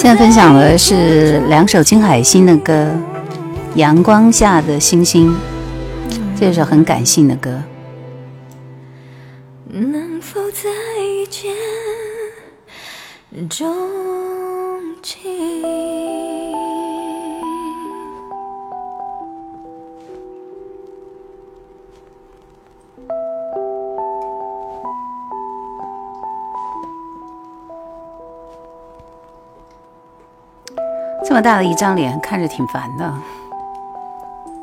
[0.00, 2.72] 现在分享的是两首金海心的歌，
[3.76, 5.28] 《阳光下的星星》，
[6.38, 7.60] 这首很感性的歌。
[9.68, 10.70] 能否再
[11.28, 11.52] 见
[13.48, 14.07] 钟
[31.28, 33.14] 这么大的一张脸，看着挺烦的。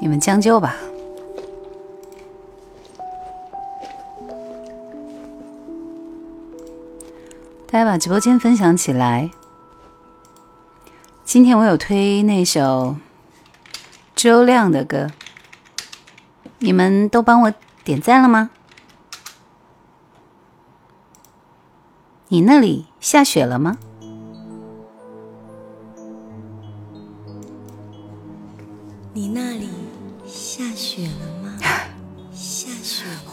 [0.02, 0.76] 你们将就吧。
[7.68, 9.30] 大家把直播间分享起来。
[11.24, 12.96] 今天我有推那首
[14.16, 15.12] 周亮的歌，
[16.58, 18.50] 你们都帮我点赞了吗？
[22.30, 23.78] 你那里下雪了吗？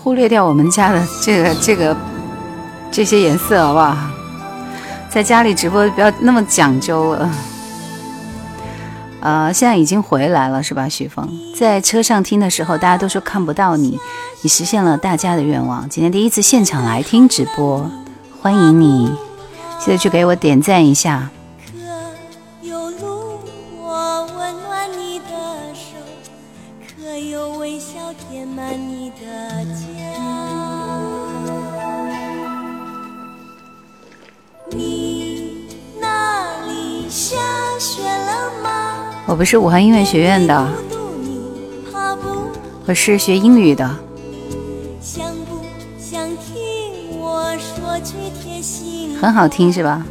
[0.03, 1.97] 忽略掉我们家的这个这个
[2.91, 3.97] 这些颜色，好不好？
[5.09, 7.31] 在家里直播不要那么讲究了。
[9.21, 10.89] 呃，现在已经回来了，是吧？
[10.89, 13.97] 许峰在车上听的时候，大家都说看不到你，
[14.41, 15.89] 你实现了大家的愿望。
[15.89, 17.89] 今天第一次现场来听直播，
[18.41, 19.13] 欢迎你，
[19.79, 21.31] 记得去给我点赞一下。
[39.33, 40.69] 我不是武汉音乐学院的，
[42.85, 43.91] 我是学英语的。
[49.19, 50.05] 很好听是吧？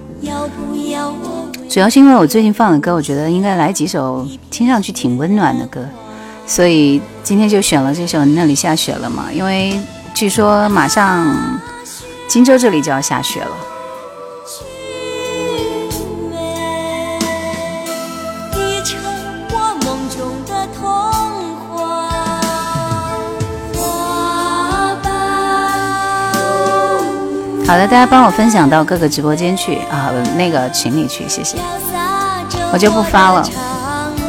[1.70, 5.86] 主要是因为我最近放的歌，我觉得应该来几首听上去挺温暖的歌，
[6.48, 9.80] 所以今天就选了这首《那里下雪了嘛》，因为
[10.16, 11.60] 据说马上
[12.28, 13.52] 荆州这里就要下雪了。
[27.72, 31.56] 好的，大家帮我分享到各个直播间去啊，那个群里去，谢谢。
[32.74, 33.48] 我就不发了，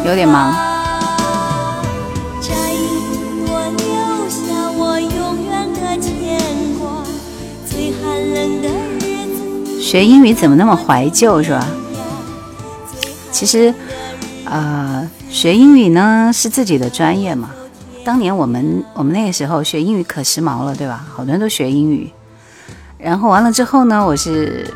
[0.06, 0.54] 有点忙。
[9.80, 11.66] 学英语怎么那么怀旧，是吧？
[13.32, 13.74] 其实，
[14.44, 17.50] 呃，学英语呢是自己的专业嘛。
[18.04, 21.04] 当年我们我们那个时候学英语可时髦了，对吧？
[21.12, 22.08] 好多人都学英语。
[23.02, 24.72] 然后完了之后呢，我是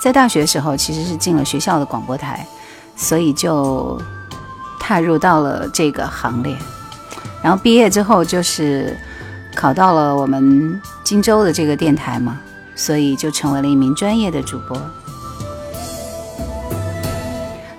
[0.00, 2.44] 在大学的时候，其实是进了学校的广播台，
[2.96, 4.00] 所以就
[4.80, 6.56] 踏入到了这个行列。
[7.42, 8.98] 然后毕业之后就是
[9.54, 12.40] 考到了我们荆州的这个电台嘛，
[12.74, 14.76] 所以就成为了一名专业的主播。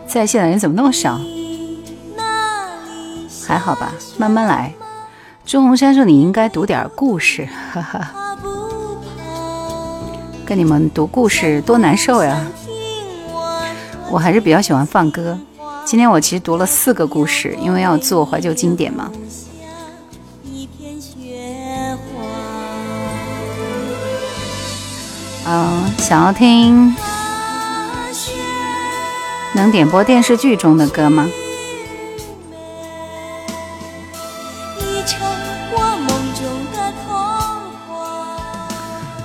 [0.07, 1.19] 在线的人怎么那么少？
[3.45, 4.73] 还好吧，慢慢来。
[5.45, 8.26] 朱红山说：“你应该读点故事。”哈哈。
[10.47, 12.41] 跟你们读故事多难受呀！
[14.09, 15.37] 我还是比较喜欢放歌。
[15.83, 19.11] 今天我其实读了四个故事，因为要做怀旧经典嘛。
[25.45, 26.95] 嗯，想要听
[29.53, 31.29] 能点播电视剧中的歌吗？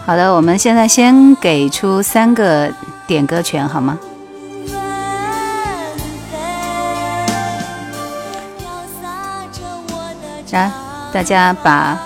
[0.05, 2.69] 好的，我们现在先给出三个
[3.07, 3.99] 点歌权，好吗？
[10.51, 10.71] 来，
[11.13, 11.99] 大家把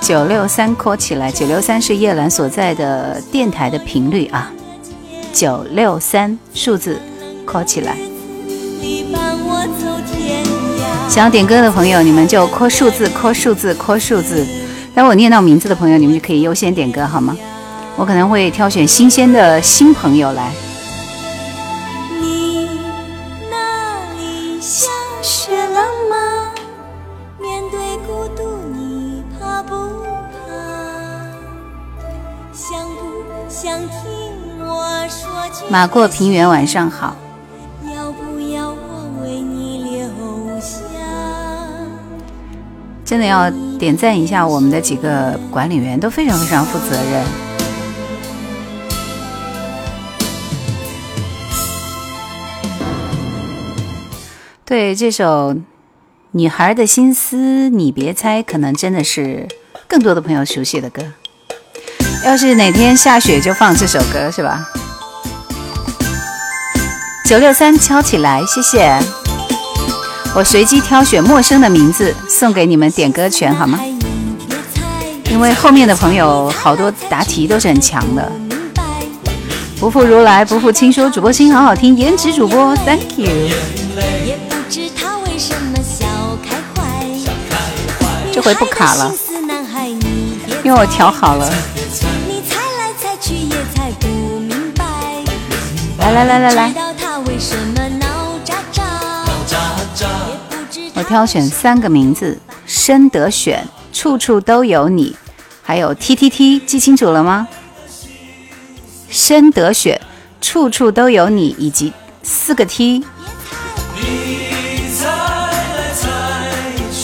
[0.00, 4.50] 九六三 call 起来，九六三是叶兰所在的电台的频率啊，
[5.32, 7.00] 九六三数字
[7.46, 7.96] call 起来。
[11.08, 14.44] 想要点歌的朋友，你们就 call 数字，call 数字，call 数字。
[14.94, 17.36] 待我念到名字的朋友，你们就可以优先点歌，好吗？
[17.96, 20.52] 我可能会挑选新鲜的新朋友来。
[22.20, 22.68] 你
[23.50, 24.88] 那里下
[25.20, 26.52] 雪了吗？
[27.40, 28.42] 面对孤独，
[28.72, 29.74] 你怕不
[30.30, 30.52] 怕？
[32.52, 35.28] 想不想听我说？
[35.68, 37.16] 马过平原，晚上好。
[43.14, 47.24] 真的要点赞一下我们的几个管理员，都非常非常负责任。
[54.64, 55.54] 对这首
[56.32, 59.46] 《女孩的心思你别猜》，可能真的是
[59.86, 61.00] 更多的朋友熟悉的歌。
[62.24, 64.66] 要是哪天下雪，就放这首歌，是吧？
[67.28, 68.98] 九六三敲起来，谢谢。
[70.34, 73.78] 我随机挑选陌生的名字，送给你们点歌权，好吗？
[75.30, 78.32] 因为后面的朋友好多答题都是很强的。
[79.78, 83.28] 不负如来，不负卿说，主播声音好好听，颜值主播，Thank you。
[88.32, 89.14] 这回不卡了，
[90.64, 91.48] 因为我调好了。
[95.98, 96.74] 来来来来来，
[101.04, 105.14] 挑选三个名字：深得选、处处都有你，
[105.62, 107.46] 还有 T T T，记清楚了吗？
[109.08, 110.00] 深得选，
[110.40, 111.92] 处处都有你，以及
[112.22, 113.04] 四个 T。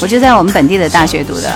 [0.02, 1.54] 我就在我们本地的大学读的。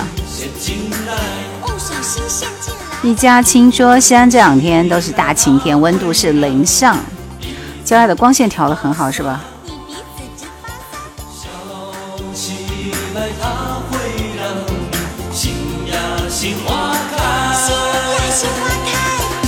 [3.02, 6.98] 一家亲说，西安这两天都是大晴天，温度是零上，
[7.84, 9.42] 郊外的光线调的很好，是吧？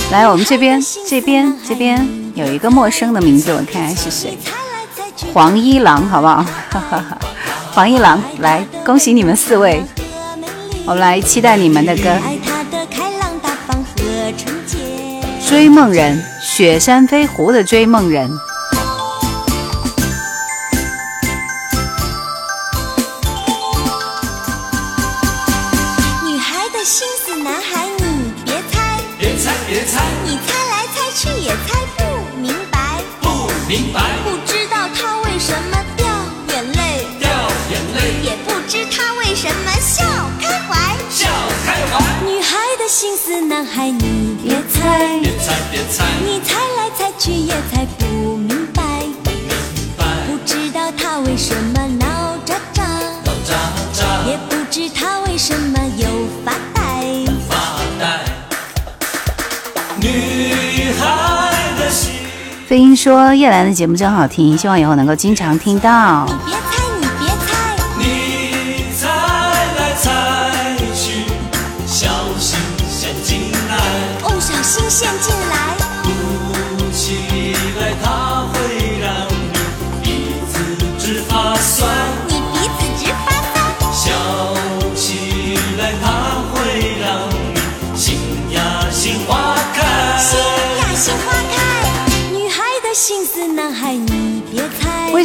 [0.09, 4.37] 来，我们这边，这边，这边有一个陌生的名字，我看看是谁？
[5.33, 6.35] 黄一郎，好不好？
[6.69, 7.17] 哈哈哈。
[7.73, 9.83] 黄一郎，来，恭喜你们四位！
[10.85, 12.09] 我们来期待你们的歌。
[15.45, 18.31] 追梦人，雪山飞狐的追梦人。
[45.89, 48.05] 猜，你猜来猜去也猜不
[48.37, 48.83] 明白，
[49.97, 52.83] 不知道他为什么闹喳喳，
[53.23, 53.53] 闹喳
[53.93, 56.07] 喳，也不知他为什么又
[56.43, 57.55] 发呆，发
[57.99, 58.19] 呆。
[59.99, 61.03] 女孩
[61.79, 62.11] 的心。
[62.67, 66.27] 飞鹰说叶兰的节目真好听，希望以后能够经常听到。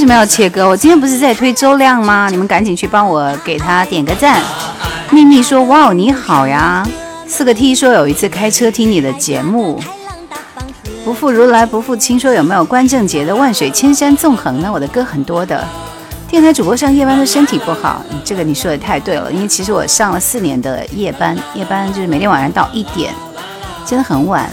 [0.02, 0.68] 为什么要切歌？
[0.68, 2.26] 我今天不是在推周亮吗？
[2.28, 4.42] 你们赶紧去帮我给他点个赞。
[5.12, 6.84] 秘密说：“哇，你好呀！”
[7.24, 9.80] 四个 T 说：“有一次开车听你的节目。”
[11.06, 15.64] 不负如来不负卿说：“有没有关正杰的《万水千山纵横》呢？”我的歌很多的。
[16.28, 19.30] 电台主播上夜班的身体不好，这个你说的太对了。
[19.30, 23.14] 因为其实我上了四年的夜班，夜班就是每天晚上到一点，
[23.86, 24.50] 真的很晚。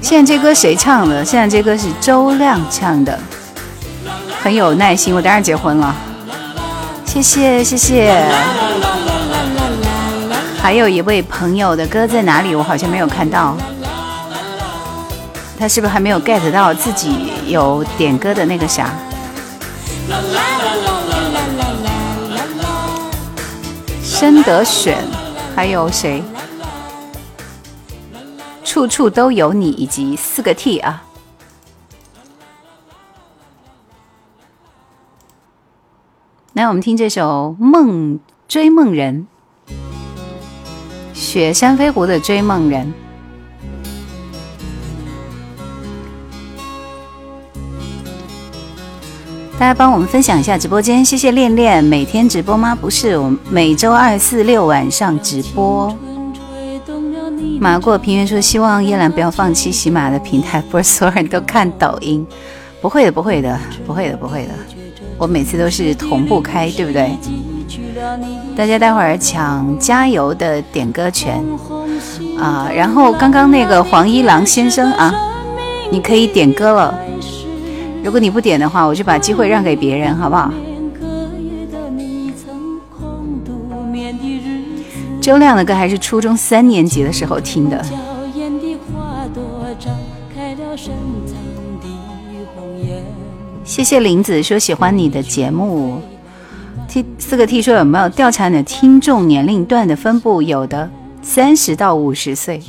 [0.00, 1.24] 现在这歌谁唱的？
[1.24, 3.18] 现在这歌是周亮唱的，
[4.44, 5.14] 很有耐心。
[5.14, 5.96] 我当然结婚了，
[7.06, 8.22] 谢谢谢谢。
[10.60, 12.54] 还有一位朋友的歌在哪里？
[12.54, 13.56] 我好像没有看到，
[15.58, 18.90] 他是不是还没有 get 到自己有点歌的那个啥？
[24.02, 24.98] 深得选，
[25.56, 26.22] 还有谁？
[28.62, 31.02] 处处都有你，以及四个 T 啊！
[36.54, 39.26] 来，我们听这首《梦追梦人》，
[41.12, 42.86] 雪山飞狐的《追梦人》。
[49.58, 51.82] 大家帮我们分享一下直播间，谢谢恋恋。
[51.82, 52.72] 每天直播吗？
[52.72, 55.92] 不是，我每周二、四、六晚上直播。
[57.58, 62.24] 马过平原说：“希望叶兰不要放弃喜马的平台，不是所有人都看抖音。
[62.80, 64.52] 不会的，不会的，不会的，不会的。
[65.16, 67.10] 我每次都是同步开，对不对？
[68.56, 71.42] 大家待会儿抢加油的点歌权
[72.38, 72.68] 啊！
[72.74, 75.14] 然后刚刚那个黄一郎先生啊，
[75.90, 76.94] 你可以点歌了。
[78.02, 80.52] 如果你不点的话，我就把机会让给别人，好不好？”
[85.20, 87.82] 周亮的歌还是初中三年级的时候听的。
[93.64, 95.98] 谢谢林子说喜欢你的节目
[96.86, 100.42] ，T 四个 T 说有没有调查你的听众年龄段的分布？
[100.42, 100.88] 有的，
[101.22, 102.60] 三十到五十岁，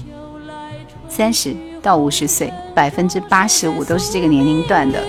[1.10, 5.04] 三十到五十岁，百分之八十五都是这个年龄段的。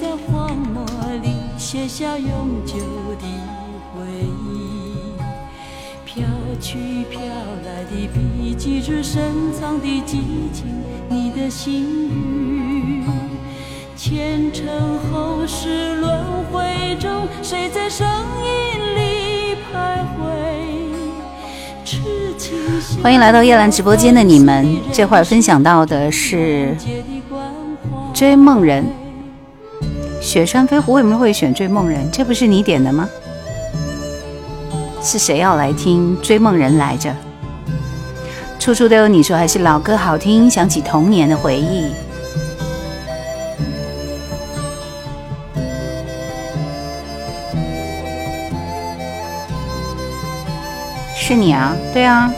[0.00, 0.84] 在荒漠
[1.22, 2.76] 里写下永久
[3.20, 3.26] 的
[3.92, 4.06] 回
[4.48, 4.94] 忆，
[6.04, 6.24] 飘
[6.60, 6.78] 去
[7.10, 10.66] 飘来的笔记着深藏的激情，
[11.08, 13.02] 你的心语。
[13.96, 14.68] 前尘
[15.10, 18.06] 后世轮回中，谁在声
[18.44, 20.22] 音里徘徊？
[21.84, 21.98] 痴
[22.38, 22.56] 情
[23.02, 26.76] 欢迎来到夜兰直播间的你们，这会儿分享到的是
[28.14, 28.84] 追梦人。
[30.20, 32.06] 雪山飞狐为什么会选《追梦人》？
[32.10, 33.08] 这不是你点的吗？
[35.02, 37.14] 是谁要来听《追梦人》来着？
[38.58, 41.92] 处处都有你说，还是老歌好听，想起童年的回忆。
[51.16, 51.76] 是你啊？
[51.94, 52.30] 对啊。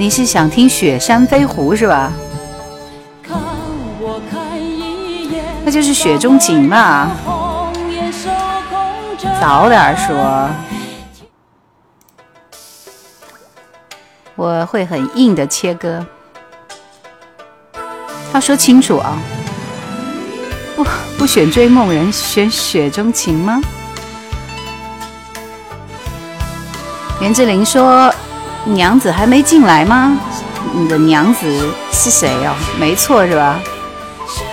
[0.00, 2.10] 你是想听《雪山飞狐》是吧？
[5.62, 7.10] 那就是《雪中情》嘛。
[9.38, 10.48] 早点说，
[14.36, 16.02] 我会很硬的切割。
[18.32, 19.18] 要说清楚啊！
[20.76, 20.86] 不
[21.18, 23.60] 不选《追梦人》，选《雪中情》吗？
[27.20, 28.10] 袁志玲说。
[28.64, 30.18] 娘子还没进来吗？
[30.74, 31.46] 你的娘子
[31.90, 32.54] 是谁哦？
[32.78, 33.60] 没错是吧？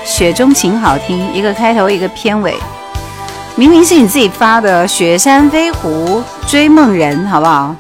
[0.05, 2.55] 雪中情好听，一个开头一个片尾，
[3.55, 7.75] 明明是你自己发的《雪山飞狐》追梦人，好不好？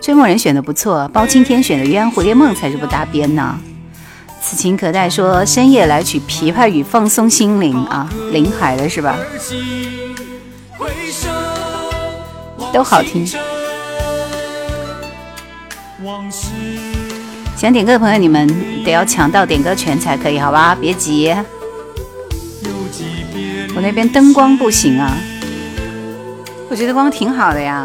[0.00, 3.58] 追梦人选的不错，包青天选的鸳蝴蝶梦才是不搭边呢。
[4.40, 9.16] 此情可待说深夜来取琵琶语放松心灵啊，林海的是吧？
[12.74, 13.24] 都好听，
[17.56, 18.44] 想点歌的朋友，你们
[18.84, 20.76] 得要抢到点歌权才可以，好吧？
[20.80, 21.32] 别急，
[23.76, 25.16] 我那边灯光不行啊，
[26.68, 27.84] 我觉得光挺好的呀。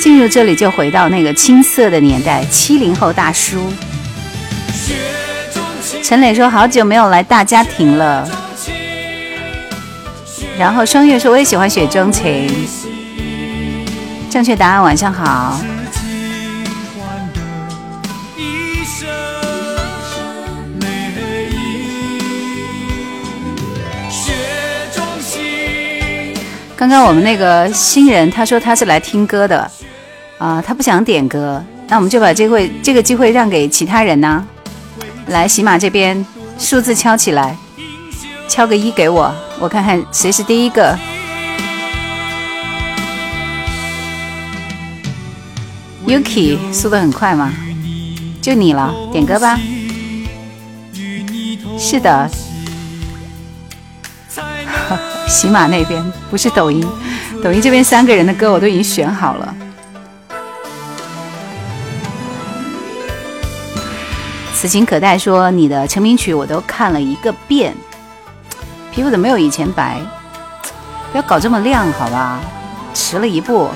[0.00, 3.72] 进入这里就回到那个青涩的年代，七零后大叔。
[6.02, 8.28] 陈磊说好久没有来大家庭了。
[10.58, 12.50] 然后双月说我也喜欢雪中情。
[14.28, 15.60] 正确答案晚上好。
[26.76, 29.70] 刚刚我们那个新人他说他是来听歌的
[30.38, 34.44] 啊，他不想点歌，那我们就把这会这个机会让给其他人呢。
[35.26, 36.24] 来喜马这边
[36.58, 37.56] 数字敲起来，
[38.48, 39.34] 敲个一给我。
[39.60, 40.96] 我看看谁是第一个。
[46.06, 47.52] Yuki 速度很快吗？
[48.40, 49.58] 就你了，点歌吧。
[51.78, 52.30] 是的，
[55.28, 56.86] 喜马那边不是抖音，
[57.42, 59.54] 抖音这边三个人的歌我都已经选好了。
[64.54, 67.76] 此情可待说你的成名曲我都看了一个遍。
[68.98, 70.00] 皮肤怎么没有以前白？
[71.12, 72.40] 不要搞这么亮，好吧？
[72.92, 73.68] 迟了一步。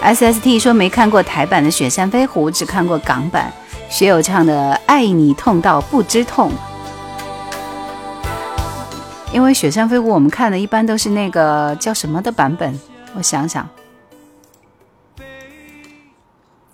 [0.00, 3.52] S S T 说没看过台版的《雪山飞狐》，只看过港版，
[3.88, 6.50] 学友唱的《爱你痛到不知痛》。
[9.32, 12.76] 因为《雪山飞狐》我们看的一般都是那个叫什么的版本？
[13.14, 13.68] 我想想，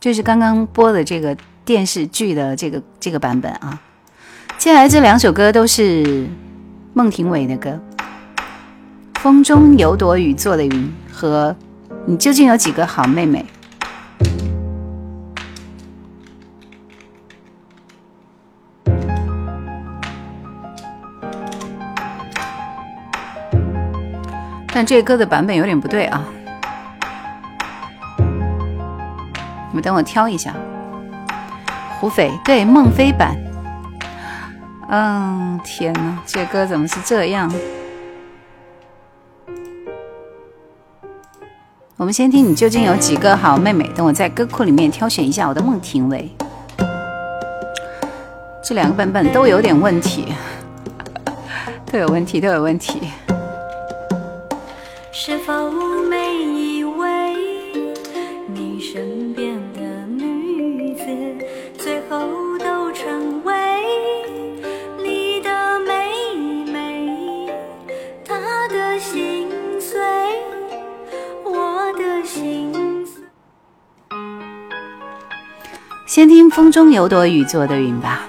[0.01, 3.79] 就是刚刚播的这个电视剧的这个这个版本啊。
[4.57, 6.27] 接下来这两首歌都是
[6.95, 7.79] 孟庭苇的歌。
[9.23, 11.55] 风中有朵雨做的云和
[12.07, 13.45] 你究竟有几个好妹妹？
[24.73, 26.25] 但这歌的版本有点不对啊！
[29.69, 30.55] 你们等我挑一下。
[31.99, 33.37] 胡斐对孟非版，
[34.89, 37.53] 嗯，天哪，这歌怎么是这样？
[42.01, 46.27] 我们先听你究竟有几个好妹妹，等我在歌库里面挑选一下我的孟庭苇。
[48.65, 50.33] 这两个版本都有点问题，
[51.93, 53.03] 都有问题，都有问题。
[55.13, 55.71] 是否
[56.09, 56.17] 每
[76.11, 78.29] 先听风中有朵雨做的云吧。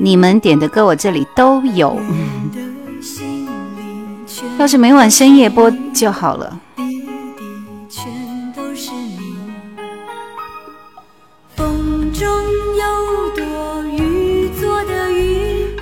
[0.00, 1.96] 你们点的歌我这里都有，
[4.62, 6.56] 要是每晚深夜播就好了。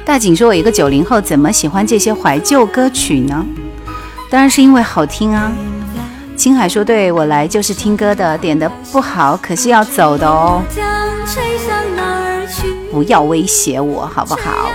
[0.03, 3.45] 大景说：“我一个九零后，怎么喜欢这些怀旧歌曲呢？
[4.31, 5.53] 当然是因为好听啊。”
[6.35, 10.63] 青海说：“对我来就是听歌的，点的不好可是要走的哦。”
[12.91, 14.71] 不要威胁我，好不好？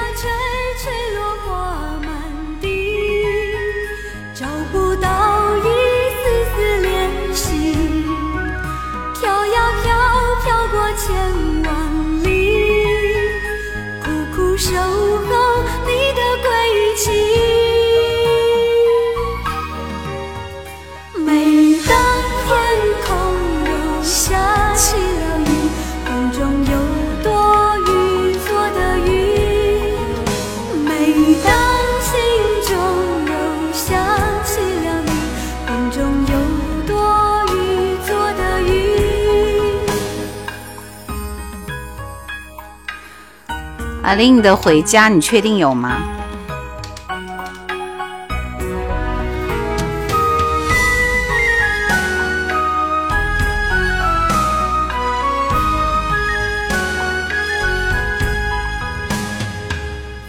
[44.16, 45.98] 阿玲的回家，你确定有吗？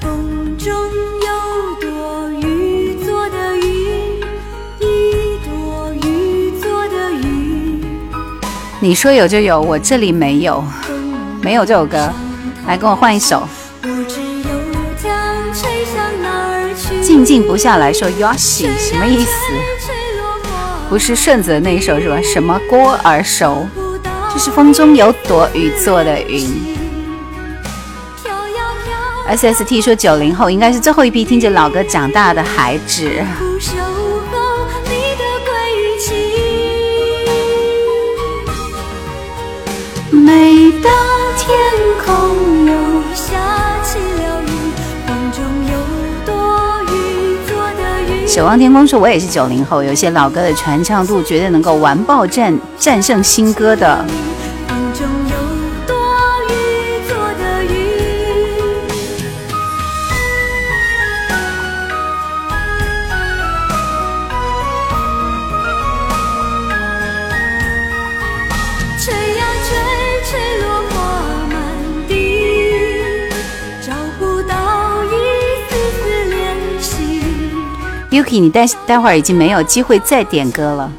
[0.00, 0.68] 风中
[1.22, 4.18] 有朵雨做的云，
[4.80, 7.80] 一朵雨做的云。
[8.80, 10.64] 你说有就有，我这里没有，
[11.40, 12.12] 没有这首歌，
[12.66, 13.46] 来跟我换一首。
[17.16, 19.32] 静静不下来说 Yoshi 什么意思？
[20.90, 22.20] 不是顺子的那一首是吧？
[22.22, 23.66] 什么歌耳熟？
[24.30, 26.76] 这是风中有朵雨做的云。
[29.30, 33.10] SST 说九零后应该是最后一批听着老歌长大的孩子。
[40.10, 40.92] 每当
[41.38, 41.56] 天
[42.04, 42.74] 空又
[48.36, 54.04] 守望天空说：“我也是九零后，有些老歌的传唱度绝对能够完爆战战胜新歌的。
[78.30, 80.92] 你待待会儿已经没有机会再点歌了。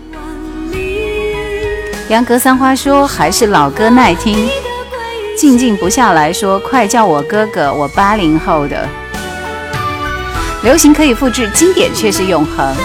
[2.10, 4.50] 杨格三花说还是老歌耐听。
[5.38, 8.88] 静静不下来说快叫我哥哥，我八零后的。
[10.64, 12.76] 流行可以复制，经典却是永恒。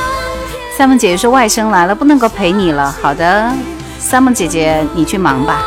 [0.76, 2.94] 三梦姐姐说外甥来了，不能够陪你了。
[3.00, 3.50] 好的，
[3.98, 5.62] 三梦姐姐你去忙吧。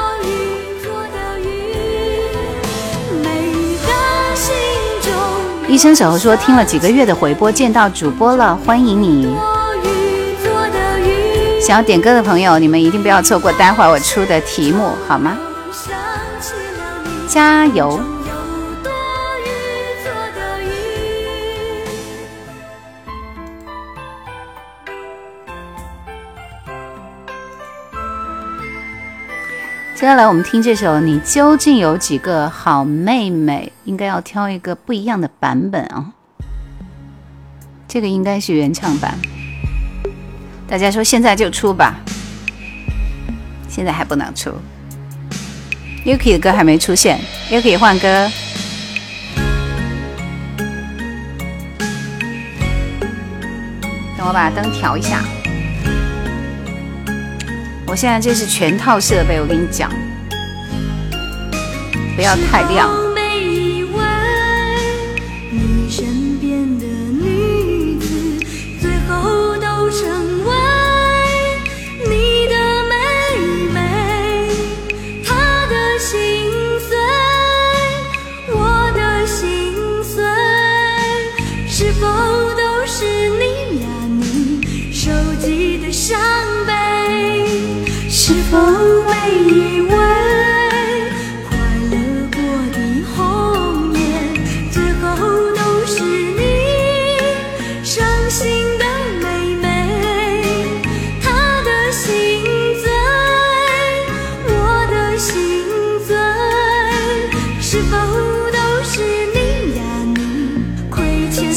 [5.75, 9.35] 医生守候说听了几个月的回播，见到主播了，欢迎你。
[11.61, 15.37] 想要点歌的朋友，你们一定不要错过待会儿我出的题目，好吗？
[17.27, 17.99] 加油！
[29.95, 36.11] 接下来我们听这首《你究竟有几个好妹妹》，应该要挑一个不一样的版本啊。
[37.87, 39.17] 这个应该是原唱版。
[40.67, 41.95] 大家说现在就出吧，
[43.69, 44.51] 现在还不能出。
[46.05, 47.17] Yuki 的歌还没出现
[47.49, 48.29] ，Yuki 换歌。
[54.17, 55.23] 等我把灯调一下。
[57.95, 59.89] 现在这是全套设备，我跟你讲，
[62.15, 63.04] 不要太亮。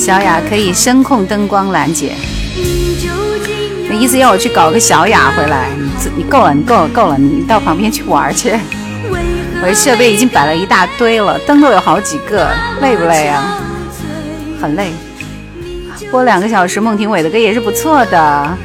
[0.08, 2.14] 小雅可以声控灯光拦截，
[3.90, 5.68] 你意思要我去搞个小雅回来？
[5.76, 8.58] 你你够了，你够了，够了，你到旁边去玩去。
[9.60, 13.60] 我的设备已经摆了一大堆了，灯都有好几个，累不累啊？
[14.58, 14.92] 很累。
[16.10, 18.56] 播两个小时孟庭苇的歌也是不错的。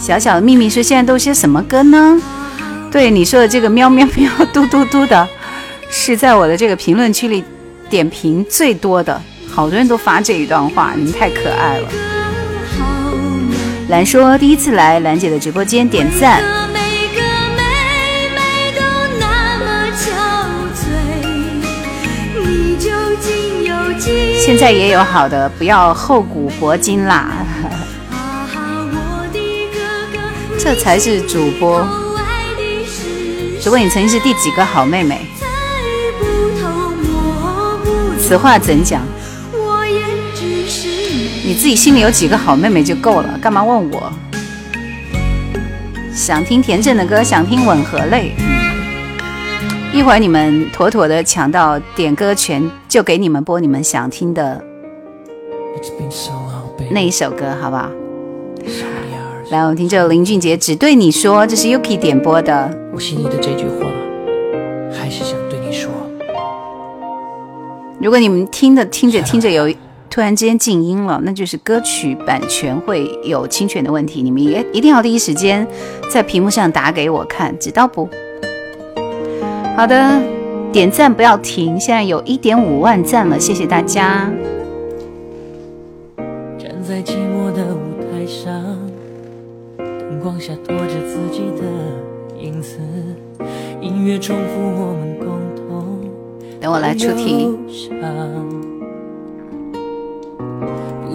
[0.00, 2.20] 小小的秘密是现在都些什么歌呢？
[2.90, 5.28] 对你说的这个喵喵喵嘟嘟嘟的，
[5.88, 7.44] 是在我的这个评论区里
[7.88, 9.22] 点评最多的。
[9.58, 11.88] 好多人都发这一段话，你们太可爱了。
[13.88, 16.40] 兰说第一次来兰姐的直播间点赞。
[24.38, 27.28] 现在也有好的，不要厚古薄今啦。
[30.56, 31.84] 这才是主播。
[33.60, 35.26] 主播，你曾经是第几个好妹妹？
[38.20, 39.02] 此话怎讲？
[41.48, 44.12] 你自己心里有几个好妹妹就够了，干嘛问我？
[46.12, 48.32] 想听田震的歌，想听吻和泪。
[49.90, 54.62] 一会儿你们妥妥的抢到点歌权，就给你们播你们想听的
[56.90, 57.90] 那一首歌，好不好？
[59.50, 62.70] 来，我们听这首林俊杰《只对你说》，这是 Yuki 点播的。
[62.92, 63.86] 我心里的这句话，
[64.92, 65.90] 还是想对你说。
[67.98, 69.74] 如果你们听着听着听着有。
[70.18, 74.20] 突然之间静音了，那就是歌曲版权会有侵权的问题。
[74.20, 75.64] 你们也一定要第一时间
[76.10, 78.08] 在屏幕上打给我看，知道不？
[79.76, 80.20] 好的，
[80.72, 84.28] 点赞不要停，现在有一点五万赞了，谢谢大家。
[86.58, 88.52] 站在寂寞的舞台上，
[89.76, 92.80] 灯光下拖着自己的影子，
[93.80, 96.10] 音乐重复我们共同。
[96.60, 97.56] 等我来出题。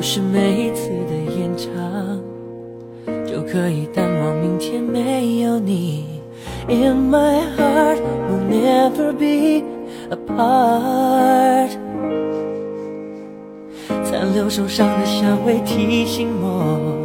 [0.06, 1.72] 是每一次的演唱
[3.26, 6.20] 就可以淡忘明天没有你
[6.68, 9.64] in my heart will never be
[10.12, 11.70] apart
[14.04, 17.00] 残留受伤的香味提醒我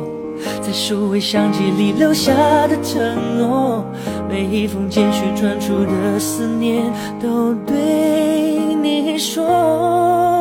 [0.61, 2.35] 在数位相机里留下
[2.67, 3.85] 的承诺
[4.29, 10.38] 每一封简讯传出的思念都对你说。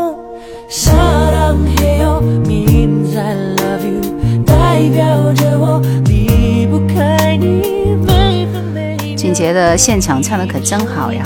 [9.15, 11.25] 俊杰的现场唱的可真好呀！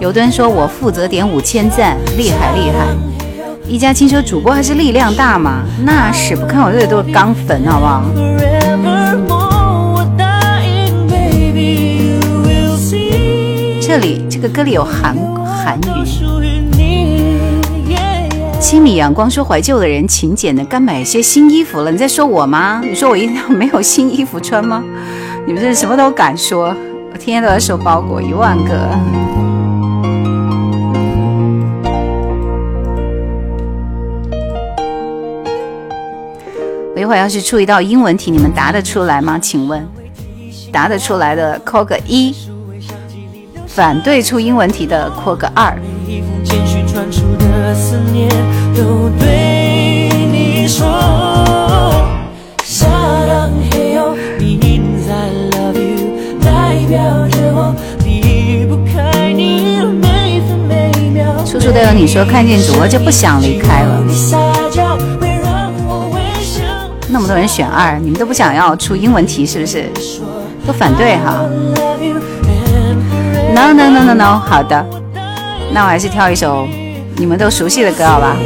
[0.00, 2.86] 有的人说我负责点五千赞，厉害厉害。
[3.66, 5.62] 一家亲说主播还是力量大嘛？
[5.84, 8.02] 那是不看我这里都是钢粉，好不好？
[13.80, 16.35] 这里这个歌里有韩韩语。
[18.58, 22.80] 七米阳光说：“怀旧的人勤俭的，该买些新衣服了。”你在说我吗？
[22.82, 24.82] 你说我一定要没有新衣服穿吗？
[25.46, 26.74] 你们这什么都敢说！
[27.12, 28.98] 我天天都在收包裹，一万个。
[36.94, 39.38] 我一会儿要是出一道英文题，你们答得出来吗？
[39.38, 39.86] 请问，
[40.72, 42.34] 答得出来的扣个一，
[43.66, 45.78] 反对出英文题的扣个二。
[61.46, 64.04] 处处都有你说，看见主播就不想离开了。
[67.08, 69.90] 那么多人选二，你们都不想要出英文题是不是？
[70.66, 71.46] 都反对哈
[73.54, 74.84] ？No No No No No，好的，
[75.72, 76.66] 那我还是挑一首
[77.18, 78.36] 你们都熟悉的歌好吧？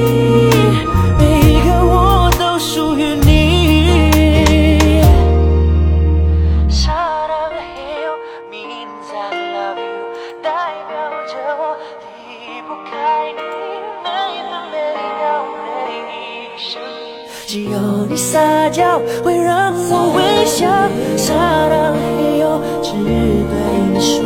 [17.47, 20.69] 只有你撒娇会让我微笑，
[21.17, 23.53] 撒浪嘿哟，只对
[23.93, 24.23] 你说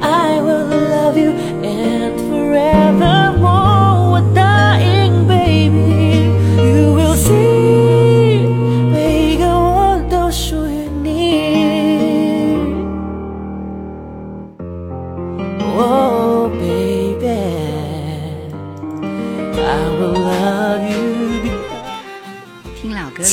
[0.00, 3.25] ，I will love you and forever。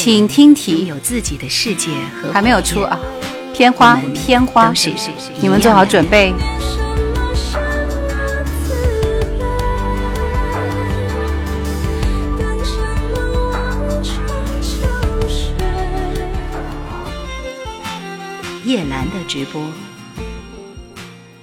[0.03, 1.89] 请听题，有自己的世界
[2.21, 2.99] 和还没有出啊，
[3.53, 4.73] 片花片花，
[5.39, 6.33] 你们做好准备。
[18.65, 19.61] 叶兰的直播，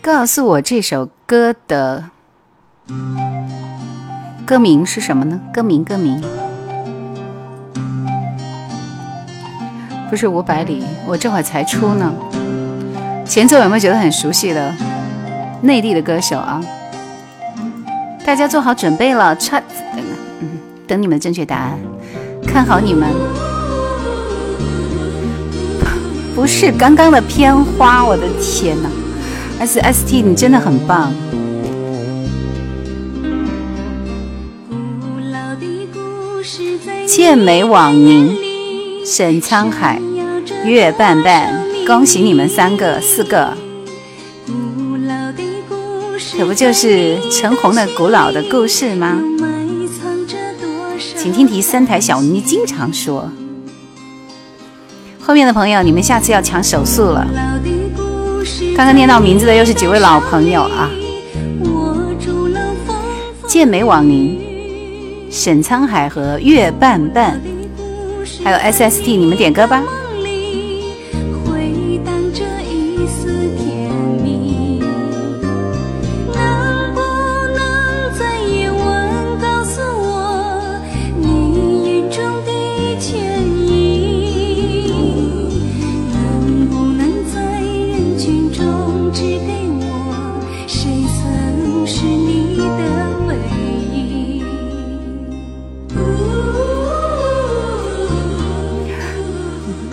[0.02, 2.10] 告诉我这首歌的
[4.44, 5.40] 歌名是什么呢？
[5.50, 6.22] 歌名歌名。
[10.10, 12.12] 不是五百里，我这会儿才出呢。
[13.24, 14.74] 前奏有没有觉得很熟悉的
[15.62, 16.60] 内地的歌手啊？
[18.26, 19.62] 大家做好准备了，差
[20.40, 21.78] 嗯，等你们的正确答案，
[22.44, 23.08] 看好你们。
[26.34, 28.90] 不是刚刚的片花，我的天哪
[29.60, 31.12] ！S S T，你真的很棒。
[37.06, 38.49] 剑眉网凝。
[39.12, 40.00] 沈沧海、
[40.64, 41.52] 月半半，
[41.84, 43.52] 恭喜你们三个、四个，
[46.38, 49.20] 可不就是陈红的古老的故事吗？
[51.16, 53.28] 请听题，三台小妮经常说。
[55.20, 57.26] 后面的朋友，你们下次要抢手速了。
[58.76, 60.88] 刚刚念到名字的又是几位老朋友啊？
[63.48, 64.38] 剑眉网凝、
[65.28, 67.40] 沈沧海和月半半。
[68.42, 69.82] 还有 SST，你们点歌吧。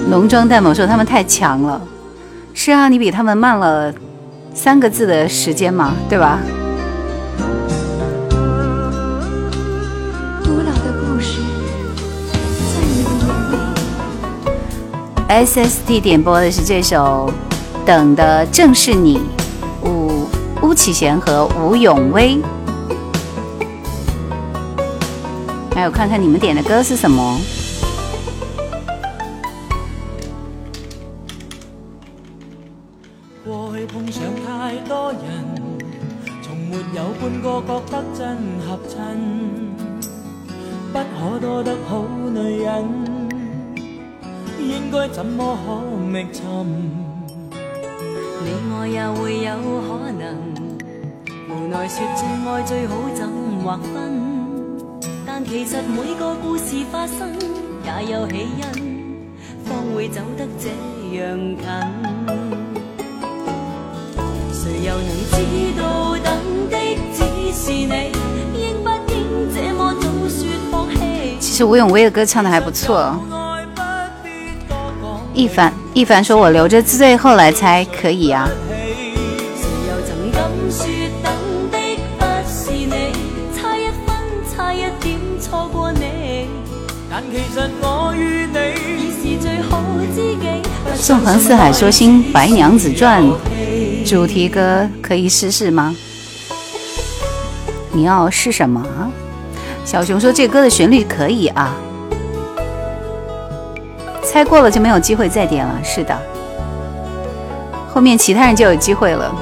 [0.09, 1.81] 浓妆淡抹说他们太强了，
[2.53, 3.93] 是啊，你比他们慢了
[4.53, 6.39] 三个字的时间嘛，对吧？
[10.43, 11.41] 古老的故事，
[12.73, 13.09] 在你的
[15.27, 15.45] 眼里。
[15.45, 17.29] SST 点播的是这首
[17.85, 19.19] 《等的正是你》，
[19.83, 20.25] 吴
[20.61, 22.39] 巫启贤和吴永威。
[25.75, 27.37] 还有看看你们点的歌是什么？
[72.17, 73.15] 歌唱的还不错。
[75.35, 78.49] 一凡一凡说：“我留着最后来猜可以啊。”
[90.99, 93.23] 纵横四海说新《白娘子传》
[94.09, 95.95] 主题歌可以试试吗？
[97.91, 98.83] 你要试什么？
[99.85, 101.75] 小熊说这歌的旋律可以啊。
[104.37, 105.79] 猜过了就没有机会再点了。
[105.83, 106.15] 是的，
[107.91, 109.35] 后面其他人就有机会了。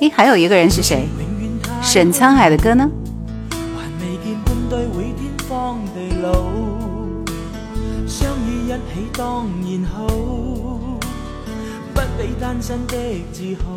[0.00, 1.08] 诶，还有一个人是谁？
[1.80, 2.86] 沈沧海的歌呢？
[4.68, 6.32] 对会天荒地老，
[8.06, 10.06] 相依一起当然好，
[11.94, 12.94] 不比单身的
[13.32, 13.72] 自豪。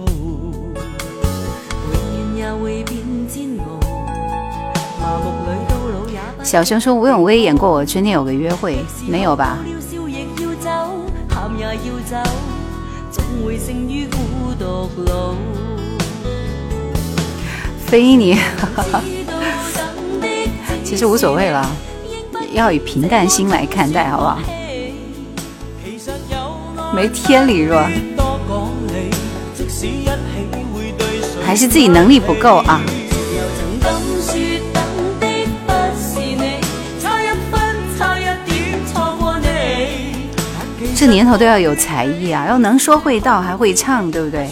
[1.88, 2.98] 永远也会变
[3.30, 3.80] 煎熬，
[5.00, 5.62] 麻木里。
[6.43, 8.75] 小熊说吴永威演过《我春天有个约会》，
[9.08, 9.58] 没有吧？
[9.65, 10.69] 了笑亦要走，
[11.29, 11.71] 喊也要
[12.06, 12.29] 走，
[13.10, 14.17] 总会胜于孤
[14.60, 15.36] 独老。
[17.88, 18.41] 飞你，知
[19.25, 19.34] 道
[19.73, 20.27] 等的
[20.84, 21.65] 其实无所谓了，
[22.51, 24.39] 要以平淡心来看待，好不好？
[26.93, 27.89] 没天理是吧？
[31.45, 32.82] 还是自己能力不够啊？
[41.04, 44.50] 这年头都要有才艺啊，要能说会道还会唱，对不对？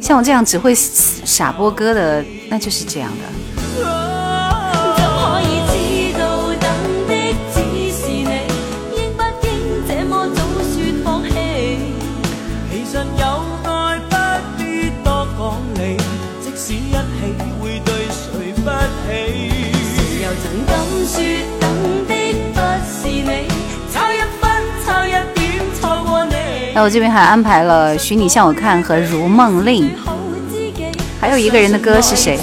[0.00, 3.41] 像我这样只会傻播歌的，那就是这样的。
[26.74, 29.84] 那我这边还安排了《许你向我看》和《如梦令》，
[31.20, 32.38] 还有一个人的歌是谁？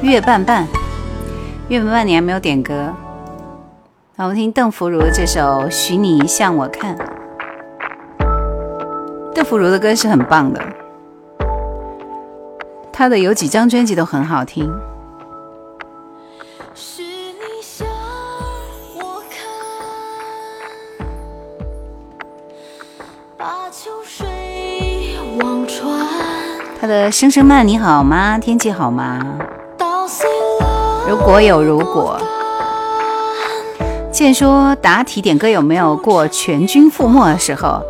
[0.00, 0.66] 月半半，
[1.68, 2.94] 月半半，你还没有点歌。
[4.20, 6.98] 那我们听邓福如这首《许你向我看》。
[9.32, 10.60] 邓福如的歌是很棒的，
[12.92, 14.68] 他的有几张专辑都很好听。
[16.74, 17.86] 是你向
[18.96, 21.06] 我看，
[23.36, 24.26] 把秋水
[25.40, 25.96] 望穿，
[26.80, 28.36] 她的《声声慢》你好吗？
[28.36, 29.20] 天气好吗？
[31.08, 32.20] 如果有如果，
[34.18, 37.80] 见说答题点歌有没有过全军覆没的时候，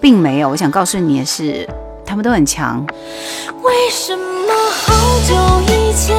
[0.00, 0.48] 并没有。
[0.48, 1.68] 我想告诉你的是，
[2.06, 2.86] 他们都很强。
[3.64, 4.22] 为什么
[4.70, 4.94] 好
[5.26, 5.34] 久
[5.66, 6.16] 以前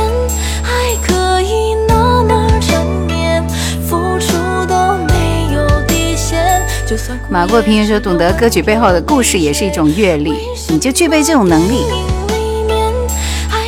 [0.61, 3.41] 还可以那么缠绵，
[3.87, 4.33] 付出
[4.67, 6.61] 都没有底线？
[6.85, 10.33] 就算马过平时说，懂得歌曲背后的故事也是一种阅历，
[10.67, 11.85] 你就具备这种能力。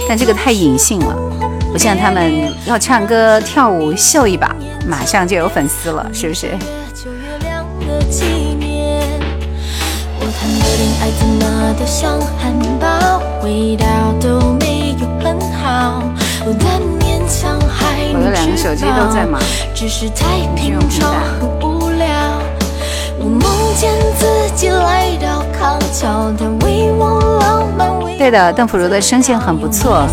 [0.09, 1.15] 但这个太隐性了，
[1.71, 4.53] 不像他们要唱歌、跳舞、秀一把，
[4.89, 6.47] 马上就有粉丝了，是不是？
[10.17, 10.49] 我谈
[18.19, 19.39] 的两个手机都在忙，
[19.75, 20.25] 只是太
[20.55, 22.07] 平常和无聊。
[23.19, 23.43] 我梦
[23.75, 26.33] 见自己来到康桥，
[26.97, 30.07] 我浪漫，为对的，邓福如的声线很不错。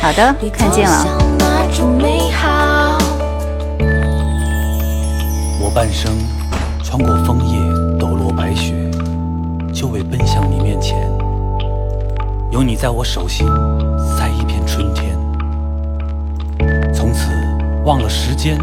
[0.00, 1.06] 好的，看见了。
[5.68, 6.10] 我半生
[6.82, 7.58] 穿过枫叶、
[7.98, 8.72] 抖落白雪，
[9.70, 10.96] 就为奔向你面前。
[12.50, 13.46] 有你在我手心，
[14.16, 15.14] 塞一片春天。
[16.94, 17.28] 从此
[17.84, 18.58] 忘了时间，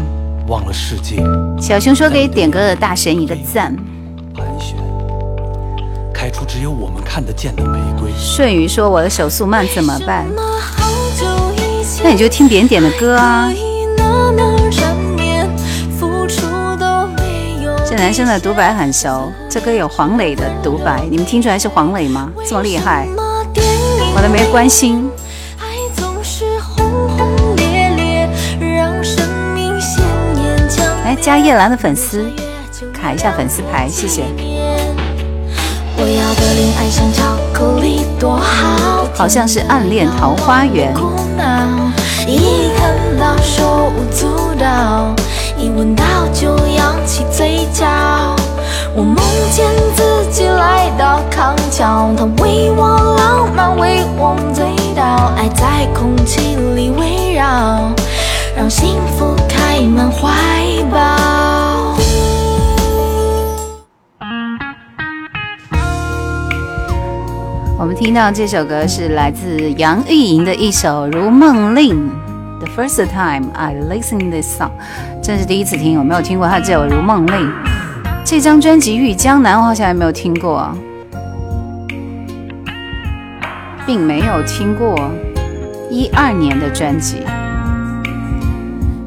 [0.48, 1.22] 忘了世界，
[1.60, 3.72] 小熊说给点歌的大神一个赞。
[4.34, 4.76] 盘旋，
[6.12, 8.10] 开出只有我们看得见的玫瑰。
[8.18, 10.26] 顺宇说我的手速慢怎么办？
[12.02, 13.48] 那你就听别人点的歌啊
[17.96, 22.30] 这男生的独白很熟，这歌有黄磊的独白，你们听出来是黄磊吗？
[22.46, 25.10] 这么厉害，我都没关心。
[25.58, 25.64] 爱
[25.96, 28.28] 总是轰轰烈烈，
[28.60, 30.04] 让生命鲜
[30.36, 32.26] 艳强来加叶兰的粉丝，
[32.92, 34.24] 卡一下粉丝牌，谢谢。
[35.96, 40.92] 我要的恋爱像巧克力多好，好像是暗恋桃花源。
[40.92, 41.44] 苦恼，
[42.28, 44.26] 一看到手舞足
[44.60, 45.14] 蹈，
[45.56, 46.54] 一闻到就
[46.86, 47.84] 扬起嘴角。
[48.94, 49.16] 我梦
[49.50, 49.66] 见
[49.96, 54.64] 自己来到康桥，他为我浪漫，为我醉
[54.94, 55.02] 倒，
[55.36, 57.92] 爱在空气里围绕，
[58.56, 60.30] 让幸福开满怀
[60.92, 61.96] 抱。
[67.78, 72.08] 我们听到这首歌是来自杨钰莹的一首《如梦令》。
[72.58, 74.70] The first time I listen this song，
[75.26, 77.34] 真是第一次听，我没有听过他这首《如梦令》。
[78.24, 80.70] 这张专辑《玉江南》我好像还没有听过，
[83.84, 85.10] 并没有听过。
[85.90, 87.16] 一二年的专辑。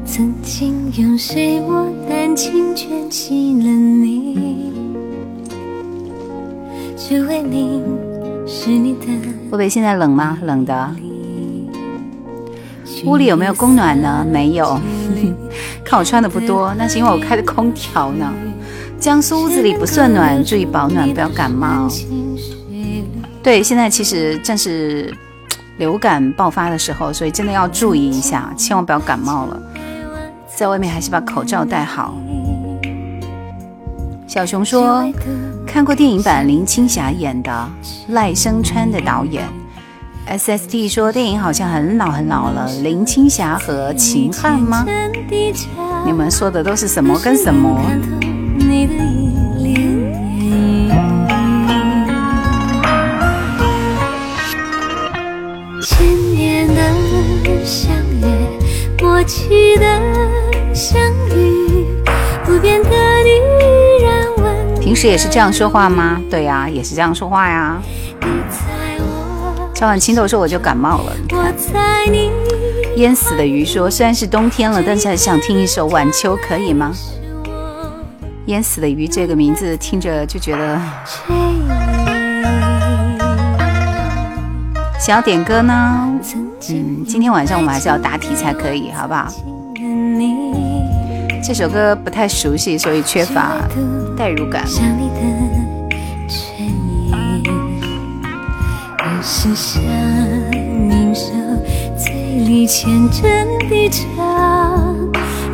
[0.04, 4.74] 曾经有谁我担情卷起了你，
[6.98, 7.82] 只为你
[8.46, 9.06] 是你的
[9.50, 10.36] 湖北现在冷吗？
[10.42, 10.90] 冷的。
[13.04, 14.26] 屋里有没有供暖呢？
[14.30, 14.80] 没有，
[15.84, 18.32] 看我穿的不多，那是因为我开的空调呢。
[18.98, 21.88] 江苏屋子里不算暖，注意保暖，不要感冒。
[23.42, 25.12] 对，现在其实正是
[25.78, 29.62] 流感爆发的时候，所以真的要注意一下，千万不要感冒了。
[30.54, 32.14] 在外面还是把口罩戴好。
[34.26, 35.10] 小熊说
[35.66, 37.68] 看过电影版林青霞演的，
[38.08, 39.44] 赖声川的导演。
[40.30, 44.86] S S T 说电影好像很老很老了，林青霞和秦汉吗？
[46.06, 47.80] 你们说的都是什么跟什么？
[55.82, 58.28] 千年的相约，
[59.02, 59.84] 默契的
[60.72, 61.02] 相
[61.34, 61.84] 遇，
[62.44, 62.90] 不变的
[63.24, 66.22] 你温平时也是这样说话吗？
[66.30, 67.82] 对呀、也是这样说话呀。
[69.80, 71.54] 你在我，超碗青豆说我就感冒了，我看。
[71.56, 72.30] 在你
[72.96, 76.92] 淹死的鱼说虽然是冬天了，但是还想听一首晚秋，可以吗？
[78.46, 80.78] 淹死的鱼这个名字听着就觉得
[84.98, 86.08] 想要点歌呢。
[86.68, 89.28] 嗯，今天晚上我们还是要答题才可以，好不好？
[91.42, 93.56] 这首歌不太熟悉，所以缺乏
[94.16, 94.62] 代入感。
[99.22, 99.82] 是想
[100.88, 101.30] 凝手，
[101.96, 104.96] 嘴里虔真的唱，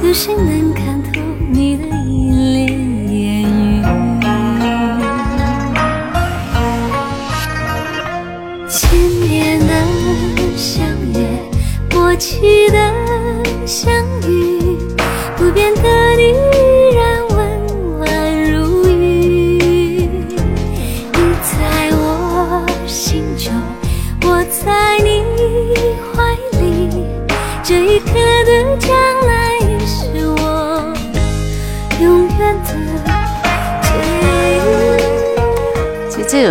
[0.02, 2.68] 有谁能看透你的一帘
[3.10, 3.82] 烟雨？
[8.68, 9.74] 千年的
[10.56, 11.26] 相约，
[11.90, 12.78] 默契的
[13.66, 13.92] 相
[14.28, 14.78] 遇，
[15.36, 15.82] 不变的
[16.16, 16.32] 你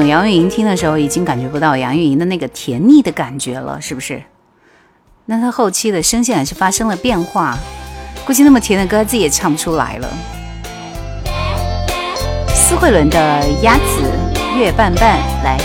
[0.08, 4.22] 杨钰莹听的时候，已经感觉不到杨钰莹的那个甜腻的感觉了，是不是？
[5.26, 7.58] 那她后期的声线还是发生了变化，
[8.26, 10.08] 估计那么甜的歌自己也唱不出来了。
[12.54, 13.18] 苏慧伦的
[13.64, 14.02] 《鸭子
[14.58, 15.58] 月半半》来，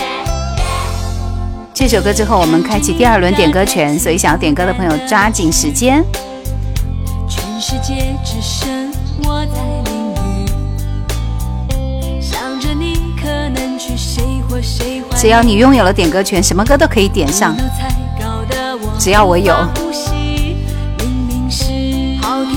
[1.73, 6.03] 这首歌之后，我们开启第二轮点歌权，所以想要点歌的朋友抓紧时间。
[7.27, 8.91] 全世界只剩
[9.23, 9.61] 我在
[9.91, 10.13] 淋
[11.69, 14.23] 雨，想着你可能去谁
[15.15, 17.55] 只要你拥有了点歌权，什么歌都可以点上。
[18.99, 19.55] 只要我有。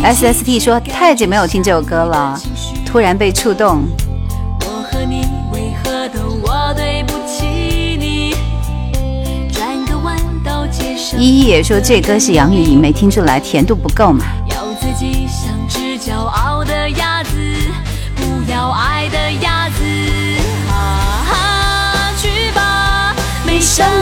[0.02, 2.38] S S T 说太久没有听这首歌了，
[2.84, 3.84] 突然被触动。
[11.16, 14.24] 依依也说这歌是杨钰莹，没听出来甜度不够嘛。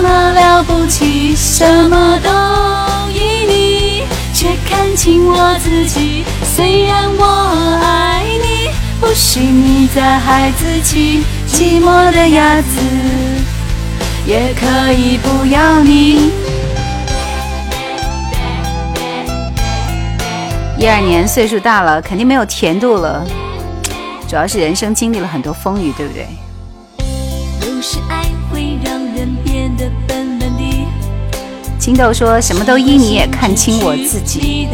[0.03, 2.31] 么了不起，什么都
[3.13, 4.03] 依你，
[4.35, 6.25] 却看清我自己。
[6.45, 7.25] 虽然我
[7.81, 12.79] 爱你，不许你再孩子气，寂寞的鸭子
[14.27, 16.33] 也可以不要你。
[20.77, 23.25] 一二年岁数大了，肯定没有甜度了，
[24.29, 26.27] 主要是人生经历了很多风雨，对不对？
[31.83, 34.69] 青豆说什么都依你，也看清我自己。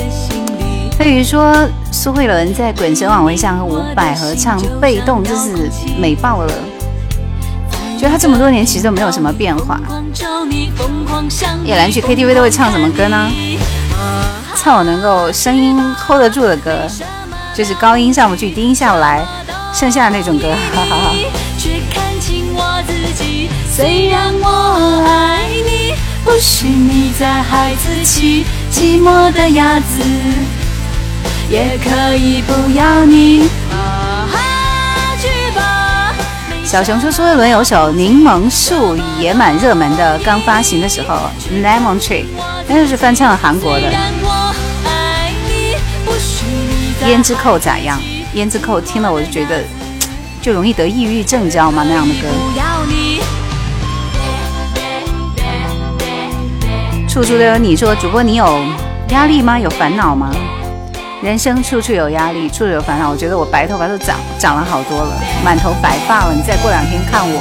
[0.98, 6.52] 飞鱼说苏慧伦在《滚石晚会》上和伍佰合唱《被动》，真是美爆了。
[7.98, 9.80] 觉得他这么多年其实都没有什么变化。
[11.64, 13.30] 叶兰去 KTV 都会唱什么歌呢？
[14.54, 16.86] 唱我能够声音 hold 得住的歌，
[17.54, 19.24] 就是高音上不去，低音下不来，
[19.72, 20.50] 剩下的那种歌。
[20.74, 21.14] 哈哈哈。
[23.74, 25.94] 虽然我爱你，
[26.24, 30.02] 不许你再孩子气，寂寞的鸭子
[31.48, 33.48] 也可以不要你。
[35.20, 36.14] 去吧。
[36.64, 41.30] 小熊说苏慧伦有首《柠檬树》也蛮热门的，刚发行的时候
[41.64, 42.22] 《Lemon Tree》，
[42.68, 43.92] 那就是翻唱了韩国的。
[47.06, 47.98] 胭脂扣咋样？
[48.34, 49.64] 胭脂扣听了我就觉得
[50.42, 51.84] 就容易得抑郁症，你知道吗？
[51.88, 52.28] 那样的歌。
[57.18, 57.74] 处处都有你。
[57.74, 58.62] 说主播，你有
[59.08, 59.58] 压力吗？
[59.58, 60.30] 有烦恼吗？
[61.20, 63.10] 人生处处有压力，处处有烦恼。
[63.10, 66.32] 我觉得我白头发都长长了好多了，满头白发了。
[66.32, 67.40] 你再过两天看我。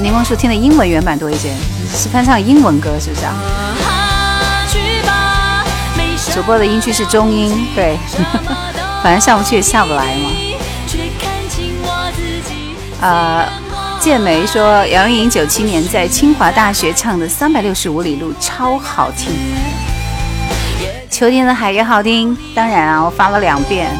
[0.00, 1.50] 柠檬树听的英文原版多一些，
[1.94, 3.34] 是翻唱英文歌是不是啊？
[6.32, 7.98] 主播的音区是中音，对，
[9.04, 10.30] 反正上不去也下不来嘛。
[13.02, 13.46] 呃，
[14.06, 19.34] 谢梅说杨钰莹九七年在清华大学唱的《三百六十五里路》超好听。
[21.10, 23.90] 秋天的海也好听，当然啊，我发了两遍。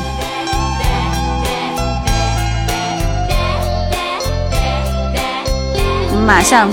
[6.24, 6.70] 马上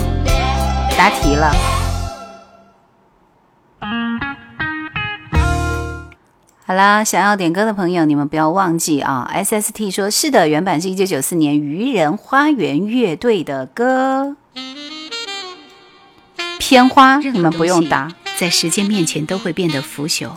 [0.96, 1.72] 答题了。
[6.74, 14.36] 好啦，想要点歌的朋友，你们不要忘记啊！S S T 说是的，原版是一九九四年愚人花园乐队的歌。
[16.57, 20.32] 片花，你们不用答，在时间面前都会变得腐朽，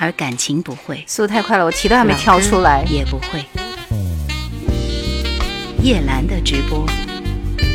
[0.00, 1.04] 而感情不会。
[1.06, 3.44] 速度太快了，我题都还没挑出来，也不会。
[5.80, 6.84] 叶兰的直播。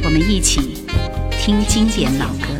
[0.03, 0.83] 我们一起
[1.39, 2.58] 听经典老歌。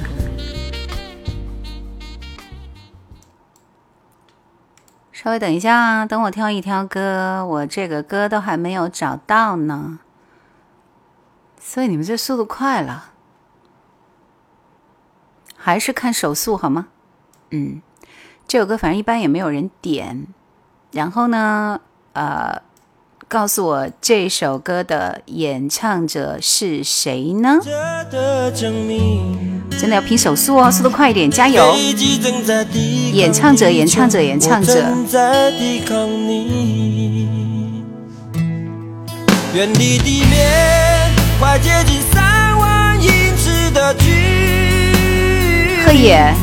[5.22, 10.00] 稍微等一下啊，等我挑一挑歌，我这个歌都还没有找到呢。
[11.60, 13.12] 所以你们这速度快了，
[15.58, 16.88] 还是看手速好吗？
[17.50, 17.82] 嗯，
[18.48, 20.26] 这首歌反正一般也没有人点。
[20.94, 21.82] 然后呢，
[22.14, 22.62] 呃。
[23.30, 27.60] 告诉我这首歌的演唱者是谁呢？
[29.80, 31.76] 真的要拼手速哦，速度快一点，加油！
[33.14, 34.74] 演唱者，演唱者，演唱者。
[39.54, 45.86] 远离地面，快接近三万英尺的距离。
[45.86, 46.34] 贺野。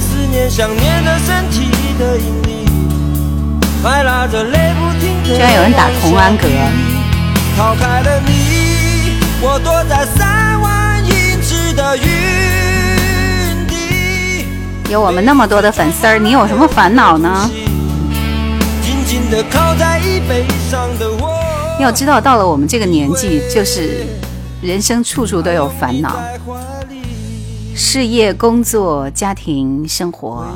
[0.00, 2.66] 思念想念的身体的引力，
[3.84, 5.13] 还拉着泪不停。
[5.24, 6.46] 居然有人打同安格。
[14.90, 17.50] 有我们那么多的粉丝儿，你有什么烦恼呢？
[21.80, 24.06] 要知道，到了我们这个年纪，就是
[24.60, 26.16] 人生处处都有烦恼，
[27.74, 30.46] 事业、工作、家庭、生活，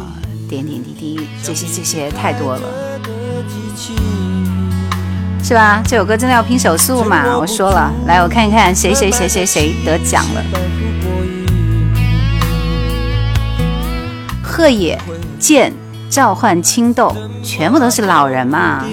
[0.49, 2.63] 点点滴滴，这些这些太多了。
[5.43, 5.83] 是吧？
[5.87, 7.25] 这首歌真的要拼手速嘛？
[7.39, 10.43] 我说了，来，我看一看谁谁谁谁谁得奖了。
[14.43, 14.99] 鹤野
[15.39, 15.73] 剑
[16.11, 18.85] 召唤青豆，全部都是老人嘛。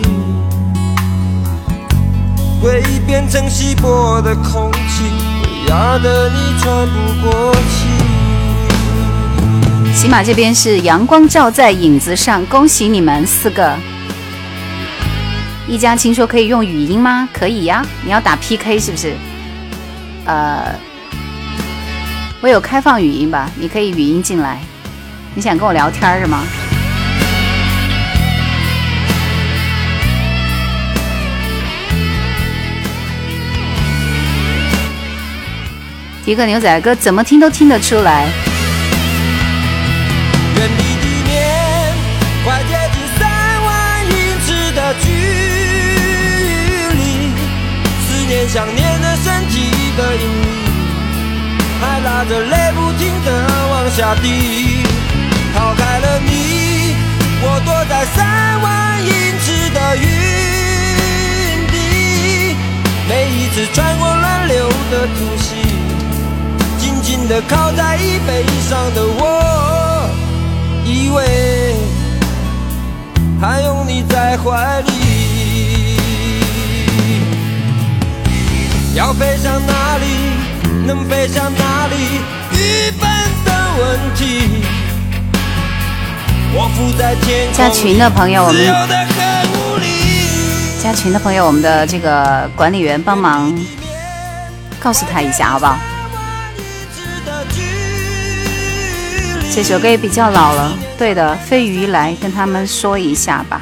[9.93, 13.73] 起码这边是阳光照在影子上，恭喜你们四个。
[15.67, 17.27] 一家亲说可以用语音吗？
[17.33, 19.15] 可以呀，你要打 PK 是不是？
[20.25, 20.75] 呃，
[22.39, 24.61] 我有开放语音吧，你可以语音进来。
[25.33, 26.43] 你想跟我聊天是吗？
[36.25, 38.29] 一个牛仔歌怎么听都听得出来。
[48.55, 50.47] 想念的身体的引力，
[51.81, 53.29] 还拉着泪不停的
[53.69, 54.81] 往下滴。
[55.53, 56.95] 逃开了你，
[57.41, 60.07] 我躲在三万英尺的云
[61.67, 62.55] 底。
[63.09, 65.55] 每一次穿过乱流的突袭，
[66.79, 70.09] 紧紧的靠在椅背上的我，
[70.85, 71.75] 以为
[73.41, 75.14] 还拥你在怀里。
[78.95, 80.05] 要飞向哪里？
[80.87, 82.21] 能飞向哪里？
[82.53, 83.09] 愚笨
[83.43, 84.63] 的问题。
[86.53, 88.65] 我浮在天空，加群的朋友，我们
[90.81, 93.53] 加群的朋友，我们的这个管理员帮忙
[94.79, 95.77] 告诉他一下，好不好？
[99.53, 103.59] 这首歌也比较老了，对的，飞鱼来跟他们说一下吧。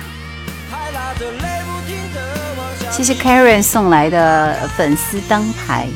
[2.93, 5.87] 谢谢 Karen 送来的粉丝灯牌。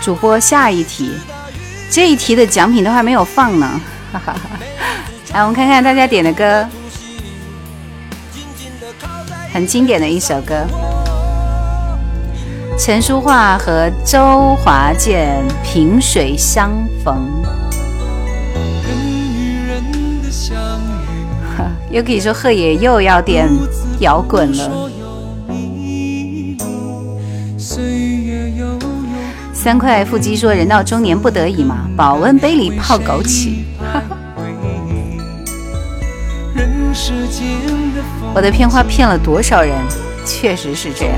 [0.00, 1.10] 主播下一题，
[1.90, 3.68] 这一题的奖品都还没有放呢。
[4.12, 4.40] 哈哈哈。
[5.34, 6.64] 来，我们看看大家点的歌，
[9.52, 10.64] 很经典的一首歌。
[12.78, 16.70] 陈淑桦和周华健萍水相
[17.04, 17.28] 逢。
[21.90, 23.48] 又可以说贺野又要点
[23.98, 24.87] 摇滚了。
[29.68, 33.58] 三块腹肌说：“人到中年不得已嘛，保温杯里泡枸杞。
[38.34, 39.76] 我的片花骗了多少人？
[40.24, 41.16] 确实是这样。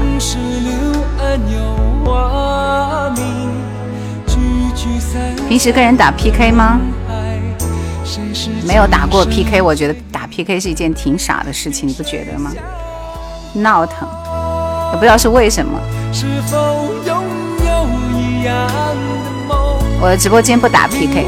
[5.49, 6.81] 平时跟人打 PK 吗？
[8.67, 12.51] 没有打过 PK，我觉得打 PK 是一件挺傻的事情，你不觉得吗？
[13.53, 14.09] 闹腾，
[14.91, 15.79] 也不知道是为什么。
[20.01, 21.27] 我的直播间不打 PK。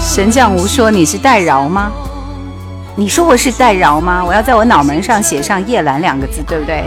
[0.00, 1.92] 神将无说你是代饶吗？
[2.96, 4.22] 你说我是代饶吗？
[4.24, 6.84] 我要在我脑门上写上叶兰两个字，对不对？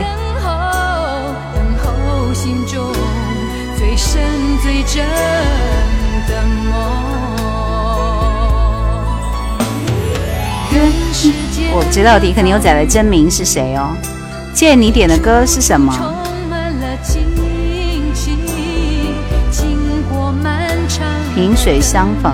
[11.76, 13.96] 我不知道迪克牛仔的真名是谁哦。
[14.54, 15.94] 见你点的歌是什么？
[21.34, 22.32] 萍水相逢。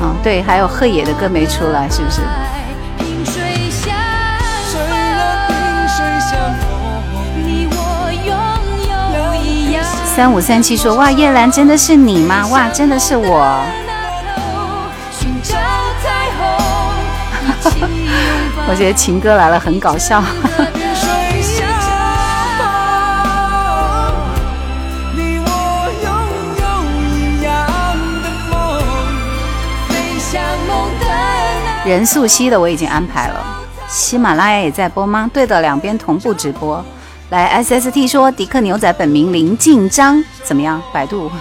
[0.00, 2.20] 嗯，对，还有贺野的歌没出来，是不是？
[10.16, 12.46] 三五三七说：“哇，叶兰真的是你吗？
[12.46, 13.26] 哇，真的是我。
[18.66, 20.24] ”我觉得情歌来了很搞笑。
[31.84, 33.46] 任素汐的我已经安排了，
[33.86, 35.30] 喜马拉雅也在播吗？
[35.30, 36.82] 对的，两边同步直播。
[37.30, 40.80] 来，SST 说迪克牛仔本名林晋章，怎么样？
[40.92, 41.28] 百度。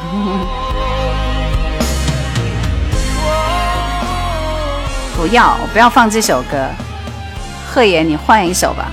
[5.16, 6.68] 不要，不要放这首歌。
[7.72, 8.92] 贺爷，你换一首吧。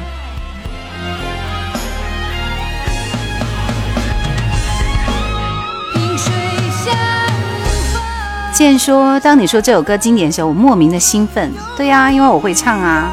[8.53, 11.51] 健说，当你说这首歌经典的时，候，我莫名的兴奋。
[11.75, 13.11] 对呀，因为我会唱啊，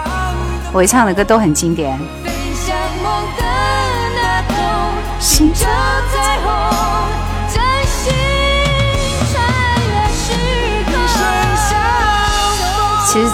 [0.74, 1.98] 我会唱的歌都很经典。
[5.30, 5.52] 其实，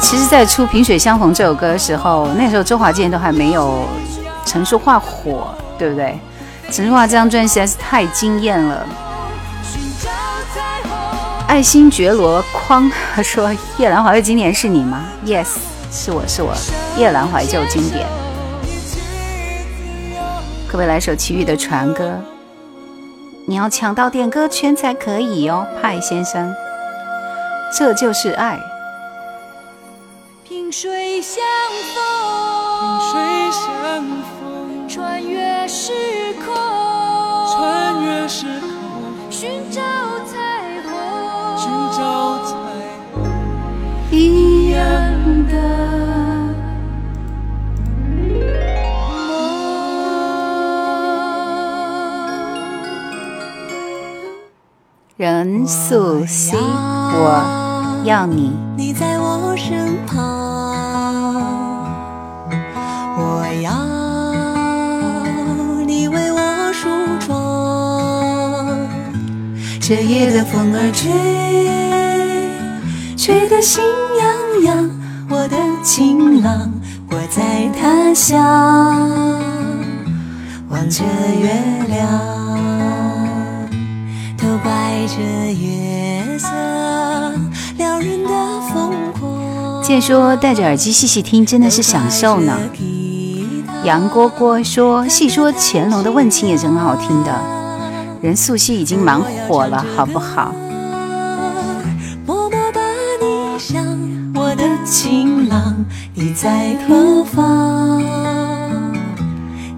[0.02, 3.86] 其实，在出《萍水相逢》这首歌的时候，那时候周华健都还没有
[4.46, 6.20] 陈淑桦火，对不对？
[6.70, 8.86] 陈淑桦这张专辑实在是太惊艳了。
[11.48, 12.92] 爱新觉罗匡
[13.24, 15.48] 说：“夜兰怀旧经典是你吗？”Yes，
[15.92, 16.54] 是我是我。
[16.98, 18.06] 夜兰怀旧经典，
[20.76, 22.04] 各位来首齐豫的《船歌》？
[23.48, 26.54] 你要抢到点歌圈才可以哦，派先生。
[27.74, 28.60] 这就是爱。
[30.44, 31.42] 萍水相
[31.96, 32.15] 逢，
[55.18, 58.52] 任素汐，我要你。
[58.76, 60.22] 你在我身旁，
[63.18, 63.72] 我要
[65.86, 66.90] 你为我梳
[67.26, 68.78] 妆。
[69.80, 71.10] 这夜的风儿吹。
[73.16, 73.82] 吹得心
[74.20, 74.28] 痒
[74.66, 74.90] 痒，
[75.30, 76.70] 我的情郎，
[77.10, 79.00] 我在他乡，
[80.68, 81.06] 望着
[81.40, 81.54] 月
[81.88, 82.35] 亮，
[84.56, 84.72] 都怪
[85.06, 85.22] 这
[85.54, 86.48] 月色
[87.78, 88.30] 撩人的
[88.72, 89.84] 疯狂。
[89.84, 92.58] 见说戴着耳机细细听，真的是享受呢。
[93.84, 97.38] 杨蝈蝈说，细说乾隆的问情也是很好听的。
[98.22, 100.56] 任素汐已经蛮火了，好不好？
[104.86, 105.84] 情郎，
[106.14, 108.02] 你在何方？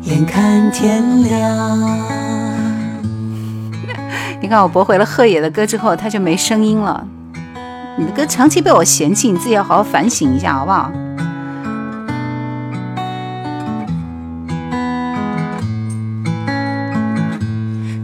[0.04, 2.27] 眼看天亮。
[4.40, 7.06] 你看我驳回了贺野的歌之后，他就没声音了。
[7.98, 10.92] 你的歌长期被我嫌弃，你自己要好好反省一下，好不好？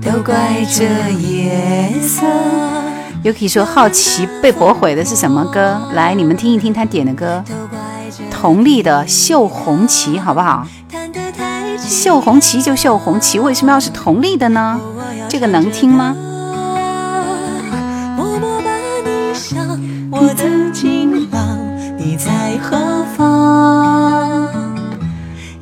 [0.02, 0.36] 都怪
[0.70, 2.26] 这夜色。
[3.24, 5.80] Yuki 说好奇被驳回的是什么歌？
[5.94, 7.44] 来，你们听一听他点的歌，
[8.32, 10.68] 佟丽的《绣红旗》，好不好？
[11.78, 14.82] 绣红旗就绣红旗，为什么要是佟丽的呢？
[15.34, 16.16] 这个能听吗？
[20.12, 21.58] 我的情郎，
[21.98, 24.48] 你在何方？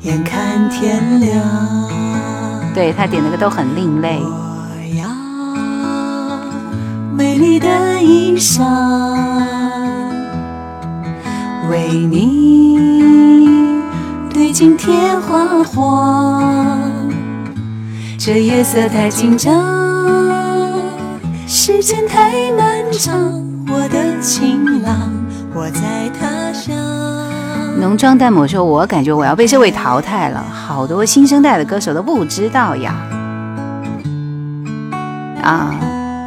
[0.02, 1.42] 眼看天亮。
[2.74, 4.20] 对他点的歌都很另类。
[4.20, 5.08] 我要
[7.16, 8.62] 美丽的衣裳，
[11.70, 13.80] 为你
[14.34, 16.91] 对镜贴花黄。
[18.24, 19.52] 这夜色太紧张，
[21.44, 23.12] 时间太漫长。
[23.66, 25.10] 我的情郎，
[25.52, 26.72] 我在他乡。
[27.80, 32.94] 浓妆淡抹说：“我感觉我要被这位淘汰了，好多新生代的歌手都不知道呀。”
[35.42, 35.74] 啊，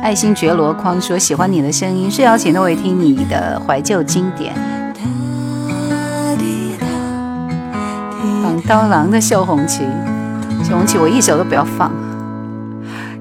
[0.03, 4.53] 爱新觉罗框说：“喜欢你的声音，睡觉前都会听你的怀旧经典。”
[8.43, 9.83] 放刀郎的《绣红旗》，
[10.67, 11.91] 《绣红旗》我一首都不要放。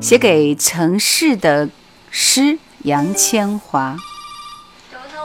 [0.01, 1.69] 写给城市的
[2.11, 3.97] 诗，杨千嬅。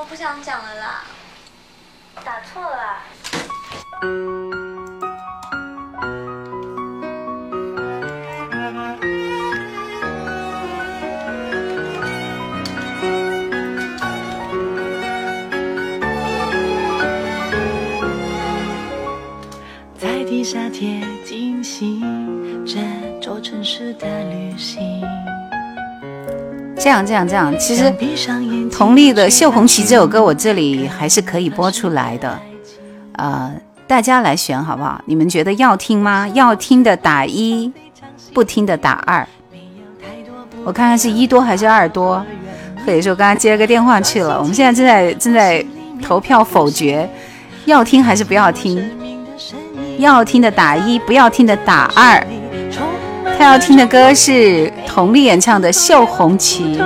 [0.10, 1.04] 不想讲了啦，
[2.26, 2.98] 打错了。
[19.98, 21.08] 在地下铁
[26.82, 27.94] 这样这样这样，其实
[28.72, 32.40] 佟丽的《绣红旗》这首歌，我这里还是可以播出来的，
[33.14, 33.52] 呃，
[33.86, 35.02] 大家来选好不好？
[35.06, 36.28] 你们觉得要听吗？
[36.30, 37.72] 要听的打一，
[38.34, 39.28] 不听的打二。
[40.64, 42.26] 我看看是一多还是二多？
[42.86, 44.40] 或者说刚刚接了个电话去了。
[44.40, 45.66] 我们现在正在正在
[46.02, 47.10] 投票否决，
[47.66, 48.90] 要听还是不要听？
[49.98, 52.26] 要听的打一，不要听的打二。
[53.40, 56.78] 他要听的歌是佟丽演唱的《绣红旗》。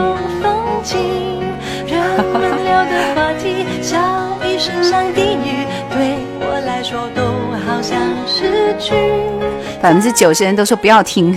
[9.81, 11.35] 百分之九十人都说不要听，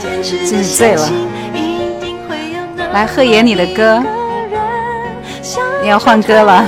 [0.00, 1.10] 真是醉了。
[2.94, 4.02] 来，贺爷你的歌，
[5.82, 6.64] 你要换歌了。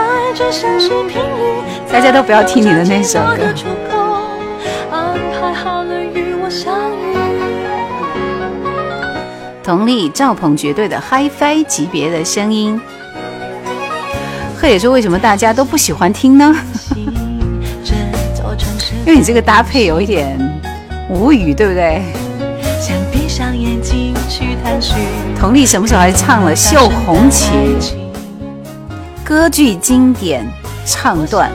[1.90, 4.01] 大家都不要听你的那首歌。
[9.62, 12.80] 佟丽、赵鹏绝对的 HiFi 级别的声音，
[14.58, 16.52] 贺野说：“为什么大家都不喜欢听呢？
[19.06, 20.36] 因为你这个搭配有一点
[21.08, 22.02] 无语，对不对？”
[25.40, 27.52] 佟丽什么时候还唱了《绣红旗》？
[29.24, 30.44] 歌剧经典
[30.84, 31.50] 唱段。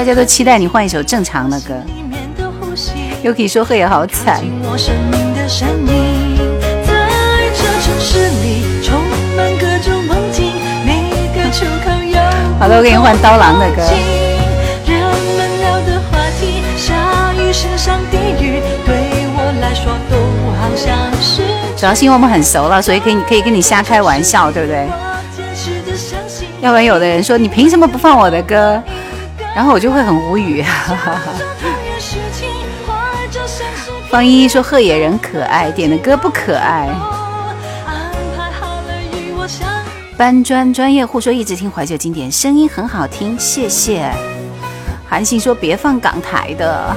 [0.00, 1.74] 大家都期待你换一首正常的歌。
[3.22, 4.40] Yuki 说贺也好惨。
[12.58, 13.82] 好的，我给你换刀郎的歌。
[21.76, 24.88] 主要是因为我们很熟了，所以可以可以跟你瞎开玩笑，对不对？
[26.62, 28.82] 要不然有的人说你凭什么不放我的歌？
[29.54, 30.64] 然后我就会很无语。
[34.10, 36.88] 方依依说贺野人可爱，点的歌不可爱。
[40.16, 44.12] 搬砖专业户说一直听怀旧经典，声音很好听，谢谢。
[45.08, 46.96] 韩信说别放港台的。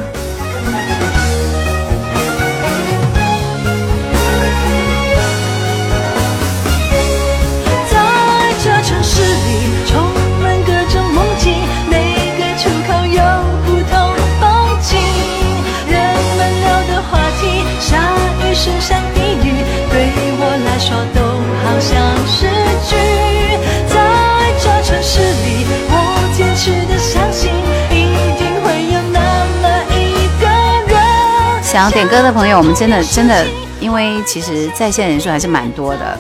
[31.74, 33.44] 想要点歌的朋友，我们真的真的，
[33.82, 36.20] 因为其实在线人数还是蛮多的。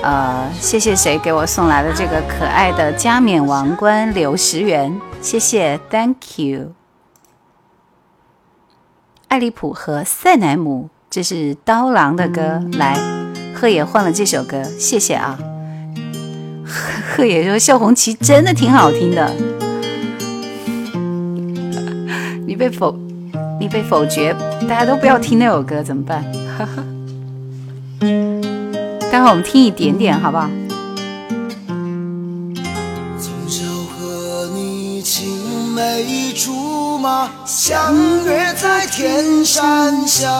[0.00, 6.68] 呃，谢谢谁给我送来的这个可爱的加冕王冠，刘十元，谢谢，Thank you。
[9.26, 12.96] 艾利普和塞乃姆，这是刀郎的歌，来，
[13.52, 15.36] 贺野换了这首歌，谢谢啊。
[17.16, 19.34] 贺野说《绣红旗》真的挺好听的，
[22.46, 22.96] 你被否，
[23.58, 24.34] 你被否决，
[24.68, 26.24] 大家都不要听那首歌怎么办？
[26.58, 26.82] 哈 哈
[29.10, 30.48] 待会我们听一点点，好不好？
[33.18, 35.26] 从小和你青
[35.74, 40.30] 梅竹马，相约在天山下。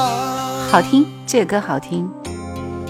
[0.70, 2.08] 好听，这个歌好听。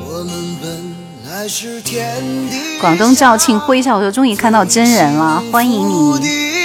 [0.06, 0.94] 我们本
[1.30, 6.59] 来是天地广东肇庆徽少说终于看到真人了，欢迎你。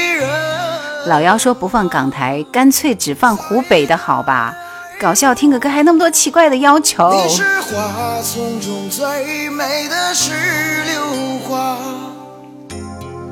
[1.08, 4.54] 老妖说不放港台，干脆只放湖北的好吧？
[5.00, 7.14] 搞笑听个歌还那么多奇怪的要求。
[7.14, 10.32] 你是花丛中最美的石
[10.86, 11.78] 榴花，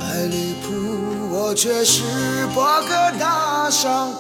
[0.02, 0.72] 爱离谱，
[1.32, 2.04] 我却是
[2.54, 2.94] 博格。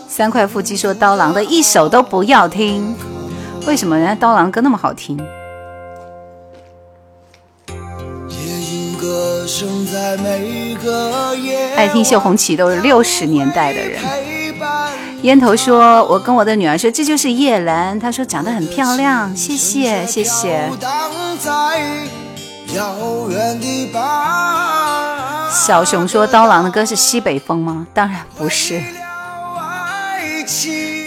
[0.07, 2.95] 三块腹肌说刀郎的一首都不要听，
[3.67, 5.19] 为什么人家刀郎歌那么好听？
[11.75, 14.01] 爱听秀红旗都是六十年代的人。
[15.23, 17.97] 烟头说：“我跟我的女儿说，这就是叶兰。
[17.99, 20.69] 她说长得很漂亮，谢谢谢谢。
[25.49, 27.87] 小熊说：“刀郎的歌是西北风吗？
[27.93, 28.81] 当然不是。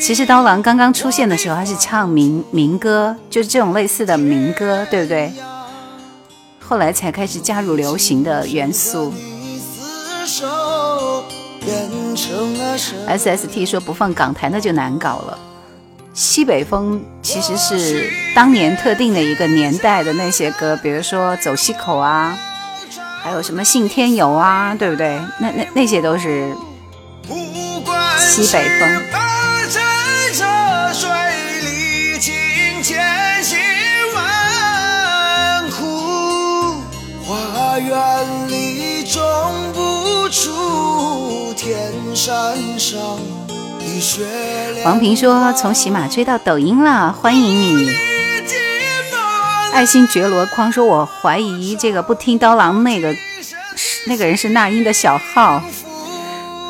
[0.01, 5.33] 其实刀郎刚刚出现的时候，他是唱民民歌，就是这种类似的民歌，对不对？
[6.69, 9.15] 后来才开始加入流行的元素。
[13.09, 15.39] SST 说不放港台那就难搞了。
[16.13, 22.37] 西北风其实是当年特定的一个年代的那些歌，比如说走西口啊，
[23.23, 25.21] 还有什么信天游啊，对不对？
[25.39, 26.53] 那那那些都是
[28.19, 29.03] 西北风
[37.79, 39.23] 园里种
[39.73, 42.99] 不出天山上
[43.79, 44.25] 的雪。
[44.85, 47.97] 王平说从喜马追到抖音了，欢迎你。
[49.73, 53.15] 爱新觉罗匡说，我怀疑这个不听刀郎那个
[54.07, 55.63] 那个人是那英的小号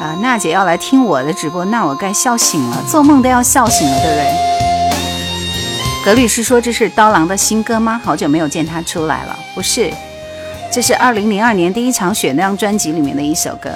[0.01, 0.19] 啊。
[0.21, 4.27] 娜姐要来听我的直播，那我该笑醒了，做梦都要笑醒了，对不对？
[6.05, 8.01] 葛律师说这是刀郎的新歌吗？
[8.05, 9.93] 好久没有见他出来了，不是，
[10.77, 13.71] 这是二零零二年第一场雪那张专辑里面的一首歌。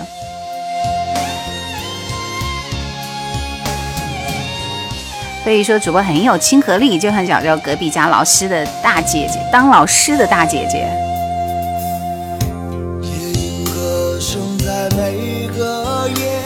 [5.43, 10.91] 所以说主播很有亲和力，就很想叫隔壁家老师的大姐姐，当老师的大姐姐。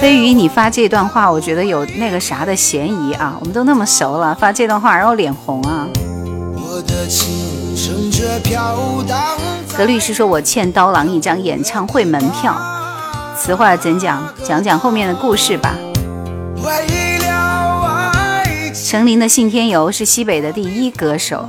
[0.01, 3.37] 飞鱼，你发这段话，我觉得有那个啥的嫌疑啊！
[3.41, 5.89] 我们都那么熟了，发这段话然后脸红啊！
[6.55, 7.54] 我的琴声却飘荡在
[9.77, 12.57] 何律师说：“我欠刀郎一张演唱会门票，
[13.37, 14.27] 此话怎讲？
[14.45, 15.75] 讲讲后面的故事吧。”
[16.63, 17.29] 为了
[18.13, 21.49] 爱情程琳的《信天游》是西北的第一歌手。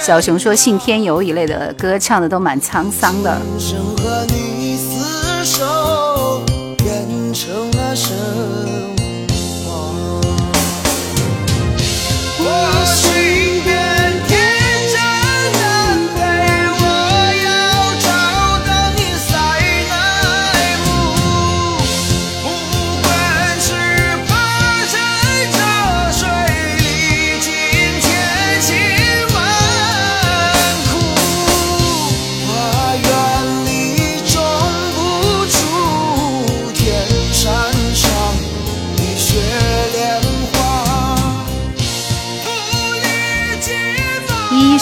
[0.00, 3.38] 小熊说，《信天游》一类的歌唱的都蛮沧桑的。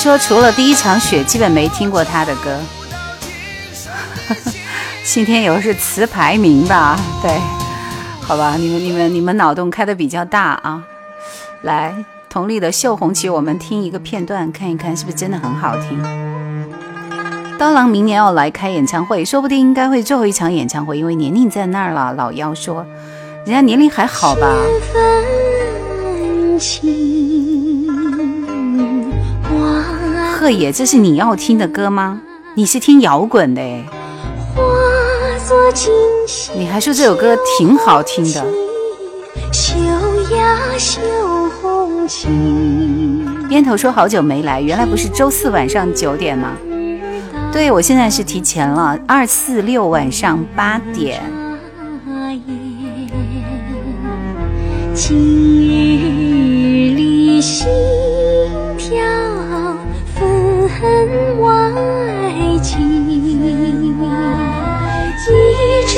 [0.06, 2.56] 说，除了第一场雪，基本没听过他的歌。
[5.02, 6.96] 信天游是词牌名吧？
[7.20, 7.36] 对，
[8.20, 10.80] 好吧，你们你们你们脑洞开的比较大啊。
[11.62, 11.92] 来，
[12.28, 16.00] 佟丽的《绣红旗》，我们听一个片段，看一看是不是真的很好听。
[17.58, 22.12] 刀郎明年要来开演唱会，说不定应该会最后一场演唱会，因为年龄在那儿了。
[22.12, 22.86] 老妖说，
[23.44, 24.46] 人家年龄还好吧？
[30.46, 32.20] 贺野，这是你要听的歌吗？
[32.54, 33.60] 你是听摇滚的
[36.54, 38.46] 你还说这首歌挺好听的。
[39.52, 39.74] 绣
[40.36, 41.00] 呀绣
[41.60, 42.28] 红旗。
[43.50, 46.52] 烟头说好久没来，原来不是周四晚上九点吗？
[47.52, 51.20] 对，我现在是提前了，二四六晚上八点。
[54.94, 57.66] 今日里心
[58.78, 58.96] 跳
[60.78, 61.48] 恨外
[62.62, 62.76] 情，
[63.08, 63.10] 一
[65.86, 65.96] 针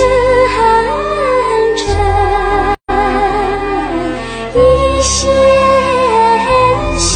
[6.47, 6.53] 一
[6.97, 7.07] 线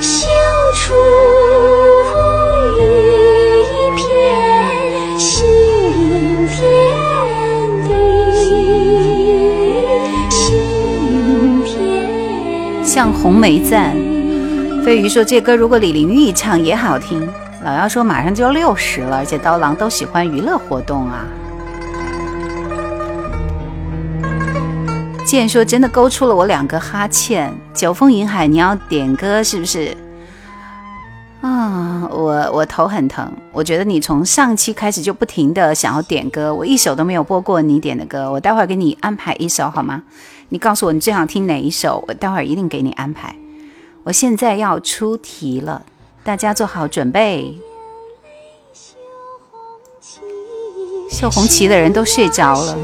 [0.00, 0.10] 绣
[0.74, 0.82] 出
[2.76, 2.78] 一
[3.96, 4.00] 片
[5.18, 5.26] 新
[6.46, 6.60] 天
[7.88, 7.90] 地，
[10.28, 10.36] 新
[11.64, 11.70] 天
[12.84, 14.01] 像红梅赞。
[14.84, 17.28] 飞鱼说这歌如果李玲玉唱也好听。
[17.64, 21.24] 老妖说马上就要六十了，而且刀郎都喜欢娱乐活动啊。
[25.24, 27.54] 剑说真的勾出了我两个哈欠。
[27.72, 29.96] 九峰云海，你要点歌是不是？
[31.42, 33.32] 啊，我我头很疼。
[33.52, 38.30] 我觉得你从上期开始就不停的想要点歌，我一首都没有播过你点的歌。
[38.30, 40.02] 我待会儿给你安排一首好吗？
[40.48, 43.32] 你告诉我你最想听哪一首，我待会儿一定给你安排。
[44.04, 45.82] 我现在要出题了，
[46.24, 47.56] 大家做好准备。
[51.10, 52.76] 绣红旗的人都睡着了。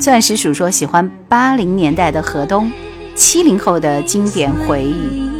[0.00, 2.70] 钻石鼠说喜欢八零年代的河东，
[3.14, 5.30] 七零后的经典回忆。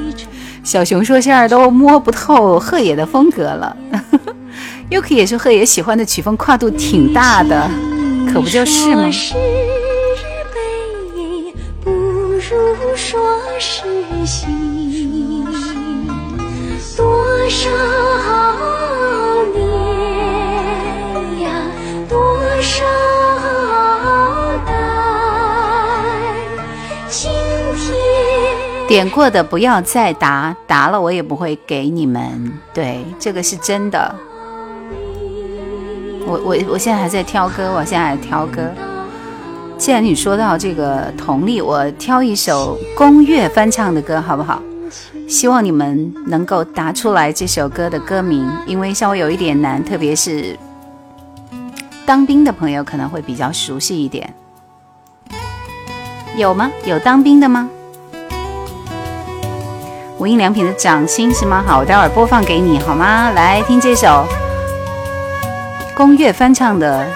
[0.62, 3.76] 小熊说：“现在都摸不透鹤野的风格了。
[4.90, 7.70] ”Yuki 也说：“鹤野喜欢的曲风跨度挺大的，
[8.30, 9.08] 可不就是吗？”
[12.96, 13.20] 说
[13.58, 13.84] 是
[14.24, 15.44] 心
[16.96, 17.68] 多少
[19.54, 19.60] 年
[21.42, 21.50] 呀，
[22.08, 22.84] 多少
[24.64, 24.72] 代。
[28.88, 32.50] 点过的不要再答，答了我也不会给你们。
[32.72, 34.14] 对，这个是真的。
[36.26, 38.62] 我我我现在还在挑歌，我现在还在挑歌。
[39.78, 44.60] 既然你说到这个同丽，我挑一首宫乐翻唱的歌好不好？
[45.28, 50.56] 希望你们能够答出来这首歌的歌名，因为稍微有一点难，特别是
[52.06, 54.32] 当兵的朋友可能会比较熟悉一点。
[56.36, 56.70] 有吗？
[56.84, 57.68] 有当兵的吗？
[60.18, 61.62] 无印良品的掌心是吗？
[61.66, 63.30] 好，我待会儿播放给你好吗？
[63.32, 64.24] 来听这首
[65.94, 67.06] 宫乐翻唱的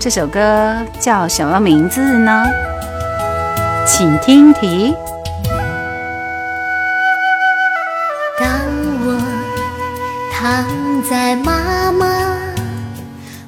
[0.00, 2.46] 这首歌叫什么名字呢？
[3.86, 4.94] 请听题。
[8.38, 8.48] 当
[9.04, 9.20] 我
[10.32, 10.64] 躺
[11.02, 12.34] 在妈妈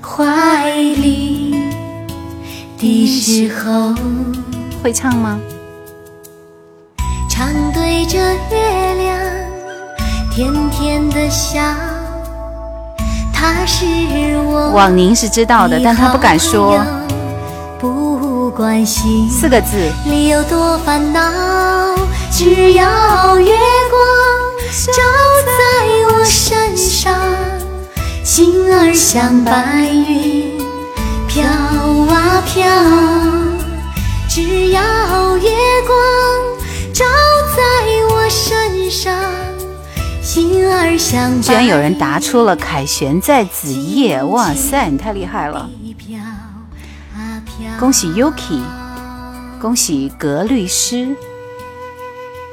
[0.03, 1.55] 怀里
[2.76, 3.94] 的时候，
[4.82, 5.40] 会唱吗？
[7.30, 8.18] 常对着
[8.50, 9.18] 月亮
[10.30, 11.62] 甜甜的笑，
[14.72, 16.80] 网宁是知道的，但他不敢说。
[17.78, 21.20] 不关心四个字你有多烦恼，
[22.30, 23.53] 只要月
[23.90, 24.01] 光
[24.70, 25.03] 照
[25.47, 25.61] 在
[26.11, 27.14] 我身上，
[28.24, 30.59] 心儿像白云
[31.26, 32.64] 飘啊飘，
[34.28, 34.80] 只要
[35.38, 35.51] 月
[35.86, 35.93] 光。
[36.93, 37.05] 照
[37.57, 37.62] 在
[38.11, 39.14] 我身上，
[40.35, 45.68] 心儿像居然有人答出了凯旋在子夜，哇塞，你太厉害了！
[47.78, 48.62] 恭喜 Yuki，
[49.61, 51.14] 恭喜格律师，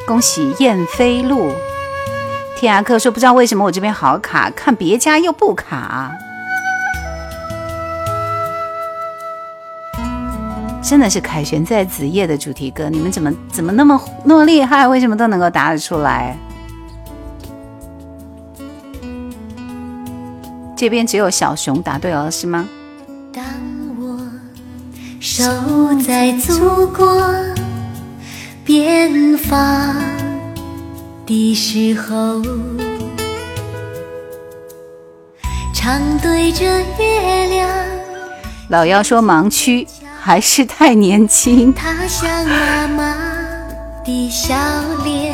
[0.06, 1.54] 恭喜燕飞路。
[2.58, 6.12] 天涯客说不知道为什么我这边好卡，看别家又不卡。
[10.84, 14.86] 真的是凯旋在子夜的主题歌，你们怎么怎么那么那么厉害？
[14.86, 16.38] 为什么都能够答得出来？
[20.80, 22.66] 这边只有小熊答对了，是吗？
[23.34, 23.44] 当
[24.00, 24.18] 我
[25.20, 25.44] 守
[26.08, 27.22] 在祖国
[28.64, 29.94] 边防
[31.26, 32.42] 的时候，
[35.74, 36.64] 常对着
[36.98, 37.70] 月亮。
[38.70, 39.86] 老妖说盲区。
[40.22, 41.74] 还是太年轻。
[41.74, 43.16] 他像妈妈
[44.04, 44.54] 的笑
[45.06, 45.34] 脸，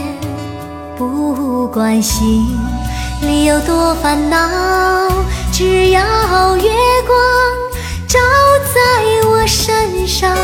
[0.95, 2.45] 不关心
[3.25, 5.09] 里有多烦恼，
[5.51, 6.69] 只要月
[7.05, 7.17] 光
[8.07, 8.19] 照
[8.73, 10.35] 在我身上。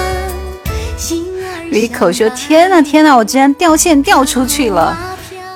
[1.69, 4.97] 李口说：“天呐天呐，我居然掉线掉出去了！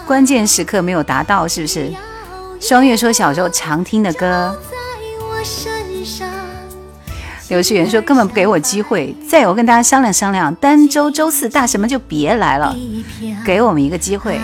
[0.07, 1.91] 关键时刻没有达到，是不是？”
[2.61, 4.55] 双月说：“小时候常听的歌。”
[7.49, 12.75] 刘世元说：“根本不给我机会，再有我跟大家商量商量，单周周四大什么就别来了，
[13.45, 14.39] 给我们一个机会。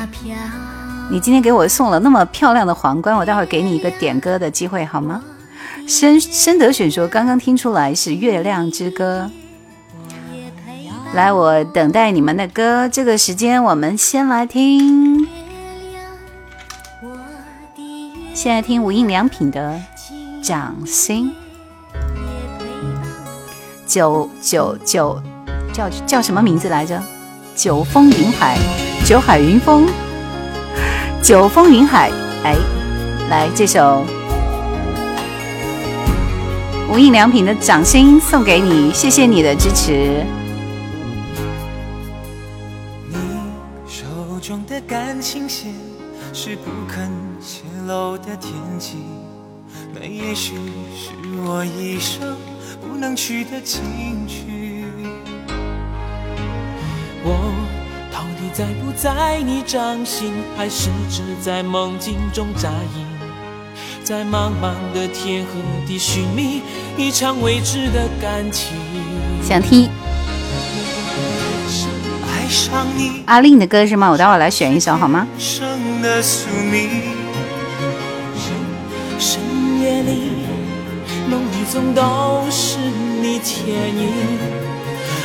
[1.12, 5.22] 你今天给我送了那么漂亮的皇冠，我待会儿给你一个点歌的机会好吗？”
[5.86, 9.30] 深深德选说：“刚刚听出来是《月亮之歌》。”
[11.14, 12.88] 来，我等待你们的歌。
[12.88, 15.28] 这个时间我们先来听，
[18.34, 19.78] 先来听无印良品的
[20.42, 21.30] 《掌心》。
[23.86, 25.22] 九九九，
[25.74, 27.04] 叫叫什么名字来着？
[27.54, 28.58] 九峰云海，
[29.06, 29.86] 九海云峰，
[31.22, 32.12] 九峰云海。
[32.44, 32.56] 哎，
[33.30, 34.04] 来这首
[36.92, 40.26] 无印良品的掌心送给你，谢谢你的支持。
[43.08, 43.16] 你
[43.88, 44.04] 手
[44.42, 45.74] 中的感情线
[46.34, 47.10] 是不肯
[47.40, 48.98] 泄露的天机，
[49.94, 50.56] 那也许
[50.96, 51.12] 是
[51.46, 52.36] 我一生
[52.82, 53.82] 不能去的情
[54.28, 54.51] 趣。
[58.54, 63.08] 在不在你掌心，还是只在梦境中扎营？
[64.04, 65.52] 在茫茫的天和
[65.88, 66.62] 地寻觅
[66.98, 68.76] 一场未知的感情。
[69.42, 69.90] 想听
[73.26, 74.10] 阿令的歌是吗？
[74.10, 75.26] 我待会儿来选一首好吗？
[75.40, 76.90] 生的宿命。
[79.18, 79.40] 深
[79.82, 80.32] 夜里，
[81.30, 82.78] 梦里总都是
[83.22, 84.10] 你倩影，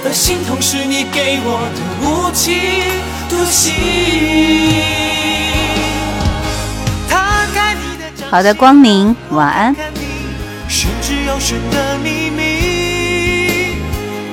[0.09, 2.55] 而心痛是你给我的无情
[8.31, 9.75] 好的，光明，晚安。
[11.73, 13.79] 的秘密，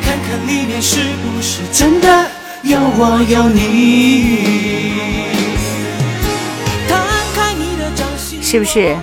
[0.04, 2.28] 看看里面是不是真的
[2.62, 3.60] 有我有你。
[6.88, 7.02] 摊
[7.34, 8.96] 开你的掌心，是不是？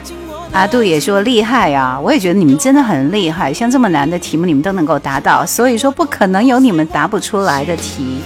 [0.53, 8.21] 阿杜也说厉害呀、我也觉得你们真的很厉害，像这么难的题目你们都能够答到，所以说不可能有你们答不出来的题。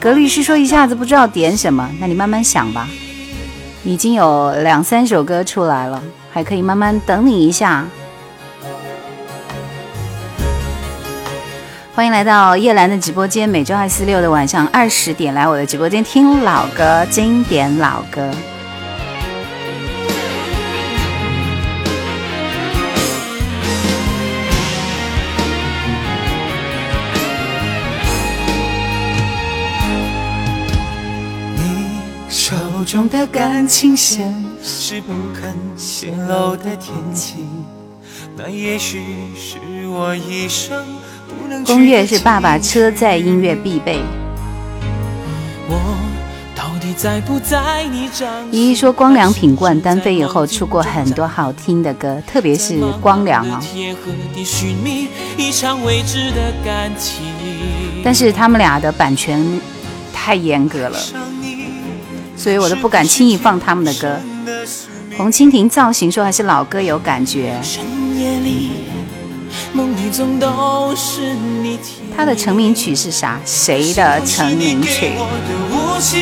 [0.00, 2.88] 格律师说一下子不知道点什么，那你慢慢想吧。
[3.84, 6.02] 已经有两三首歌出来了，
[6.32, 7.86] 还可以慢慢等你一下。
[11.94, 18.28] 欢迎来到叶兰的直播间，每周二、四、六的晚上二十点来我的直播间听老歌，经典老歌。
[32.92, 37.36] 中的感情线是不肯泄露的天机，
[38.36, 39.02] 那也许
[39.34, 39.56] 是
[39.88, 40.84] 我一生
[41.26, 43.98] 不能去攻略是爸爸车载音乐必备。
[45.70, 45.96] 我
[46.54, 53.64] 到底在不在你掌心依依说光良品冠单飞以后出过很多好听的歌，特别是光良啊。
[58.04, 59.42] 但是他们俩的版权
[60.12, 60.98] 太严格了，
[62.42, 64.18] 所以我都不敢轻易放他们的歌。
[65.16, 67.84] 红蜻蜓造型说还是老歌有感觉，深
[68.18, 68.70] 夜里，
[69.72, 71.78] 梦里总都是你
[72.16, 73.38] 他的成名曲是啥？
[73.46, 75.12] 谁的成名曲？
[75.14, 76.20] 我的无情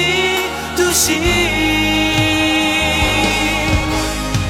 [0.77, 1.17] 独行。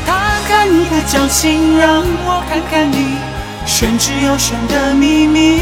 [0.05, 3.15] 摊开你的掌心，让我看看你
[3.65, 5.61] 玄之又玄的秘密，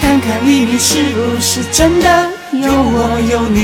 [0.00, 2.30] 看看里面是不是真的
[2.62, 3.56] 有我有你。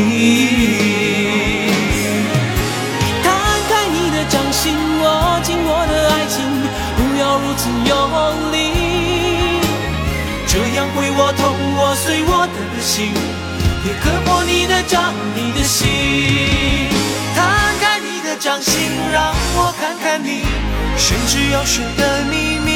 [3.22, 3.26] 摊
[3.68, 6.36] 开你的掌心，握紧我的爱情，
[6.96, 7.92] 不要如此用
[8.52, 8.54] 力。
[10.46, 11.42] 这样会我痛，
[11.76, 13.12] 我碎我的心，
[13.84, 15.88] 也割破你的掌，你的心。
[17.34, 17.42] 摊
[17.80, 18.72] 开你的掌心，
[19.12, 20.44] 让我看看你
[20.96, 22.73] 玄之又玄的秘密，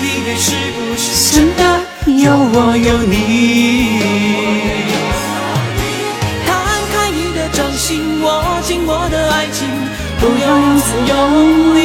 [0.00, 1.04] 里面是不是
[1.36, 1.62] 真的
[2.06, 4.00] 有我有你。
[6.46, 6.48] 摊
[6.92, 8.26] 开你的掌心，握
[8.62, 9.68] 紧我的爱情，
[10.18, 11.12] 不要如此用
[11.76, 11.78] 力。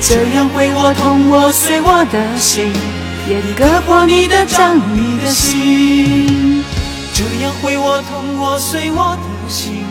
[0.00, 2.72] 这样会我痛，我碎我的心，
[3.28, 6.64] 也割破你的掌，你的心。
[7.12, 9.84] 这样会我痛，我碎我的心，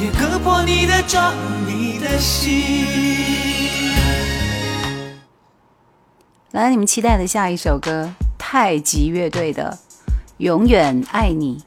[0.00, 1.34] 也割破你的掌，
[1.66, 3.51] 你的心。
[6.52, 9.78] 来，你们期待的下一首歌，太极乐队的
[10.36, 11.64] 《永远爱你》。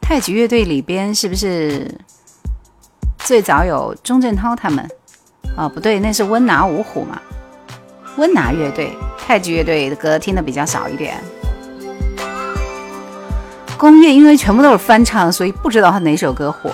[0.00, 1.88] 太极乐队里边是不是
[3.18, 4.90] 最早有钟镇涛他们？
[5.56, 7.22] 哦，不对，那是温拿五虎嘛。
[8.16, 11.16] 温拿乐队，太极乐队的歌听的比较少一点。
[13.78, 16.68] 宫乐因为全部都是翻唱，所以不知道他哪首歌火，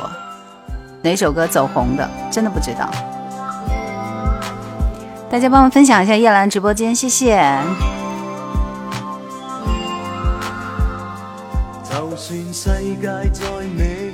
[1.02, 2.90] 哪首歌走红的，真的不知道。
[5.28, 7.36] 大家帮我分享一下叶兰直播间，谢谢。
[11.82, 12.70] 就算世
[13.00, 13.44] 界再
[13.76, 14.12] 美，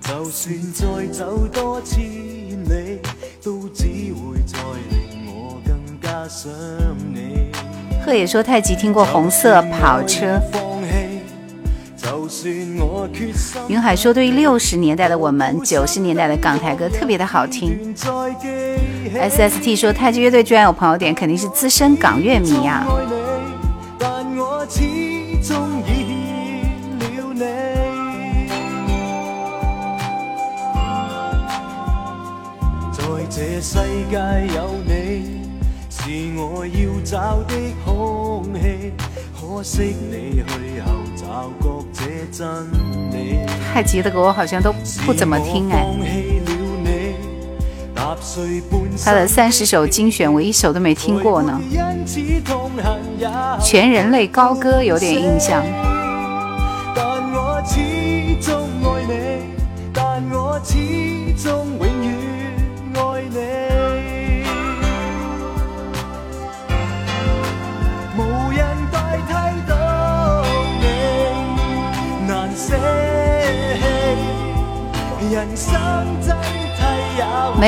[0.00, 3.00] 就算再走多千里，
[3.42, 4.58] 都只會再
[4.90, 6.50] 令我更加想
[7.14, 7.52] 你。
[8.04, 10.40] 贺野说太极听过《红色跑車。
[12.10, 17.94] 放棄，就算我決心雲海说：“对于六十年代的我们，九十年代的港台歌特别的好聽。
[17.94, 18.10] 再
[18.40, 18.48] 記
[19.08, 22.84] 起 SST 说太极乐队居然有朋友点，肯定是资深港乐迷啊。
[32.92, 33.78] 在這世
[34.10, 34.16] 界
[34.56, 35.46] 有你，
[35.88, 36.00] 是
[36.36, 37.54] 我要找的
[37.84, 38.92] 空气，
[39.38, 41.24] 可惜你去后找
[41.60, 41.89] 觉这真理。
[43.72, 44.72] 太极的歌我好像都
[45.06, 45.86] 不怎么听哎，
[49.04, 51.60] 他的三十首精选我一首都没听过呢。
[53.60, 55.62] 全人类高歌有点印象。
[56.94, 57.78] 但我始
[58.40, 59.14] 终爱你，
[59.92, 60.74] 但我始
[61.42, 61.99] 终永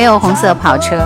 [0.02, 0.96] 没有红色跑车。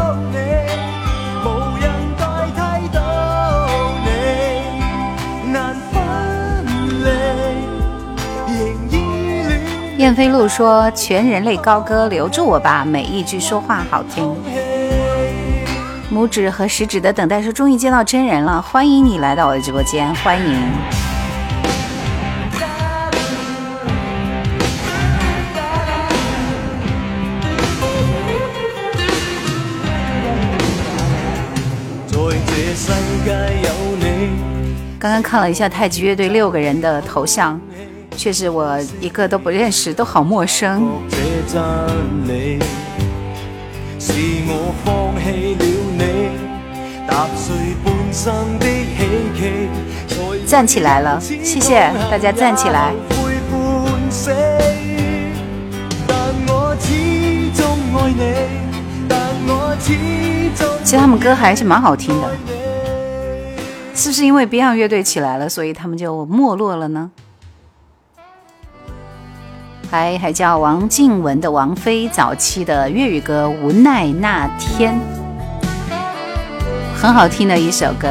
[9.99, 14.35] 燕飞路说：“全人类高歌，留住我吧，每一句说话好听。”
[16.11, 20.57] 拇指和食指的等待说：“终于见到真人了，欢迎你来到我的直播间，欢迎。”
[35.07, 37.61] 刚刚看了一下太极乐队六个人的头像，
[38.17, 40.85] 确实我一个都不认识，都好陌生。
[41.09, 41.17] 这
[41.47, 41.63] 真
[42.27, 42.59] 理，
[44.01, 44.13] 是
[44.49, 45.65] 我放弃了
[45.97, 46.03] 你，
[47.07, 47.55] 踏碎
[47.85, 49.07] 半生的希
[49.39, 49.69] 冀。
[50.09, 52.93] 才站起来了，谢谢大家站起来。
[60.83, 62.29] 其实他们歌还是蛮好听的，
[64.07, 67.11] 是不是因为 Beyond 乐队起来了，所以他们就没落了呢？
[69.91, 74.95] 还还叫王静雯的王菲早期的粤语歌《无奈那天》，
[76.97, 78.09] 很好听的一首歌。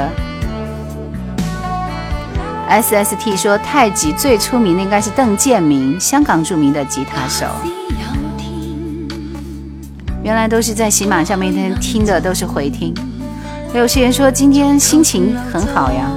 [2.68, 7.46] S S T 说太极最出名的应该是邓建明，香港著名的吉他手。
[10.24, 12.94] 原来都是在喜马上面听的，都是回听。
[13.78, 16.10] 有些人说今天心情很好呀，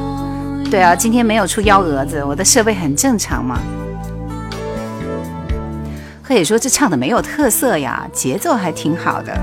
[0.71, 3.59] 对啊，今天没有出幺蛾子，我的设备很正常嘛。
[6.23, 9.37] 贺野说这唱的没有特色呀，节奏还挺好的。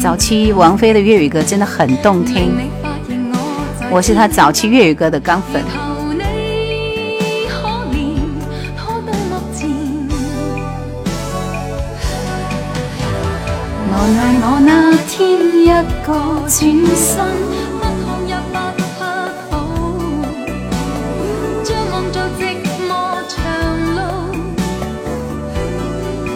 [0.00, 2.52] 早期王菲的粤語歌真的很動聽，
[3.88, 5.62] 我是他早期粤语歌的鋼粉。
[5.64, 6.22] 求你
[7.48, 8.18] 可憐，
[8.76, 9.68] 拖到目前。
[13.88, 14.70] 無奈我那
[15.08, 15.16] 天
[15.64, 15.68] 一
[16.04, 16.08] 個
[16.46, 17.14] 轉身，
[17.78, 19.00] 不看也不不
[19.50, 19.54] 好，
[21.64, 22.40] 將望做寂
[22.86, 22.90] 寞
[23.32, 23.34] 長
[23.96, 23.98] 路，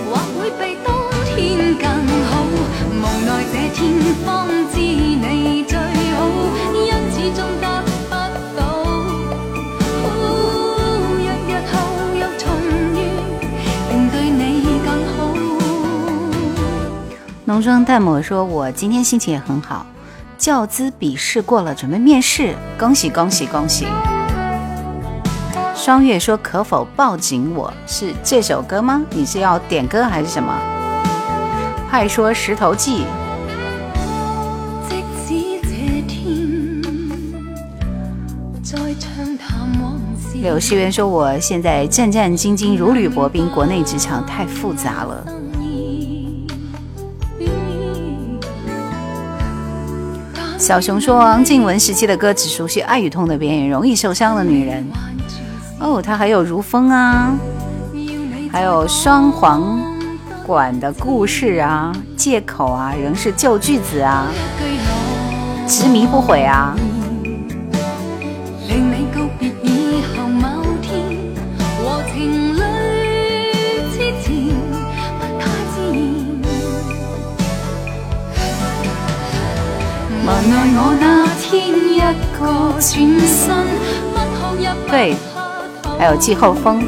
[0.09, 0.89] 或會比冬
[1.27, 1.36] 天
[1.74, 1.85] 更
[2.31, 2.32] 好。
[2.90, 3.78] 無奈這天
[4.24, 4.28] 方
[17.51, 19.85] 浓妆淡抹说：“我今天心情也很好，
[20.39, 23.89] 教资笔试过了，准备面试，恭喜恭喜恭喜！”
[25.74, 27.74] 双月说：“可否抱紧我？
[27.89, 29.02] 是这首歌吗？
[29.10, 30.56] 你是要点歌还是什么？”
[31.90, 33.02] 派说：“石头记。”
[34.89, 35.70] 即使這
[36.06, 36.81] 天
[38.62, 45.27] 再暢談往事，柳世元说：“我现在战战兢兢，如履薄冰，国内职场太复杂了。”
[50.60, 54.86] 小熊说：“王静文时期的歌只熟悉爱与痛的边缘，容易受伤的女人。”
[55.80, 57.32] 哦，她还有如风啊，
[58.52, 59.80] 还有双簧
[60.46, 64.26] 管的故事啊，借口啊，仍是旧句子啊，
[65.66, 66.76] 执迷不悔啊。
[80.31, 81.98] 無奈我那天一
[82.39, 83.51] 個轉身，
[84.12, 85.40] 不看也不對怕
[85.82, 86.81] 頭還有季後風。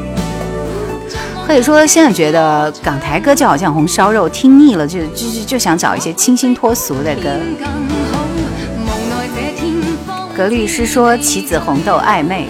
[1.44, 7.31] 或者說，現在覺得港台歌就好像紅燒肉，聽膩了就就就想找一些清新脫俗的歌。
[10.36, 12.47] 格律師說：“棋子紅豆暧昧，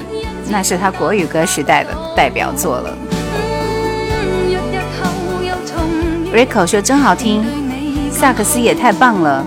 [0.51, 2.95] 那是他國語歌時代的代表作了。
[6.35, 7.43] ”Rico 說：“真好聽，
[8.13, 9.45] 萨克斯也太棒了。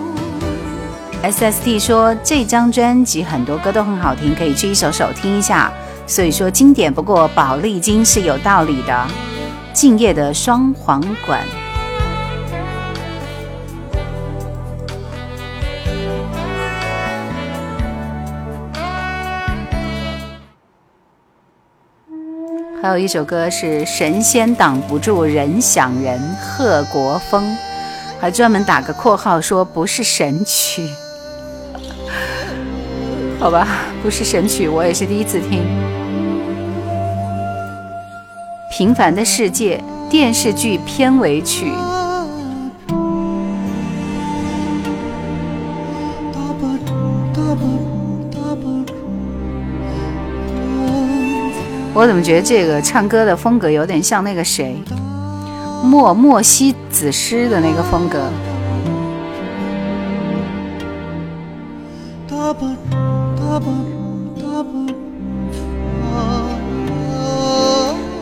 [1.23, 5.71] SST 说这张专辑很多歌都很好听，可以去一首首听一下。
[6.07, 9.07] 所以说经典不过宝丽金是有道理的。
[9.73, 11.41] 敬业的双簧管。
[22.81, 27.57] 还有一首歌是《神仙挡不住人想人》，贺国锋
[28.21, 30.87] 还专门打个括号说不是神曲，
[33.45, 33.67] 好吧，
[34.01, 35.59] 不是神曲，我也是第一次听。
[38.71, 41.71] 《平凡的世界》电视剧片尾曲。
[51.93, 54.75] 我怎么觉得这个唱歌的风格有点像那个谁，
[55.83, 58.27] 莫莫西子诗的那个风格。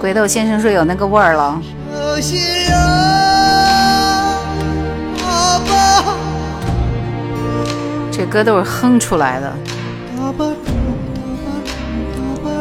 [0.03, 1.61] 鬼豆先生说有那个味儿了。
[8.11, 9.53] 这歌都是哼出来的。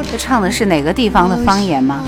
[0.08, 2.04] 这唱的是哪个地方的方言吗？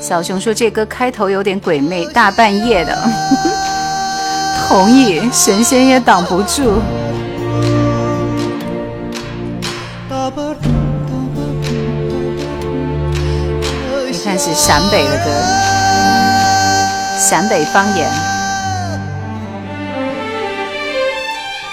[0.00, 2.96] 小熊说这歌开头有点鬼魅，大半夜的。
[4.66, 6.80] 同意，神仙也挡不住。
[14.42, 15.30] 是陕北的歌，
[17.18, 18.10] 陕北方言。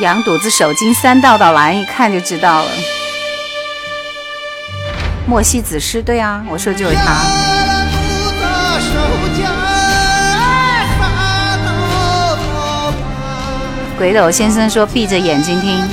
[0.02, 2.70] 羊肚子手巾三道道来，一看就知道了。
[5.26, 7.22] 莫西子诗，对啊，我说就是他。
[13.98, 15.90] 鬼斗先生说闭着眼睛听。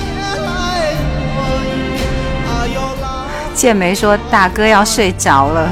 [3.55, 5.71] 剑梅说大哥要睡着了。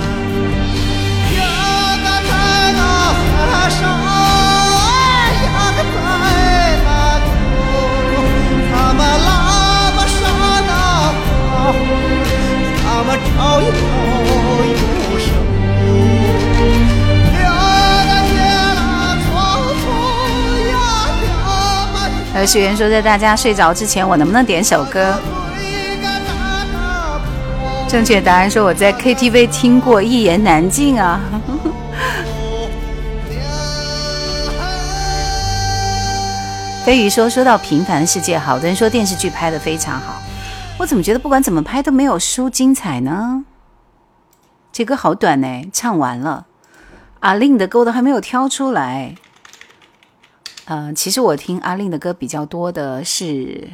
[22.43, 25.14] 有学员说，在大家睡着之前，我能不能点首歌？
[27.89, 31.20] 正确答案说我在 KTV 听过《一言难尽》啊。
[36.85, 40.20] 飞宇说，说到平凡的世界，好多人说电视剧拍的非常好。
[40.78, 43.44] 我怎么觉得不管怎么拍都没有书精彩呢？
[44.73, 46.47] 这歌好短呢，唱完了，
[47.20, 49.14] 阿令的歌都还没有挑出来。
[50.66, 53.68] 呃，其实我听阿令的歌比较多的是，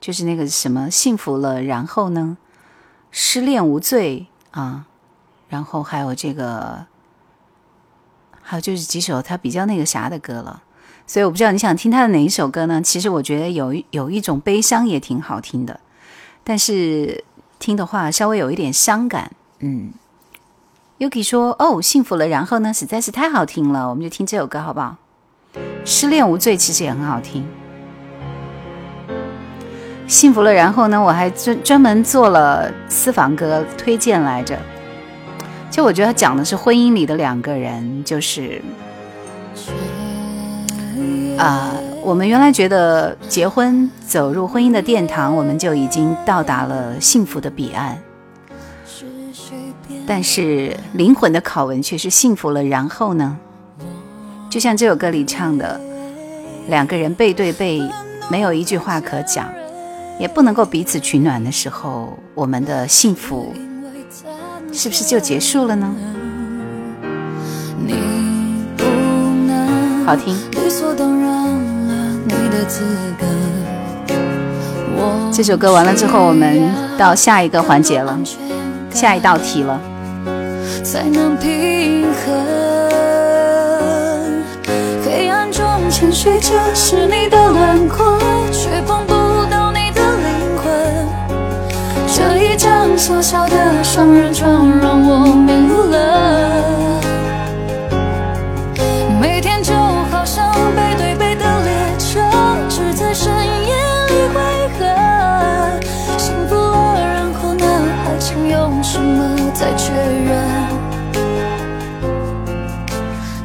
[0.00, 2.38] 就是那个什么幸福了，然后呢，
[3.10, 4.86] 失恋无罪啊，
[5.48, 6.86] 然后还有这个，
[8.40, 10.62] 还有就是几首他比较那个啥的歌了。
[11.06, 12.80] 所以我不知道你想听他的哪一首歌呢？
[12.80, 15.80] 其实我觉得有有一种悲伤也挺好听的，
[16.42, 17.22] 但是
[17.58, 19.32] 听的话稍微有一点伤感。
[19.58, 19.92] 嗯
[20.98, 24.96] ，Yuki 说：“哦，幸福了，然后呢，实在是太好听了，我们就听这首歌好不好？
[25.84, 27.44] 失恋无罪其实也很好听。
[30.06, 34.58] 幸福了，然后呢，我还专专门做了私房歌推荐来着。
[35.70, 38.60] 就我觉得讲的是婚姻里的两个人，就是。”
[41.38, 41.72] 啊，
[42.02, 47.98] 我们原来觉得结婚走入婚姻的殿堂，我们就已经到达了幸福的彼岸。
[50.06, 53.38] 但是灵魂的拷问却是幸福了，然后呢？
[54.52, 55.80] 就像这首歌里唱的，
[56.68, 57.80] 两个人背对背，
[58.30, 59.48] 没有一句话可讲，
[60.18, 63.54] 也不能够彼此取暖的时候，我们的幸福
[64.70, 65.90] 是不是就结束了呢？
[70.04, 70.36] 好听。
[75.32, 78.20] 这首歌完了之后，我们到下一个环节了，
[78.90, 79.80] 下一道题了。
[80.84, 83.01] 才能平衡。
[86.02, 88.18] 沉睡着是你的轮廓，
[88.50, 89.12] 却碰不
[89.48, 91.06] 到你的灵魂。
[92.08, 97.00] 这一张小小的双人床让我迷路了。
[99.20, 99.72] 每天就
[100.10, 102.18] 好像背对背的列车，
[102.68, 103.76] 只在深夜
[104.08, 104.42] 里汇
[104.76, 104.84] 合。
[106.18, 107.64] 幸福了，然后呢？
[108.08, 110.42] 爱情用什么再确认？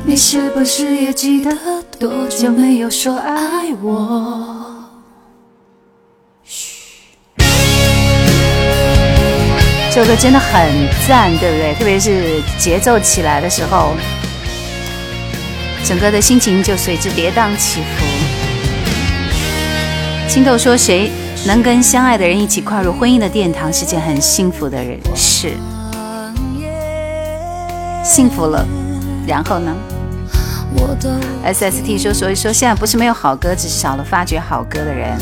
[0.04, 1.52] 你是不是也记得
[2.00, 4.86] 多久没有说爱我？
[6.44, 7.02] 嘘。
[9.92, 10.62] 这首歌真的很
[11.08, 11.74] 赞，对不对？
[11.74, 13.94] 特别是节奏起来的时候，
[15.84, 18.06] 整个的心情就随之跌宕起伏。
[20.30, 21.10] 青豆说：“谁
[21.48, 25.54] 能跟相爱的人一起跨入婚姻的殿堂，是件很幸福的人事。
[28.04, 28.64] 幸福了，
[29.26, 29.76] 然后呢
[31.44, 35.18] ？”S S T 说：“所以说，现在不是没有好歌，只是少了发掘好歌的人。”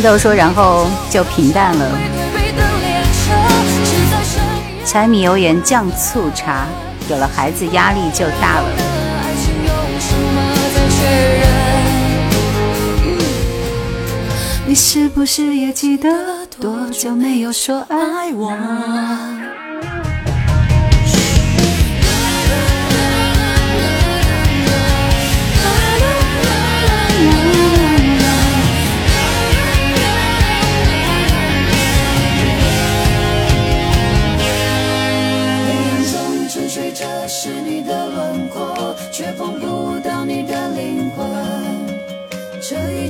[0.00, 0.18] 都。
[0.18, 1.90] 说：“然后就平淡了。”。
[4.84, 6.66] 柴米油盐酱醋茶，
[7.08, 8.68] 有了孩子压力就大了。
[14.66, 18.52] 你是不是也记得多久没有说爱我？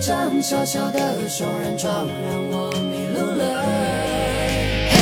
[0.01, 0.99] 一张小小的
[1.29, 3.45] 双人床让我迷路了。
[4.89, 4.97] 嘿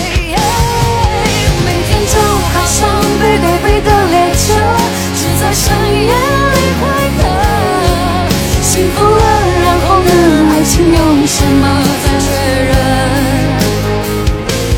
[1.65, 2.83] 明天就好像
[3.20, 4.45] 背对背的列车，
[5.15, 6.83] 只在深夜里汇
[7.15, 7.23] 合。
[8.61, 9.23] 幸福了，
[9.62, 10.11] 然后呢？
[10.51, 11.62] 爱情用什么
[12.03, 12.27] 在确
[12.65, 12.75] 认？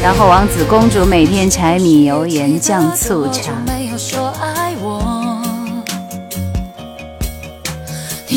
[0.02, 3.54] 然后王子公主每天柴米油盐酱醋茶，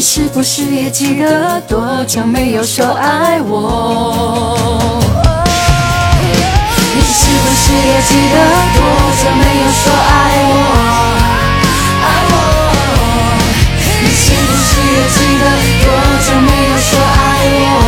[0.03, 4.99] 你是不是也记得多久没有说爱我？
[6.93, 8.35] 你是不是也记得
[8.75, 8.83] 多
[9.15, 10.11] 久没有说爱
[10.43, 10.53] 我？
[12.03, 12.35] 爱我。
[14.03, 15.41] 你是不是也记得
[15.85, 15.87] 多
[16.19, 17.17] 久没有说爱
[17.63, 17.79] 我？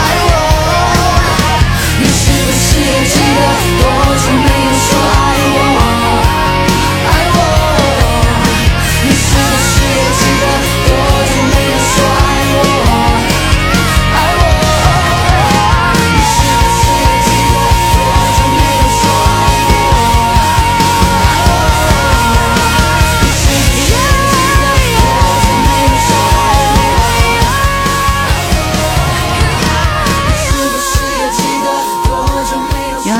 [0.00, 0.32] 爱我。
[2.00, 3.44] 你是不是也记得
[3.82, 3.84] 多
[4.16, 4.88] 久没有说？
[5.12, 5.25] 爱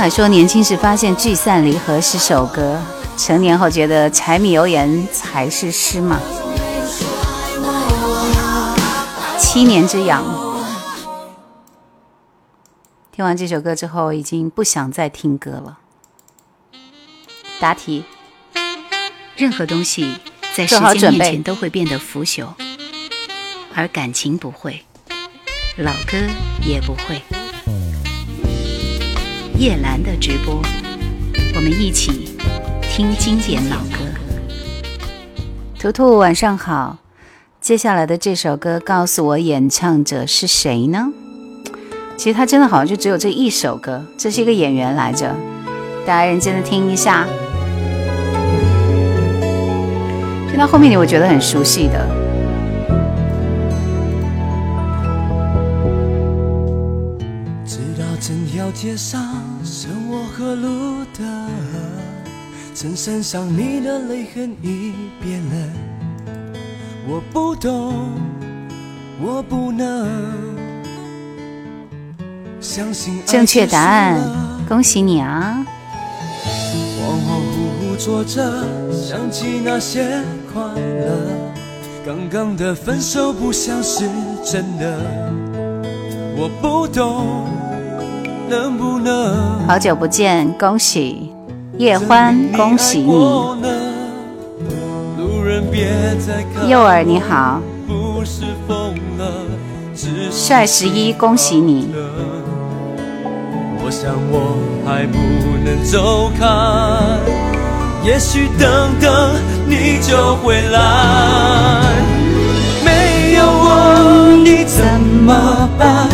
[0.07, 2.81] 海说年轻时发现聚散离合是首歌，
[3.19, 6.20] 成年后觉得柴米油盐才是诗嘛。
[9.37, 10.24] 七年之痒，
[13.11, 15.78] 听完这首歌之后，已经不想再听歌了。
[17.59, 18.05] 答题，
[19.35, 20.20] 任何东西
[20.55, 22.51] 在时间面前都会变得腐朽，
[23.74, 24.85] 而感情不会，
[25.77, 26.16] 老歌
[26.65, 27.20] 也不会。
[29.59, 30.61] 叶兰的直播，
[31.55, 32.37] 我们一起
[32.83, 34.05] 听经典老歌。
[35.78, 36.99] 图图晚上好，
[37.59, 41.11] 接下来的这首歌告诉我演唱者是谁呢？
[42.19, 45.35] 其实他真的好像就只有这一首歌，这是一个演员来着，
[46.05, 47.27] 大家认真的听一下。
[50.51, 52.07] 听到后面你会觉得很熟悉的，
[58.77, 59.23] 街上
[59.65, 61.78] 剩我和路的河，
[62.74, 65.73] 衬衫上你的泪痕已变了。
[67.09, 68.12] 我不懂，
[69.19, 70.07] 我不能
[72.61, 74.20] 相信正确答案
[74.69, 75.65] 恭喜你啊！
[77.01, 78.62] 恍恍惚惚坐着，
[78.93, 80.20] 想起那些
[80.53, 81.32] 快乐。
[82.05, 84.07] 刚刚的分手不像是
[84.44, 85.01] 真的，
[86.36, 87.48] 我不懂，
[88.48, 91.32] 能不能好久不见，恭喜
[91.78, 93.12] 叶欢，恭喜你！
[93.12, 93.68] 你。
[95.18, 95.89] 路人别
[96.24, 99.24] 再看幼儿你好，不是疯了，
[99.94, 101.89] 只是帅十一，恭喜你！
[103.24, 105.18] 我我想我还不
[105.64, 106.47] 能走开，
[108.05, 109.35] 也许等等
[109.66, 110.78] 你就回来。
[112.85, 116.09] 没有我你怎么办？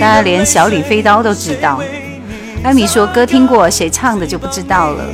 [0.00, 1.78] 大家连小李飞刀都知道。
[2.64, 5.04] 艾米说歌听过，谁唱的就不知道了。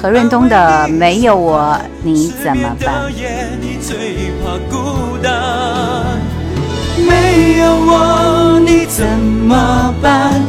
[0.00, 3.10] 何润东的《没有我你怎么办》。
[7.04, 10.40] 没有我你怎么办？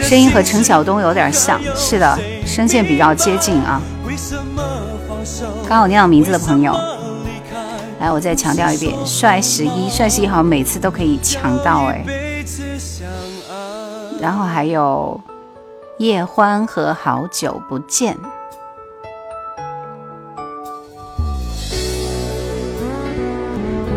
[0.00, 3.82] 声音和陈晓东有点像，是的，声线比较接近啊。
[5.68, 6.74] 刚好念到名字的朋友，
[8.00, 12.02] 来，我再强调一遍，帅十一，帅十一好像每次都可以抢到哎。
[14.22, 15.20] 然后还有
[15.98, 18.16] 叶欢和好久不见。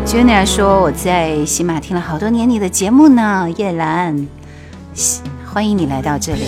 [0.04, 4.26] Junior 说我在喜马听了好多年你的节目呢，叶兰，
[5.54, 6.42] 欢迎你来到这里。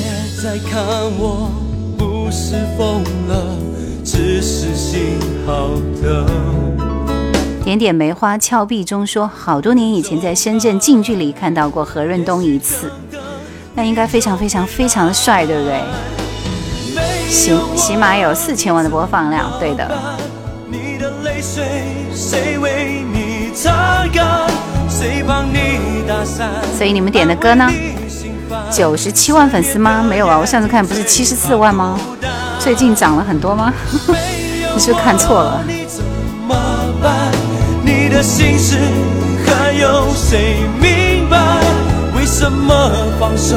[7.62, 12.90] 点点梅花峭壁中说，好多年以前在深圳近距离看到过何润东一次。
[13.78, 15.80] 那应该非常非常非常的帅，对不对？
[17.30, 19.88] 起起码有四千万的播放量，对的。
[26.76, 27.70] 所以你们点的歌呢？
[28.68, 30.02] 九十七万粉丝吗？
[30.02, 31.96] 没有啊，我上次看不是七十四万吗？
[32.58, 33.72] 最近涨了很多吗？
[34.74, 35.64] 你 是不是看错了？
[40.82, 40.97] 为
[42.38, 42.72] 什么
[43.18, 43.56] 放手？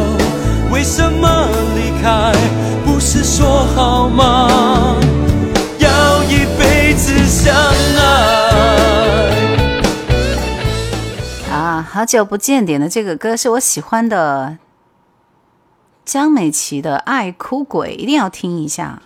[0.71, 2.33] 为什么离开？
[2.83, 4.97] 不是说好吗？
[5.77, 8.01] 要一辈子相爱。
[11.51, 12.65] 啊，好久不见！
[12.65, 14.57] 点的这个歌是我喜欢的，
[16.03, 18.99] 江美琪的《爱哭鬼》，一定要听一下。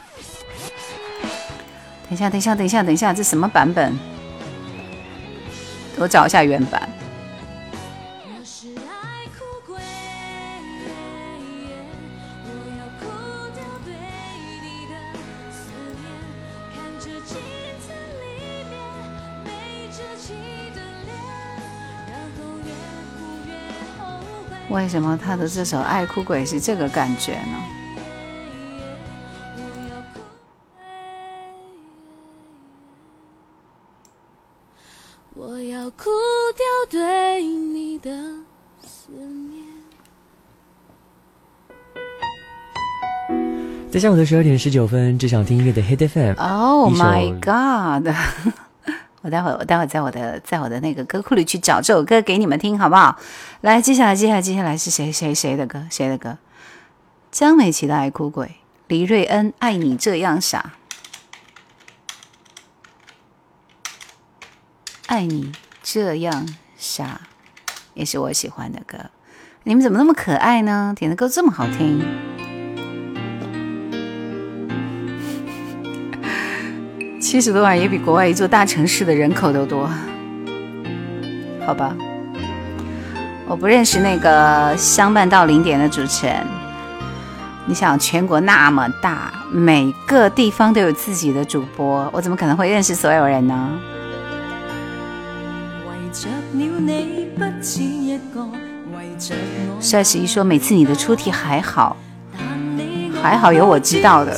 [2.07, 3.93] 等一下，等一下，等一下，等一下，这什么版本？
[5.97, 6.87] 我找一下原版。
[24.75, 27.63] 为什么他的这首《爱哭鬼》是这个感觉呢？
[35.33, 36.09] 我要哭
[36.55, 38.11] 掉对你的
[38.85, 39.63] 思念。
[43.89, 46.35] 在下午的十二点十九分，只想听音乐的 Hit FM。
[46.37, 48.13] Oh my god！
[49.25, 53.17] 我待会儿，我待会儿在我的在我的那个歌库里去找这首歌给你们听，好不好？
[53.61, 55.11] 来，接下来，接下来，接下来是谁？
[55.11, 55.83] 谁谁的歌？
[55.89, 56.37] 谁的歌？
[57.31, 58.45] 江美琪的《爱哭鬼》，
[58.85, 60.73] 黎瑞恩《爱你这样傻》，
[65.07, 66.47] 爱你这样
[66.77, 67.21] 傻，
[67.95, 69.09] 也是我喜欢的歌。
[69.63, 70.93] 你们怎么那么可爱呢？
[70.95, 72.54] 点的歌这么好听。
[77.25, 79.89] 七十多万也比国外一座大城市的人口都多，
[81.65, 81.95] 好吧？
[83.47, 86.35] 我不认识那个相伴到零点的主持人。
[87.65, 93.71] 你想，全国那么大，每个地方都有自己的主播，我怎么可能会认识所有人呢？
[99.81, 101.97] 帅十一说，每次你的出题还好，
[103.19, 104.31] 还好有我知道的。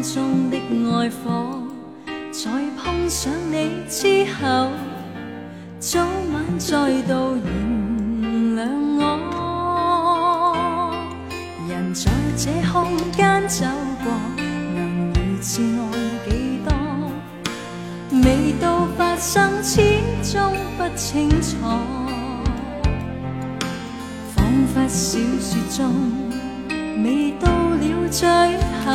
[0.00, 0.56] 心中的
[0.92, 1.60] 爱火
[2.30, 4.68] 在碰上你之后，
[5.80, 5.98] 早
[6.32, 7.44] 晚再度原
[8.54, 8.60] 谅
[8.96, 9.02] 我。
[11.68, 13.64] 人在这空间走
[14.04, 14.12] 过，
[14.76, 15.82] 能预知爱
[16.30, 16.30] 几
[16.64, 16.70] 多？
[18.22, 19.80] 未到发生，始
[20.22, 21.56] 终不清楚。
[24.32, 25.92] 仿佛小说中，
[27.02, 28.28] 未到了最
[28.86, 28.88] 后。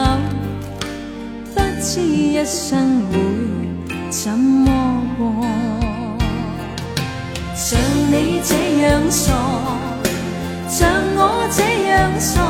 [1.54, 3.18] 不知一生会
[4.10, 4.72] 怎么
[5.18, 5.46] 过，
[7.56, 9.32] 像你这样傻，
[10.68, 12.42] 像我这样傻，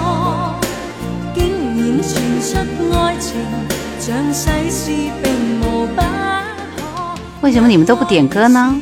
[1.33, 1.41] 竟
[1.77, 2.01] 然
[2.41, 3.31] 传出爱情，
[3.99, 6.03] 像世事并无不可。
[7.41, 8.79] 为什么你们都不点歌呢？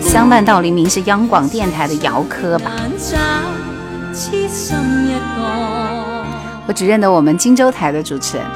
[0.00, 2.72] 相伴到黎明是央广电台的姚科吧？
[6.66, 8.46] 我只认得我们荆州台的主持人。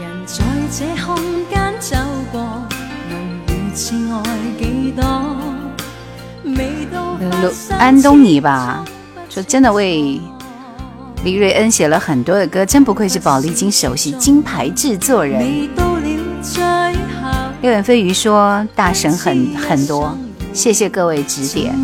[0.00, 0.36] 人在
[0.70, 1.16] 这空
[1.50, 1.96] 间走
[2.30, 2.40] 过，
[3.10, 4.22] 能如此爱
[4.58, 5.04] 几多？
[6.42, 6.98] 美都。
[7.76, 8.84] 安东尼吧，
[9.28, 10.20] 就真的为
[11.24, 15.68] 李瑞恩写了很多的歌，真不愧是宝丽金首席金牌制作人。
[17.60, 20.16] 六眼飞鱼说大神很很多，
[20.52, 21.74] 谢谢各位指点。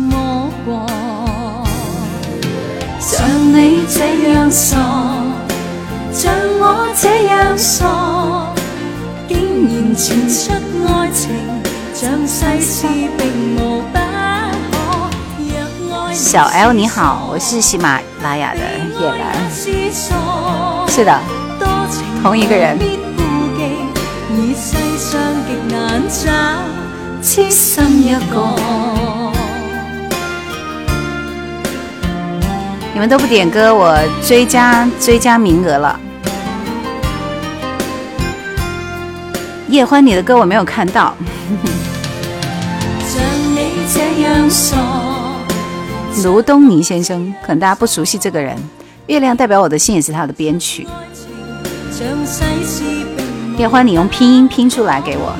[2.97, 4.77] 像你这样傻，
[6.13, 7.85] 像我这样傻，
[9.27, 10.53] 竟然传出
[10.87, 11.29] 爱情，
[11.93, 12.87] 像世事
[13.17, 13.99] 并无不可。
[16.13, 18.61] 小 L 你好，我是喜马拉雅的
[19.01, 19.51] 叶兰。
[20.87, 21.19] 是的，
[22.23, 22.79] 同一个人。
[27.21, 28.55] 痴心一个。
[32.93, 35.99] 你们都不点歌，我追加追加名额了。
[39.67, 41.13] 叶欢，你的歌我没有看到。
[46.23, 48.57] 卢东尼先生，可能大家不熟悉这个人。
[49.07, 50.87] 月亮代表我的心也是他的编曲。
[53.57, 55.33] 叶欢，你用拼音拼出来给我。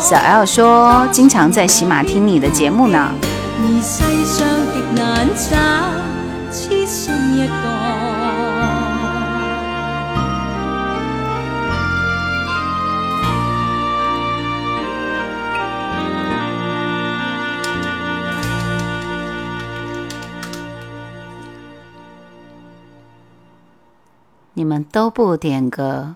[0.00, 3.12] 小 L 说：“经常在喜马听你的节目呢。”
[24.54, 26.14] 你们都不点歌。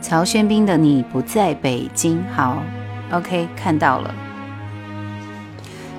[0.00, 2.62] 曹轩宾的你不在北京，好
[3.10, 4.14] ，OK，看到了，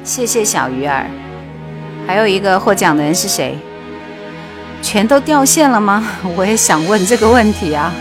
[0.04, 1.10] 谢谢小鱼儿。
[2.08, 3.58] 还有一个获奖的人是谁？
[4.82, 6.08] 全都掉线了吗？
[6.38, 7.92] 我也想问这个问题啊。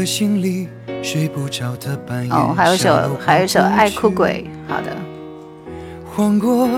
[0.00, 0.66] 你的心里
[1.02, 4.46] 睡不着的半夜哦，还有首，还有首《爱哭鬼》。
[4.72, 4.96] 好的。
[6.06, 6.70] 换过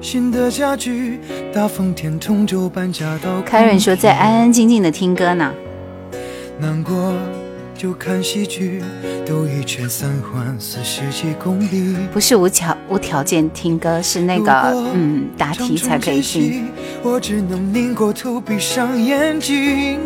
[0.00, 1.20] 新的家具，
[1.52, 3.42] 大风天同舟搬家到。
[3.42, 5.52] 凯瑞说在安安静静的听歌呢。
[6.58, 7.12] 难过
[7.76, 8.82] 就看戏剧，
[9.26, 11.94] 兜一圈三环四十几公里。
[12.10, 14.52] 不是无条无条件听歌，是那个
[14.94, 16.68] 嗯答题才可以听。
[17.02, 19.98] 我只能拧过头，闭上眼睛。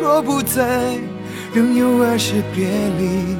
[0.00, 0.96] 若不在。
[1.52, 3.36] 仍有爱是别离，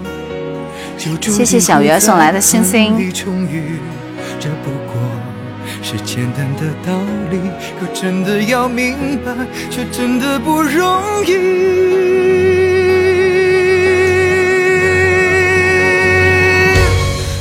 [1.20, 2.92] 谢谢小鱼儿送来的星星。
[3.14, 5.00] 这不过
[5.80, 6.92] 是简单的道
[7.30, 7.38] 理，
[7.78, 9.32] 可真的要明白，
[9.70, 11.36] 却真的不容易。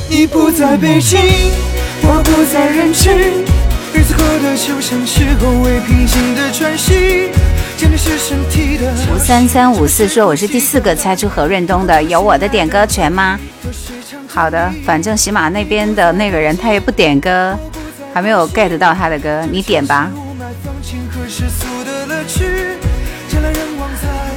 [0.08, 1.18] 你不在北京，
[2.02, 3.12] 我不在人群，
[3.92, 7.28] 日子过得就像是后未平静的喘息。
[7.82, 13.40] 五三三五四说我是第四个猜出何润东的，有我的点歌权吗？
[14.28, 17.58] 好的，反正喜马那边的那个人他也不点歌，
[18.12, 20.10] 还没有 get 到他的歌，你点吧。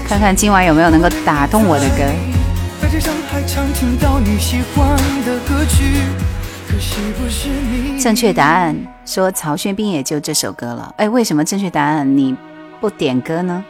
[0.07, 2.03] 看看今晚有没有能够打动我的歌。
[7.99, 8.73] 正确答案
[9.05, 10.93] 说曹轩宾也就这首歌了。
[10.95, 12.33] 哎，为什么正确答案你？
[12.83, 13.63] 不点歌呢？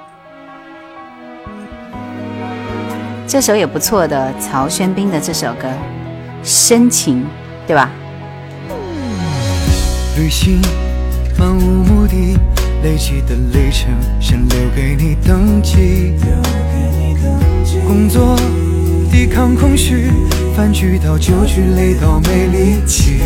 [3.28, 5.68] 这首也不错的，曹轩宾的这首歌
[6.44, 7.22] 《深情》，
[7.68, 7.92] 对吧？
[10.18, 10.60] 旅行
[11.38, 12.40] 漫无目的，
[12.82, 16.16] 累积的里程先留给你登记。
[17.86, 18.36] 工作
[19.12, 20.10] 抵抗空虚，
[20.56, 23.22] 饭局到酒局累到没力气。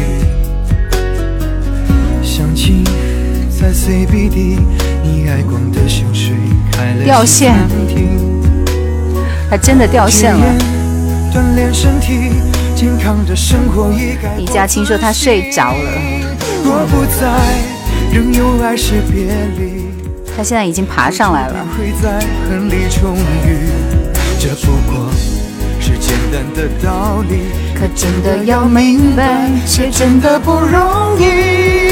[2.21, 2.83] 相亲
[3.67, 4.59] 在 CBD。
[7.03, 7.53] 掉线，
[9.49, 10.45] 还真的掉线了。
[14.37, 15.91] 李佳青说他睡着了。
[20.37, 21.67] 他现在已经爬上来了。
[27.75, 31.86] 可真的要明白，却真的不容易。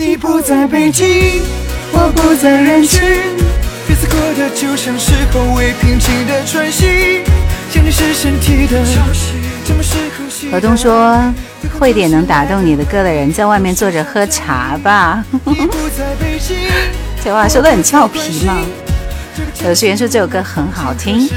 [0.00, 1.42] 你不在北京，
[1.90, 3.02] 我不在人群，
[3.88, 7.24] 日子过得就像是后未平静的喘息。
[7.68, 8.80] 想你是身体的，
[9.66, 10.52] 这么适合。
[10.52, 11.20] 何东说
[11.80, 15.24] ：“会点能打动你的歌的人，在外面坐着喝茶吧。”
[17.24, 18.56] 这话说的很俏皮嘛。
[19.64, 21.28] 有学员说这首歌很好听。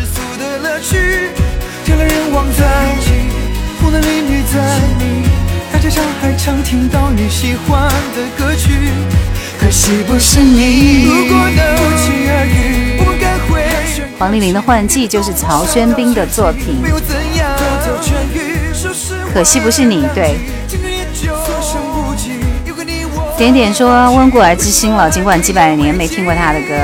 [14.20, 16.84] 黄丽玲的《换季》就是曹轩宾的作品。
[19.34, 20.36] 可惜不是你，对。
[23.36, 26.76] 点点说温故而知新了，尽管几百年没听过他的歌。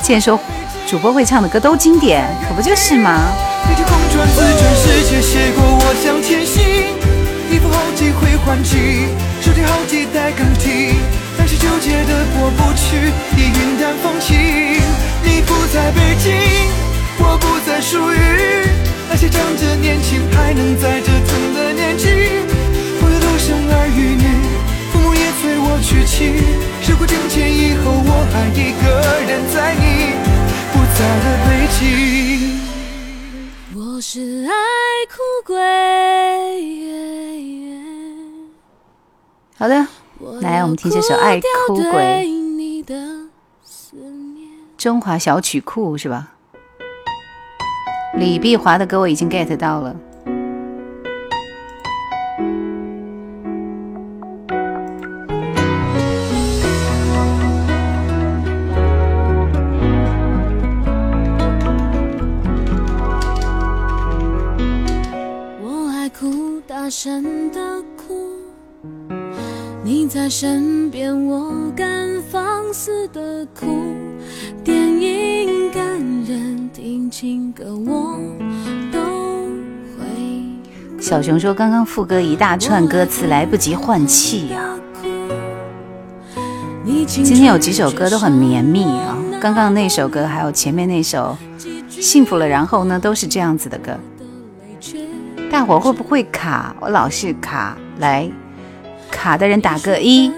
[0.00, 0.38] 见说
[0.86, 3.18] 主播会唱的歌都经典，可不就是吗？
[4.12, 6.60] 转自转世界，写过我想前行，
[7.50, 9.08] 一步好几会换季，
[9.40, 11.00] 手机好几代更替，
[11.38, 13.08] 但是纠结的过不去，
[13.40, 14.36] 已云淡风轻。
[15.24, 16.28] 你不在北京，
[17.20, 18.68] 我不再属于
[19.08, 22.04] 那些仗着年轻还能在折腾的年纪。
[23.00, 24.28] 风的独生儿育女，
[24.92, 26.36] 父母也催我娶妻，
[26.84, 28.84] 时过境迁以后，我还一个
[29.24, 30.12] 人在你
[30.70, 32.31] 不在的北京。
[34.02, 34.52] 我是爱
[35.06, 35.14] 哭
[35.46, 35.56] 鬼。
[39.56, 39.86] 好的，
[40.40, 42.26] 来，我们听这首《爱哭鬼》，
[44.76, 46.32] 中华小曲库是吧？
[48.18, 49.94] 李碧华的歌我已经 get 到了。
[66.92, 68.36] 声的哭，
[69.82, 73.66] 你在身边，我敢放肆的哭。
[74.62, 75.82] 电影感
[76.26, 78.20] 人，听情歌我
[78.92, 78.98] 都
[79.96, 81.00] 会。
[81.00, 84.62] 小熊说：“刚刚副歌一大串歌词，来不及换气呀。”
[87.06, 91.34] 今天有几首歌都很绵密啊，刚刚那首歌还有前面那首
[91.88, 93.98] 《幸福了》，然后呢都是这样子的歌。
[95.52, 96.74] 大伙会不会卡？
[96.80, 98.26] 我老是卡，来
[99.10, 100.32] 卡的人打个一。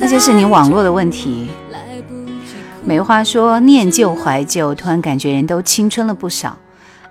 [0.00, 1.50] 那就是你网络的问题。
[2.82, 6.56] 梅花说念旧怀旧，突然感觉人都青春了不少。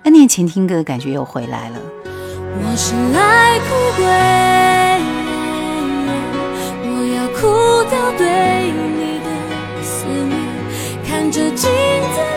[0.02, 1.76] 那年前听歌的，感觉又回来了。
[2.10, 3.66] 我是爱哭
[4.02, 4.04] 鬼，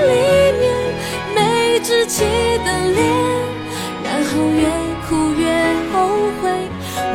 [0.02, 0.14] 里
[0.60, 0.64] 面
[1.36, 2.24] 没稚气
[2.66, 3.00] 的脸，
[4.04, 4.62] 然后越
[5.08, 5.44] 哭越
[5.92, 5.96] 后
[6.42, 6.44] 悔。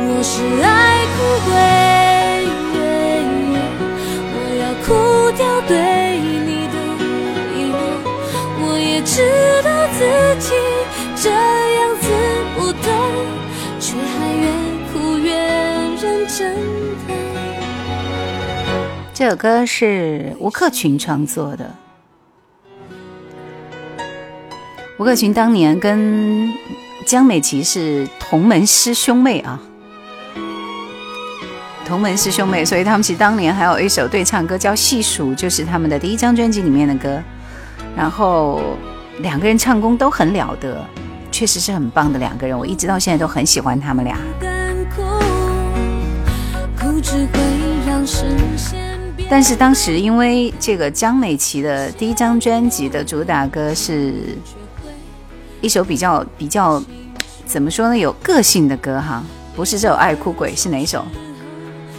[0.09, 0.33] 我是
[0.63, 1.17] 爱哭
[1.49, 1.55] 鬼。
[4.85, 4.93] 哭
[5.35, 5.75] 掉对
[6.17, 6.75] 你的
[7.53, 7.75] 依恋，
[8.61, 9.19] 我也知
[9.61, 9.99] 道自
[10.39, 10.55] 己
[11.17, 12.07] 这样子
[12.55, 12.87] 不对，
[13.81, 14.47] 却还越
[14.93, 15.35] 哭越
[16.01, 16.55] 认真。
[19.13, 21.75] 这首歌是吴克群创作的，
[24.97, 26.51] 吴克群当年跟
[27.05, 29.61] 江美琪是同门师兄妹啊。
[31.85, 37.21] 同门师兄妹，所以他们其实当年还有一首对唱歌叫《细数》，就是他们的第一张专辑里面的歌。
[37.95, 38.75] 然后
[39.19, 40.83] 两个人唱功都很了得，
[41.31, 42.57] 确实是很棒的两个人。
[42.57, 44.17] 我一直到现在都很喜欢他们俩。
[49.29, 54.37] 但是当时因为这个江美琪的第一张专辑的主打歌是
[55.61, 56.81] 一首比较比较
[57.45, 59.23] 怎么说呢，有个性的歌哈，
[59.55, 61.03] 不是这首《爱哭鬼》，是哪一首？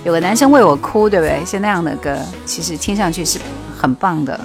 [0.04, 1.44] 有个男生为我哭，对不对？
[1.44, 2.16] 是那样的歌，
[2.46, 3.38] 其实听上去是
[3.76, 4.38] 很棒的。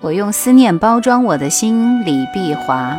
[0.00, 2.94] 我用思念包装我的心，李碧华。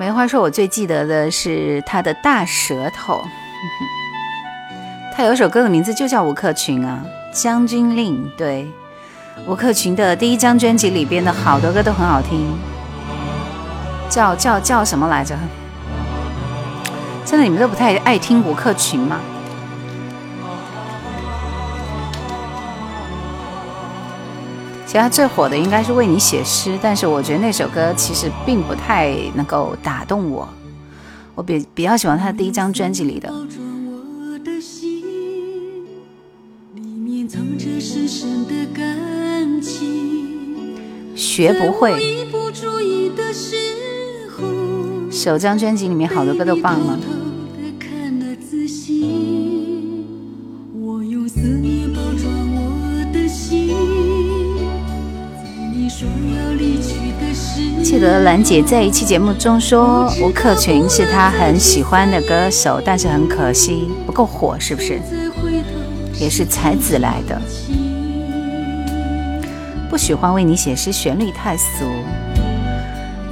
[0.00, 3.22] 梅花说，我最记得的是他的大舌头。
[5.14, 7.04] 他有首歌的名字就叫吴克群啊，
[7.42, 8.16] 《将军令》。
[8.34, 8.66] 对，
[9.46, 12.46] 吴克群的第一张专辑里边的好多歌都很好听，
[14.08, 15.36] 叫叫叫什么来着？
[17.26, 19.20] 真的你们都不太爱听吴克群吗？
[24.90, 30.48] 其实他最火的应该是为你写诗，但是我觉得那首歌其实并不太能够打动我。
[31.36, 33.32] 我比比较喜欢他第一张专辑里的。
[41.14, 42.26] 学不会。
[45.08, 46.98] 首张专辑里面好多歌都棒了。
[57.90, 65.00] 记得兰姐在一期节目中说，吴克群是她很喜欢的歌手，但是很可惜不够火，是不是？
[66.14, 67.42] 也是才子来的。
[69.90, 71.84] 不喜欢为你写诗，旋律太俗。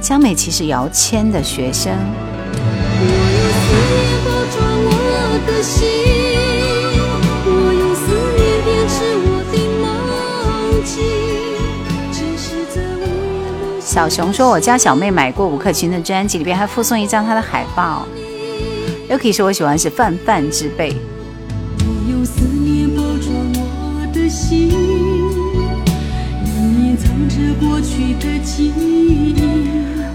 [0.01, 1.93] 江美琪是姚谦的学生。
[13.89, 18.05] 小熊说：“我家小妹买过吴克群的专辑，里边还附送一张他的海报。”
[19.09, 20.95] Yuki 说：“我喜欢是泛泛之辈。”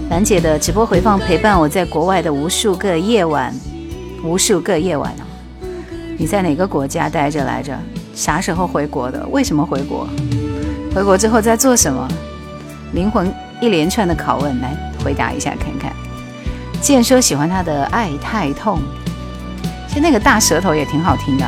[0.09, 3.53] 兰姐的直播回放陪伴我在国外的无数个夜晚，
[4.23, 5.27] 无数个夜晚啊
[6.17, 7.77] 你在哪个国家待着来着？
[8.13, 9.27] 啥时候回国的？
[9.31, 10.07] 为什么回国？
[10.95, 12.07] 回国之后在做什么？
[12.93, 13.29] 灵魂
[13.61, 15.91] 一连串的拷问，来回答一下看看。
[16.81, 18.79] 健说喜欢他的《爱太痛》，
[19.87, 21.45] 其实那个大舌头也挺好听的。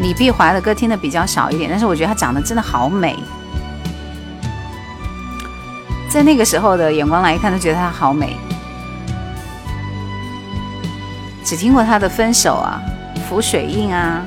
[0.00, 3.16] 李碧华的歌听的比较少一点，但是我觉得她长得真的好美，
[6.10, 8.36] 在那个时候的眼光来看，都觉得她好美。
[11.42, 12.82] 只听过她的《分手》啊，
[13.28, 14.22] 《浮水印》啊，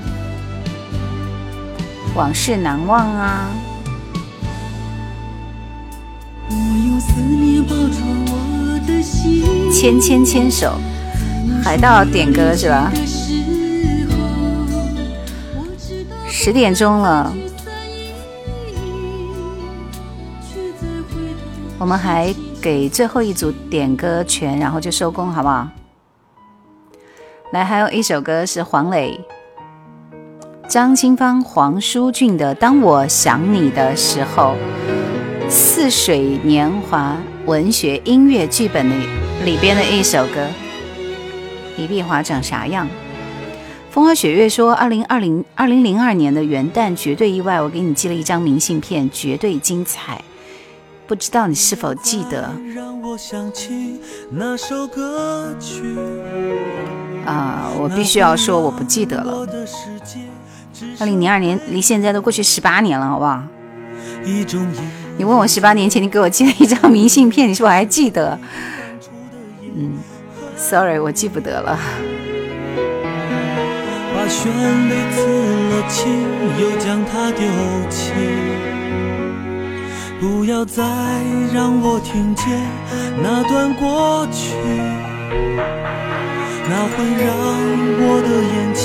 [2.18, 3.48] 《往事难忘》啊。
[9.72, 10.80] 牵牵牵手，
[11.64, 12.92] 海盗点歌是吧？
[16.28, 17.32] 十点钟了，
[21.78, 25.68] 我们还给最后一组点歌权，然后就收工，好不好？
[27.54, 29.18] 来，还有一首歌是黄磊、
[30.68, 34.54] 张清芳、黄舒骏的《当我想你的时候》，
[35.50, 37.16] 似水年华
[37.46, 38.96] 文学音乐剧本的
[39.46, 40.46] 里边的一首歌。
[41.78, 42.86] 李碧华长啥样？
[43.92, 50.22] 风花雪月说：“二零二零二零零二年的元旦绝对意外，我给你寄了一张明信片，绝对精彩。
[51.08, 55.96] 不知道你是否记得？”让我想起那首歌曲
[57.28, 59.46] 啊，我必须要说，我不记得了。
[61.00, 63.44] 二零零二年离现在都过去十八年了，好不好？
[65.18, 68.40] 你问我十八年前你给我寄了一张明信片，你是否还记得？
[69.76, 69.98] 嗯
[70.56, 71.78] ，sorry，我记不得了。
[74.16, 74.50] 把旋
[74.90, 75.26] 律刺
[75.70, 76.24] 了情，
[76.62, 77.46] 又将它丢
[77.90, 78.14] 弃。
[80.20, 80.84] 不要再
[81.54, 82.46] 让我听见
[83.22, 84.56] 那段过去，
[86.70, 87.26] 那会让
[88.00, 88.84] 我的眼前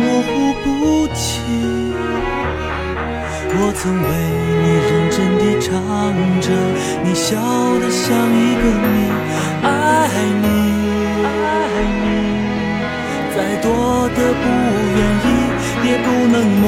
[0.00, 0.30] 模糊
[0.64, 0.66] 不
[1.14, 1.22] 清。
[3.54, 4.08] 我曾为
[4.62, 5.68] 你认真地唱
[6.40, 6.48] 着，
[7.04, 7.36] 你笑
[7.80, 8.96] 得像一个谜，
[9.62, 9.68] 爱
[10.40, 10.46] 你，
[11.22, 11.36] 爱
[12.00, 12.04] 你。
[13.36, 13.68] 再多
[14.16, 14.44] 的不
[14.96, 15.28] 愿意，
[15.84, 16.64] 也不能抹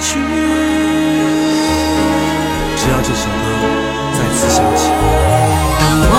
[0.00, 0.08] 去。
[2.76, 3.38] 只要这首歌
[4.14, 4.80] 再次响起。
[5.80, 6.14] 当我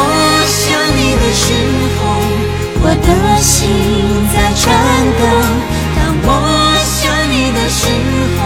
[0.45, 0.59] 想
[0.91, 1.43] 你的时
[1.97, 1.99] 候，
[2.83, 3.69] 我的心
[4.33, 4.73] 在颤
[5.19, 5.21] 抖。
[5.95, 6.27] 当我
[6.83, 6.99] 想
[7.29, 7.87] 你的时
[8.37, 8.39] 候，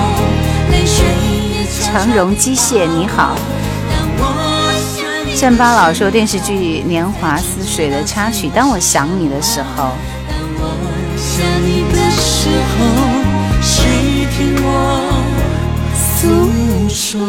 [0.71, 1.05] 泪水
[1.53, 3.37] 也长荣机械你好。
[5.35, 9.91] 战八老说电视剧《年华似水》的插曲，当我想你的时候。
[11.17, 12.85] 想你的时候，
[13.61, 14.67] 谁听我
[15.93, 17.19] 诉说？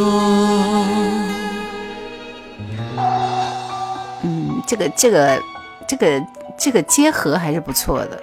[4.22, 5.42] 嗯，这个这个
[5.88, 6.20] 这个
[6.58, 8.20] 这个结合还是不错的，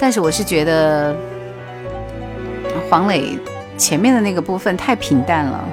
[0.00, 1.14] 但是我是觉得
[2.88, 3.38] 黄磊
[3.76, 5.64] 前面的那个部分太平淡了。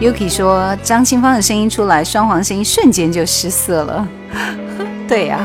[0.00, 4.06] Yuki 说张清芳的声音出来，双簧声音瞬间就失色了。
[5.08, 5.40] 对呀，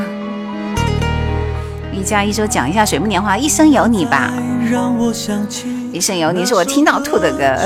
[1.92, 4.30] 一加一说讲一下《水木年华》，一生有你吧。
[5.92, 7.56] 一生有你是我听到吐的歌。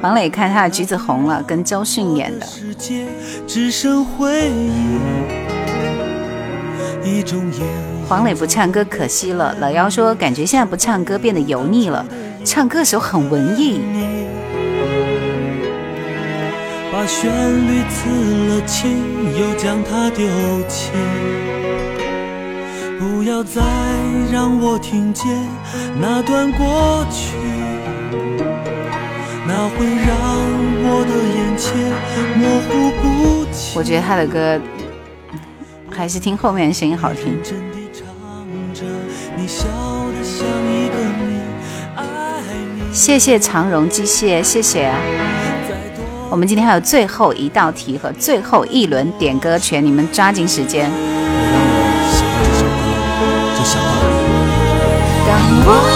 [0.00, 2.46] 黄磊看他的橘子红了，跟周迅演的。
[8.08, 9.54] 黄磊不唱歌可惜了。
[9.58, 12.04] 老妖说感觉现在不唱歌变得油腻了，
[12.44, 13.80] 唱歌时候很文艺。
[16.92, 18.08] 把旋律刺
[18.48, 18.90] 了青，
[19.38, 20.26] 又将它丢
[20.68, 20.90] 弃。
[22.98, 23.60] 不要再
[24.32, 25.26] 让我听见
[26.00, 27.36] 那段过去，
[29.48, 30.16] 那会让
[30.82, 31.66] 我的眼前
[32.36, 33.76] 模糊不清。
[33.76, 34.60] 我觉得他的歌
[35.90, 37.38] 还是听后面的声音好听。
[42.92, 44.90] 谢谢长荣机械，谢谢。
[46.28, 50.90] 我们今天还有最后一道题和最后一轮点歌权，你们抓紧时间。
[55.28, 55.95] 让我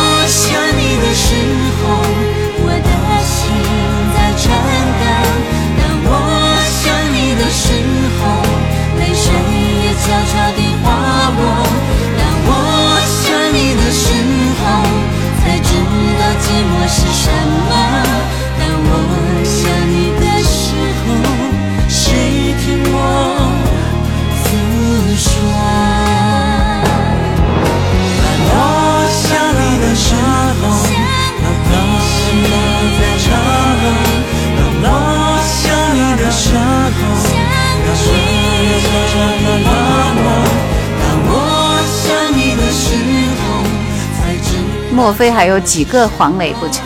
[45.01, 46.85] 莫非还有几个黄磊不成？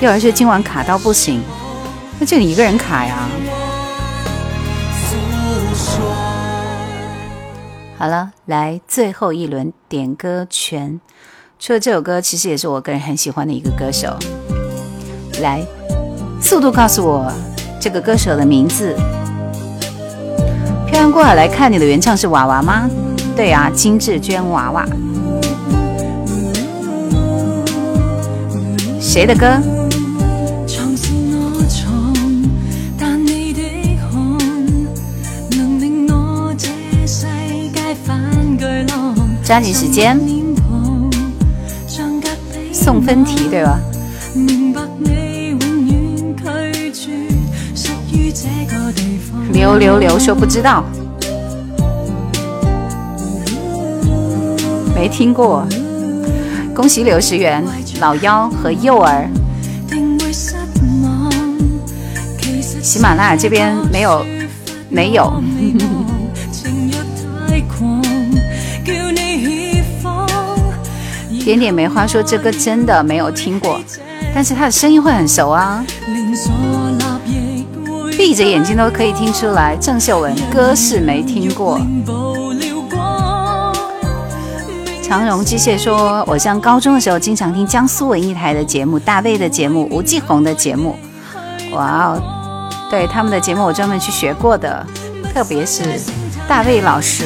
[0.00, 1.42] 幼儿是今晚卡到不行，
[2.18, 3.28] 那就你一个人卡呀。
[7.98, 10.98] 好了，来最后一轮点歌权。
[11.58, 14.16] 除了这首歌，其实也是我个人很喜欢的一个歌手。
[15.42, 15.62] 来，
[16.40, 17.30] 速度告诉我
[17.78, 18.96] 这个歌手的名字。
[20.86, 22.88] 漂洋过海来看你的原唱是娃娃吗？
[23.36, 24.86] 对啊，金志娟娃娃。
[29.12, 29.60] 谁的歌？
[39.42, 40.16] 抓紧时间，
[42.72, 43.80] 送分题对吧？
[49.52, 50.84] 刘刘刘说不知道，
[54.94, 55.66] 没听过。
[56.72, 57.62] 恭喜刘石元、
[58.00, 59.28] 老幺和幼儿。
[62.82, 64.24] 喜马拉雅这边没有，
[64.88, 65.42] 没有。
[66.50, 66.98] 情若
[67.46, 68.02] 太狂，
[68.82, 70.26] 叫你怯慌。
[71.44, 73.78] 點點梅花说这歌真的没有听过，
[74.34, 76.52] 但是他的声音会很熟啊，連鎖
[76.98, 79.76] 立亦會閉着眼睛都可以听出来。
[79.76, 81.78] 郑秀文歌是沒聽過。
[85.10, 90.96] 长荣机械说，我上高中的时候经常听江苏文艺台的节目，大卫的节目，吴继红的节目。
[91.72, 92.22] 哇哦，
[92.88, 94.86] 对他们的节目我专门去学过的，
[95.34, 95.82] 特别是
[96.46, 97.24] 大卫老师。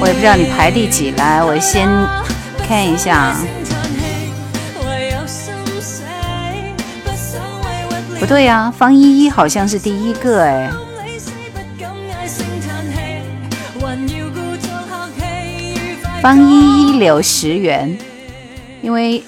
[0.00, 1.88] 我也不知道你排第几，来，我先
[2.66, 3.36] 看一下。
[8.30, 10.70] 对呀、方依依好像是第一个哎。
[16.22, 17.98] 方依依、柳石元，
[18.82, 19.24] 因为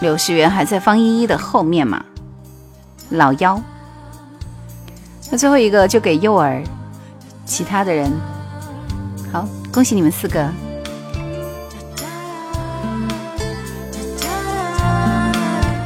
[0.00, 2.04] 柳石元还在方依依的后面嘛。
[3.10, 3.62] 老幺，
[5.30, 6.64] 那最后一个就给幼儿，
[7.44, 8.10] 其他的人，
[9.32, 10.44] 好，恭喜你们四个。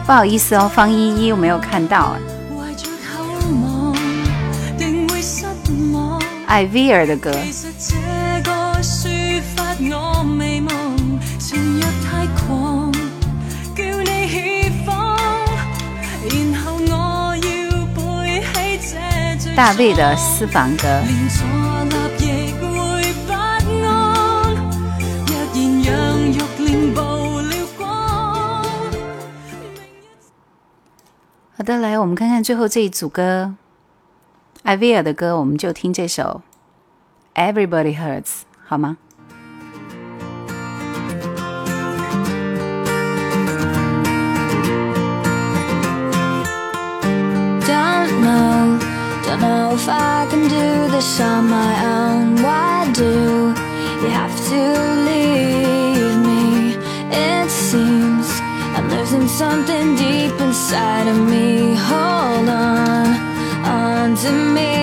[0.06, 2.16] 不好意思哦，方依依我没有看到。
[2.52, 3.24] 懷着厚
[3.62, 3.94] 望，
[4.76, 5.46] 定會失
[5.92, 6.20] 望。
[6.46, 9.64] 艾薇兒的歌，其實這個說法
[31.64, 33.54] 好的，來，我們看看最後這一組歌，
[34.64, 36.42] 艾薇兒的歌，我們就聽這首
[37.52, 38.22] 《Everybody Hurts》，
[38.66, 38.98] 好嗎
[47.62, 48.78] ？Don't know,
[49.24, 52.42] don't know if I can do this on my own.
[52.42, 53.54] Why do
[54.02, 54.56] you have to
[55.06, 55.13] leave
[59.38, 61.74] something deep inside of me.
[61.74, 63.06] Hold on,
[63.66, 64.73] on to me.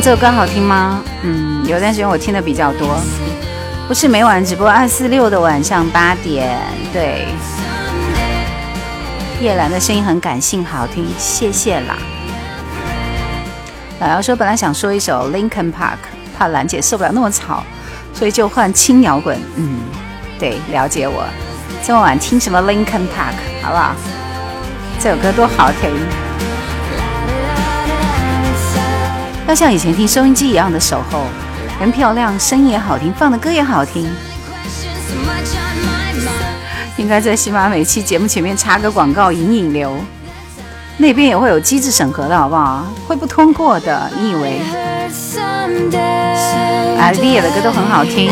[0.00, 1.02] 这首歌好听吗？
[1.22, 3.00] 嗯，有段时间我听的比较多，
[3.88, 6.56] 不是每晚直播，二四六的晚上八点。
[6.92, 7.26] 对，
[9.40, 11.96] 叶兰的声音很感性，好听，谢谢啦。
[13.98, 15.96] 老姚说本来想说一首 Linkin Park，
[16.36, 17.64] 怕兰姐受不了那么吵，
[18.12, 19.40] 所以就换轻摇滚。
[19.56, 19.78] 嗯，
[20.38, 21.24] 对，了解我。
[21.82, 23.94] 这么晚听什么 Linkin Park，好不好？
[25.00, 25.90] 这首歌多好听，
[29.46, 31.24] 要像以前听收音机一样的守候。
[31.78, 34.10] 人漂亮，声音也好听，放的歌也好听。
[36.96, 39.94] 应该在喜马每期节目前面插个广告引引流，
[40.96, 42.86] 那边也会有机制审核的，好不好？
[43.06, 44.58] 会不通过的，你以为？
[46.98, 48.30] 啊，丽野的歌都很好听。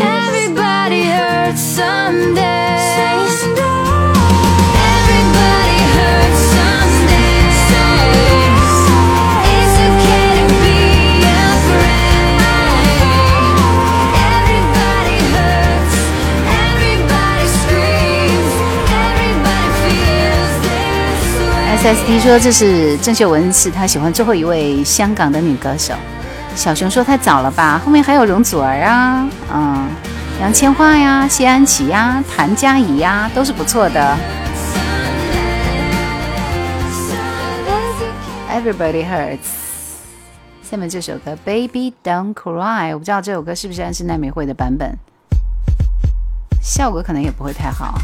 [21.87, 25.93] S T 说这是郑秀文，是他喜欢最后一位香港的女歌手。
[26.55, 29.87] 小熊说太早了吧，后面还有容祖儿啊，嗯，
[30.41, 34.17] 杨千嬅呀、谢安琪呀、谭嘉怡呀，都是不错的。
[38.51, 39.37] Everybody hurts。
[40.63, 44.97] 下面这首歌 Baby Don't Cry，我不知道这首歌是不是安室奈美惠的版本，
[46.63, 47.99] 效果可能也不会太好。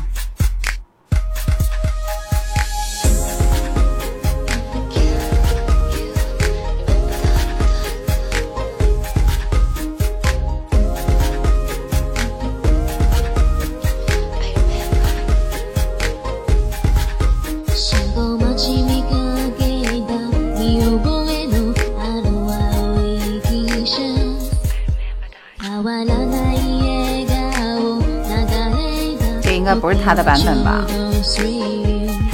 [29.92, 30.86] 是他的版本吧？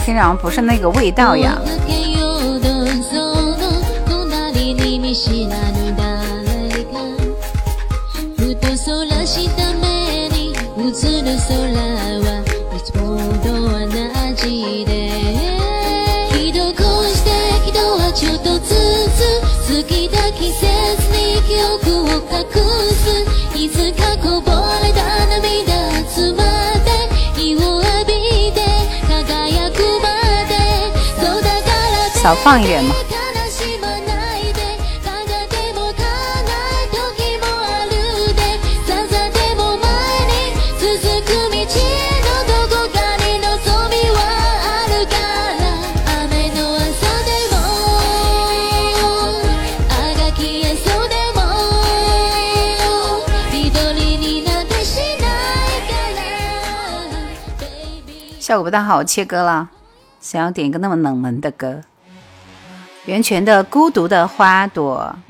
[0.05, 1.57] 听着不是那个味道呀。
[32.27, 32.93] 少放一点嘛。
[58.37, 59.69] 效果不大好，切歌了。
[60.19, 61.83] 想要点一个那么冷门的歌。
[63.07, 65.15] 源泉的孤独的花朵。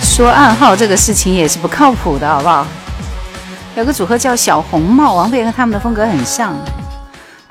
[0.00, 2.64] 说暗号这个事情也是不靠谱的，好不好？
[3.76, 6.54] 有个组合叫小红帽，王菲和他们的风格很像。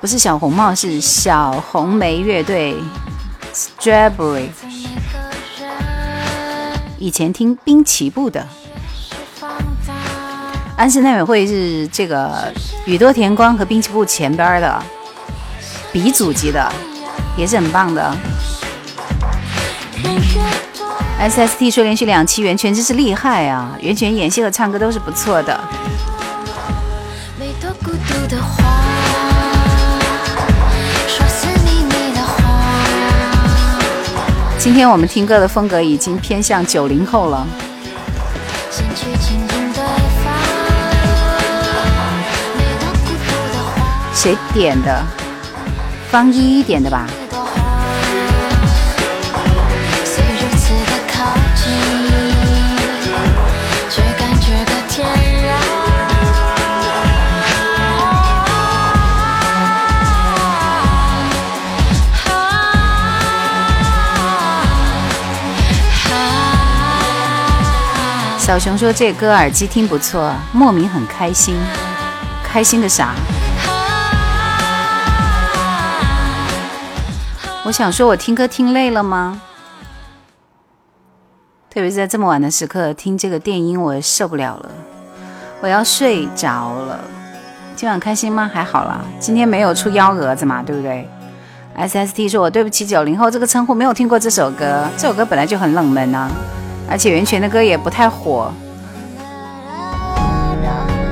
[0.04, 2.76] 不是小红帽，是小红莓乐队
[3.54, 4.50] ，Strawberry。
[7.00, 8.46] 以前听滨崎步的，
[10.76, 12.54] 安室奈美惠是这个
[12.86, 14.84] 宇多田光和滨崎步前边的
[15.94, 16.70] 鼻祖级的，
[17.38, 18.14] 也是很棒的。
[21.22, 25.58] SST 说连续两期袁泉真是厉害啊，袁泉演戏和唱歌都是不错的。
[34.64, 37.46] 今天我们听歌的风格已经偏向九零后了。
[44.14, 45.04] 谁点的？
[46.10, 47.06] 方一一点的吧。
[68.46, 71.56] 小熊说：“这歌耳机听不错，莫名很开心。
[72.44, 73.16] 开心个啥？
[77.64, 79.42] 我想说，我听歌听累了吗？
[81.70, 84.70] 特别是在这么晚的时刻听这个电音，我受不了了，
[85.62, 87.00] 我要睡着了。
[87.78, 88.52] 今晚开心吗？
[88.54, 91.10] 还好啦，今天没有出幺蛾子嘛，对不对
[91.78, 94.86] ？S S T 说：“我对不起九零后这个称呼，没有听过这首歌。
[94.98, 96.30] 这首歌本来就很冷门啊，
[96.94, 98.54] 而且袁泉的歌也不太火。”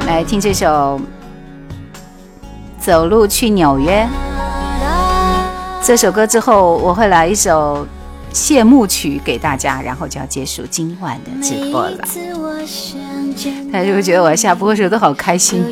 [0.05, 1.01] 来听这首
[2.85, 4.03] 《走路去纽约》。
[5.83, 7.87] 这首歌之后，我会来一首
[8.31, 11.97] 谢幕曲给大家，然后就要结束今晚的直播了。
[13.73, 15.63] 大家就会觉得我下播的时候都好开心。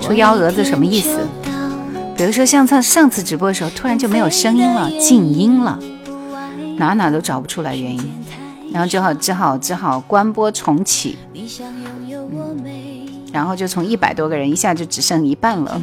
[0.00, 1.20] 出幺蛾子什么意思？
[2.22, 5.76] 比如说像上上次直播的时候，突然就没有声音了，静音了，
[6.76, 8.14] 哪哪都找不出来原因，
[8.72, 11.18] 然后只好只好只好关播重启。
[13.32, 15.82] 然后就从一百多个人一下就只剩一半了。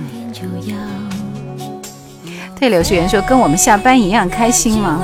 [2.57, 5.01] 对，柳世元说跟我们下班一样开心吗？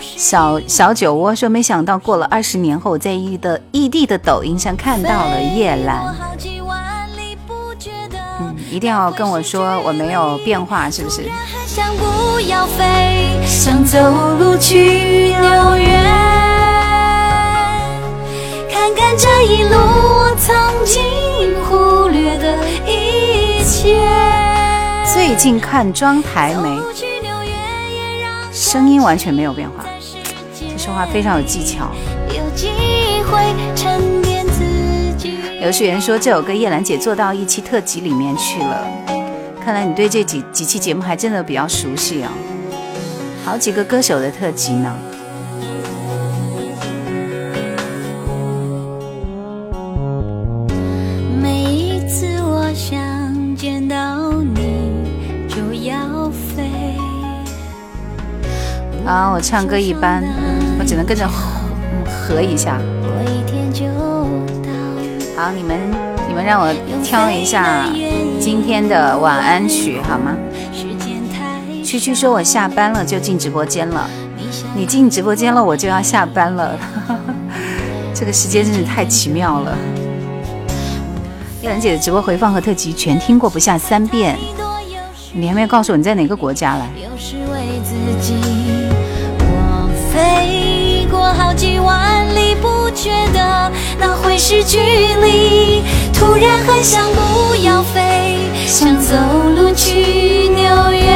[0.00, 6.16] 小小酒窝说没想到过了二十年后，在异的异地的抖音上看到了叶兰。
[8.68, 11.24] 嗯，一定要跟我说我没有变化，是不是？
[13.46, 13.98] 想走
[14.38, 15.86] 路去纽约。
[18.70, 20.54] 看看这一路我曾
[20.84, 21.02] 经
[21.64, 23.98] 忽略的一切。
[25.12, 26.78] 最近看妆台没？
[28.52, 29.84] 声音完全没有变化，
[30.58, 31.90] 这说话非常有技巧。
[35.60, 38.86] 刘世元说这首歌叶兰姐做到一期特辑里面去了，
[39.62, 42.30] 看来你对这几几期节目还真的比较熟悉啊，
[43.44, 44.96] 好几个歌手的特辑呢。
[51.42, 54.78] 每一次我想见到你
[59.04, 60.22] 啊，我唱歌一般，
[60.78, 62.78] 我只能跟着和一下。
[65.38, 65.78] 好，你们
[66.26, 66.74] 你们让我
[67.04, 67.86] 挑一下
[68.40, 70.36] 今天的晚安曲好吗？
[71.84, 74.10] 区区说我下班了就进直播间了，
[74.74, 76.76] 你进直播间了我就要下班了，
[78.12, 79.78] 这个时间真是太奇妙了。
[81.62, 84.36] 叶兰姐的直播回放和特辑全听过不下三遍，
[85.32, 86.88] 你还没有告诉我你在哪个国家来？
[90.12, 90.67] 飞
[91.10, 95.82] 过好几万里，不觉得那会是距离。
[96.12, 98.36] 突然很想不要飞，
[98.66, 99.14] 想走
[99.56, 101.06] 路去纽约，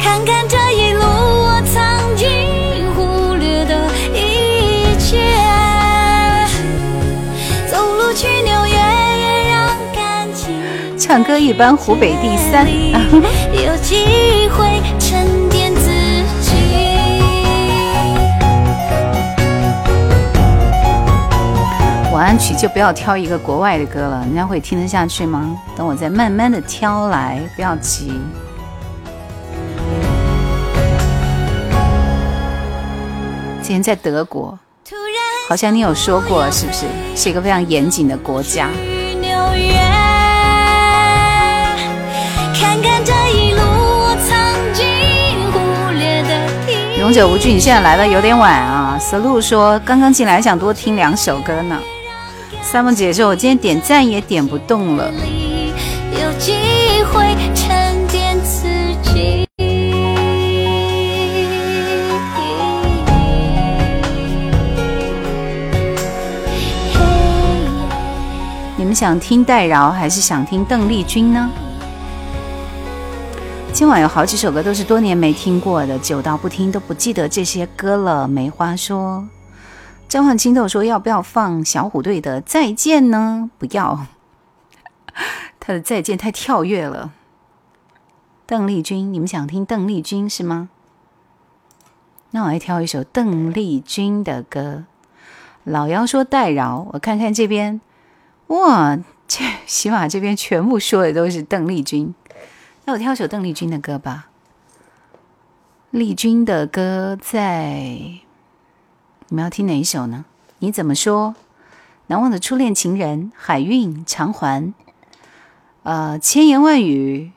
[0.00, 2.28] 看看这一路我曾经
[2.94, 3.74] 忽略的
[4.14, 5.18] 一切。
[7.70, 10.54] 走路去纽约，也让感情
[10.98, 12.66] 唱歌一般，湖北第三。
[13.52, 14.71] 有机会
[22.22, 25.56] 安曲就不要挑一个国外的歌了，人家会听得下去吗？
[25.76, 28.12] 等我再慢慢的挑来，不要急。
[33.60, 34.56] 之前在德国，
[35.48, 36.86] 好像你有说过，是不是？
[37.16, 38.68] 是一个非常严谨的国家。
[46.98, 48.96] 勇者无惧，你现在来的有点晚啊。
[48.96, 51.76] 思路说刚刚进来，想多听两首歌呢。
[52.62, 55.12] 三梦姐说：“我今天点赞也点不动了。”
[68.76, 71.50] 你们想听戴娆还是想听邓丽君呢？
[73.72, 78.26] 今晚有好几首歌都是多年没听过的，久到不听都不记得这些歌了。
[78.26, 79.24] 梅花说。
[80.12, 84.08] 召唤青豆说：“要不要放小虎队的《再见》呢？”不要，
[85.58, 87.14] 他的《再见》太跳跃了。
[88.44, 90.68] 邓丽君，你们想听邓丽君是吗？
[92.32, 94.84] 那我来挑一首邓丽君的歌。
[95.64, 97.80] 老妖说戴娆，我看看这边，
[98.48, 102.14] 哇，这 起码这边全部说的都是邓丽君。
[102.84, 104.28] 那我挑首邓丽君的歌吧。
[105.90, 108.20] 丽君的歌在。
[109.32, 110.26] 你们要听哪一首呢？
[110.58, 111.34] 你怎么说？
[112.08, 114.74] 难忘的初恋情人，海韵偿还。
[115.84, 117.32] 呃，千言万语，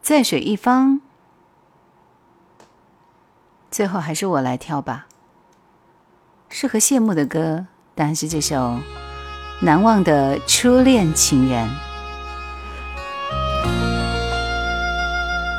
[0.00, 1.00] 在水一方。
[3.68, 5.08] 最后还是我来挑吧。
[6.48, 7.66] 适合谢幕的歌，
[7.96, 8.56] 当然是这首
[9.60, 11.68] 《难忘的初恋情人。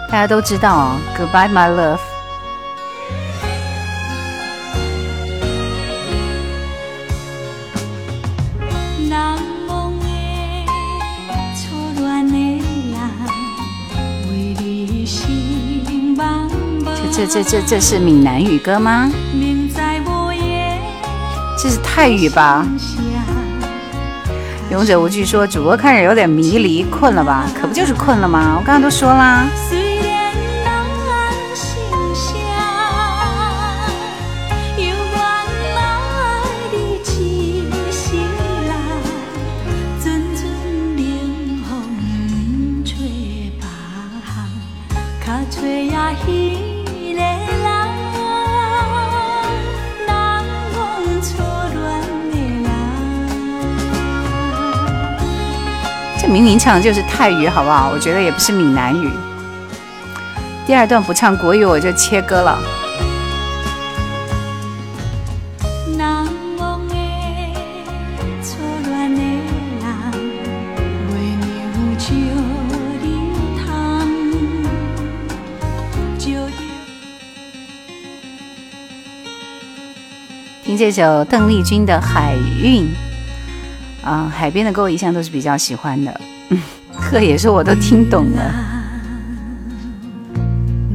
[0.07, 2.14] 大家都知道，Goodbye My Love。
[17.15, 19.09] 这这这这是闽南语歌吗？
[21.57, 22.67] 这是泰语吧？
[24.69, 27.45] 勇者无惧说，主播看着有点迷离，困了吧？
[27.57, 28.57] 可不就是困了吗？
[28.59, 29.45] 我刚刚都说啦。
[56.45, 57.89] 您唱的就是泰语，好不好？
[57.91, 59.09] 我觉得也不是闽南语。
[60.67, 62.59] 第二段不唱国语，我就切歌了。
[80.63, 82.84] 听这首邓丽君的《海韵》
[84.07, 86.22] 啊，海边的歌我一向都是比较喜欢的。
[87.06, 88.41] 嗯，贺也是我都听懂了。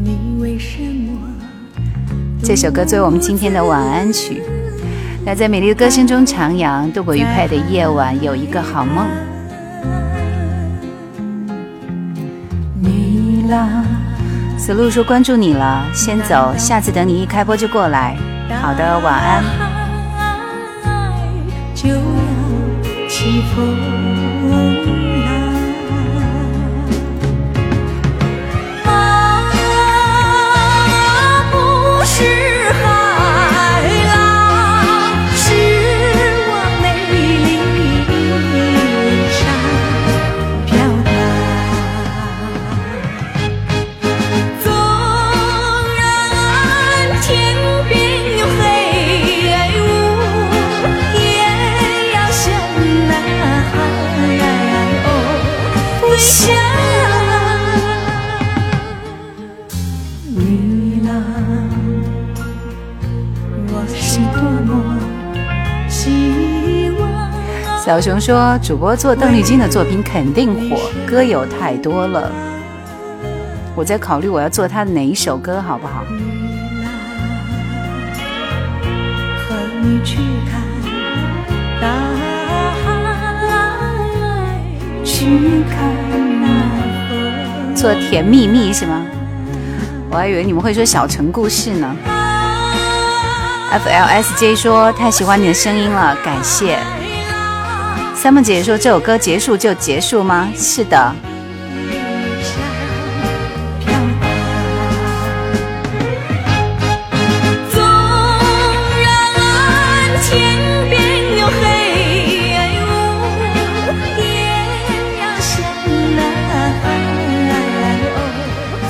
[0.03, 1.19] 你为什么
[2.43, 4.43] 这首歌作为我们今天的晚安曲。
[5.25, 9.07] 那在美丽的歌声中徜徉，度过愉快的夜晚，有一个好梦。
[12.83, 13.85] 你啦？
[14.59, 18.17] 死路说关注你了，先走，下次等你一开播就过来。
[18.61, 19.45] 好的，晚安。
[21.75, 21.95] 就要
[23.09, 23.65] 起风
[24.51, 25.50] 来。
[67.91, 72.31] 小熊说，主播做邓丽君的作品肯定火，歌有太多了。
[73.75, 76.05] 我在考虑我要做她的哪一首歌，好不好？
[79.43, 80.19] 和你去
[80.49, 80.63] 看
[81.81, 81.89] 大
[82.85, 82.87] 海，
[85.05, 85.25] 去
[85.69, 85.93] 看
[86.41, 86.47] 那
[87.11, 87.75] 风。
[87.75, 89.05] 做甜蜜蜜是吗？
[90.13, 91.97] 我还以为你们会说小城故事呢。
[93.73, 96.79] FLSJ 说太喜欢你的声音了，感谢。
[98.23, 100.53] 三梦姐姐说这首歌结束就结束吗？
[100.55, 101.15] 是的。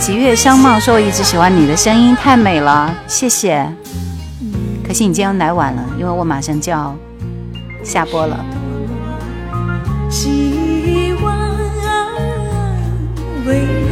[0.00, 3.64] 吉月相貌说我一直喜欢你的声音，太美了，谢谢。
[4.84, 6.96] 可惜你今天来晚了，因为我马上就要
[7.84, 8.44] 下播了。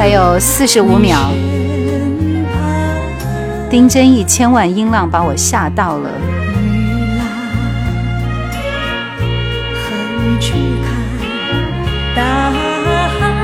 [0.08, 1.18] 还有四十五秒。
[3.68, 6.10] 丁真一千万音浪把我吓到了。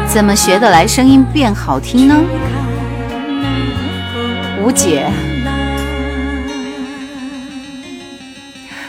[0.08, 2.16] 怎么学得来声音变好听呢？
[4.62, 5.06] 吴姐，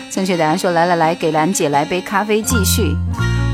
[0.09, 2.95] 正确答案说来来来，给兰姐来杯咖啡继续。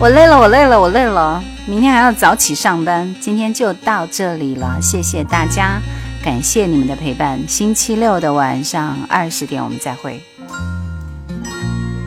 [0.01, 3.13] 我累了，我累了，我累了，明天还要早起上班。
[3.21, 5.79] 今天就到这里了，谢谢大家，
[6.23, 7.39] 感谢你们的陪伴。
[7.47, 10.19] 星期六的晚上二十点我们再会，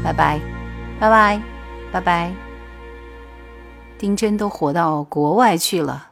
[0.02, 0.40] 拜拜，
[0.98, 1.40] 拜拜，
[1.92, 2.32] 拜拜。
[3.96, 6.08] 丁真都活到国外去了。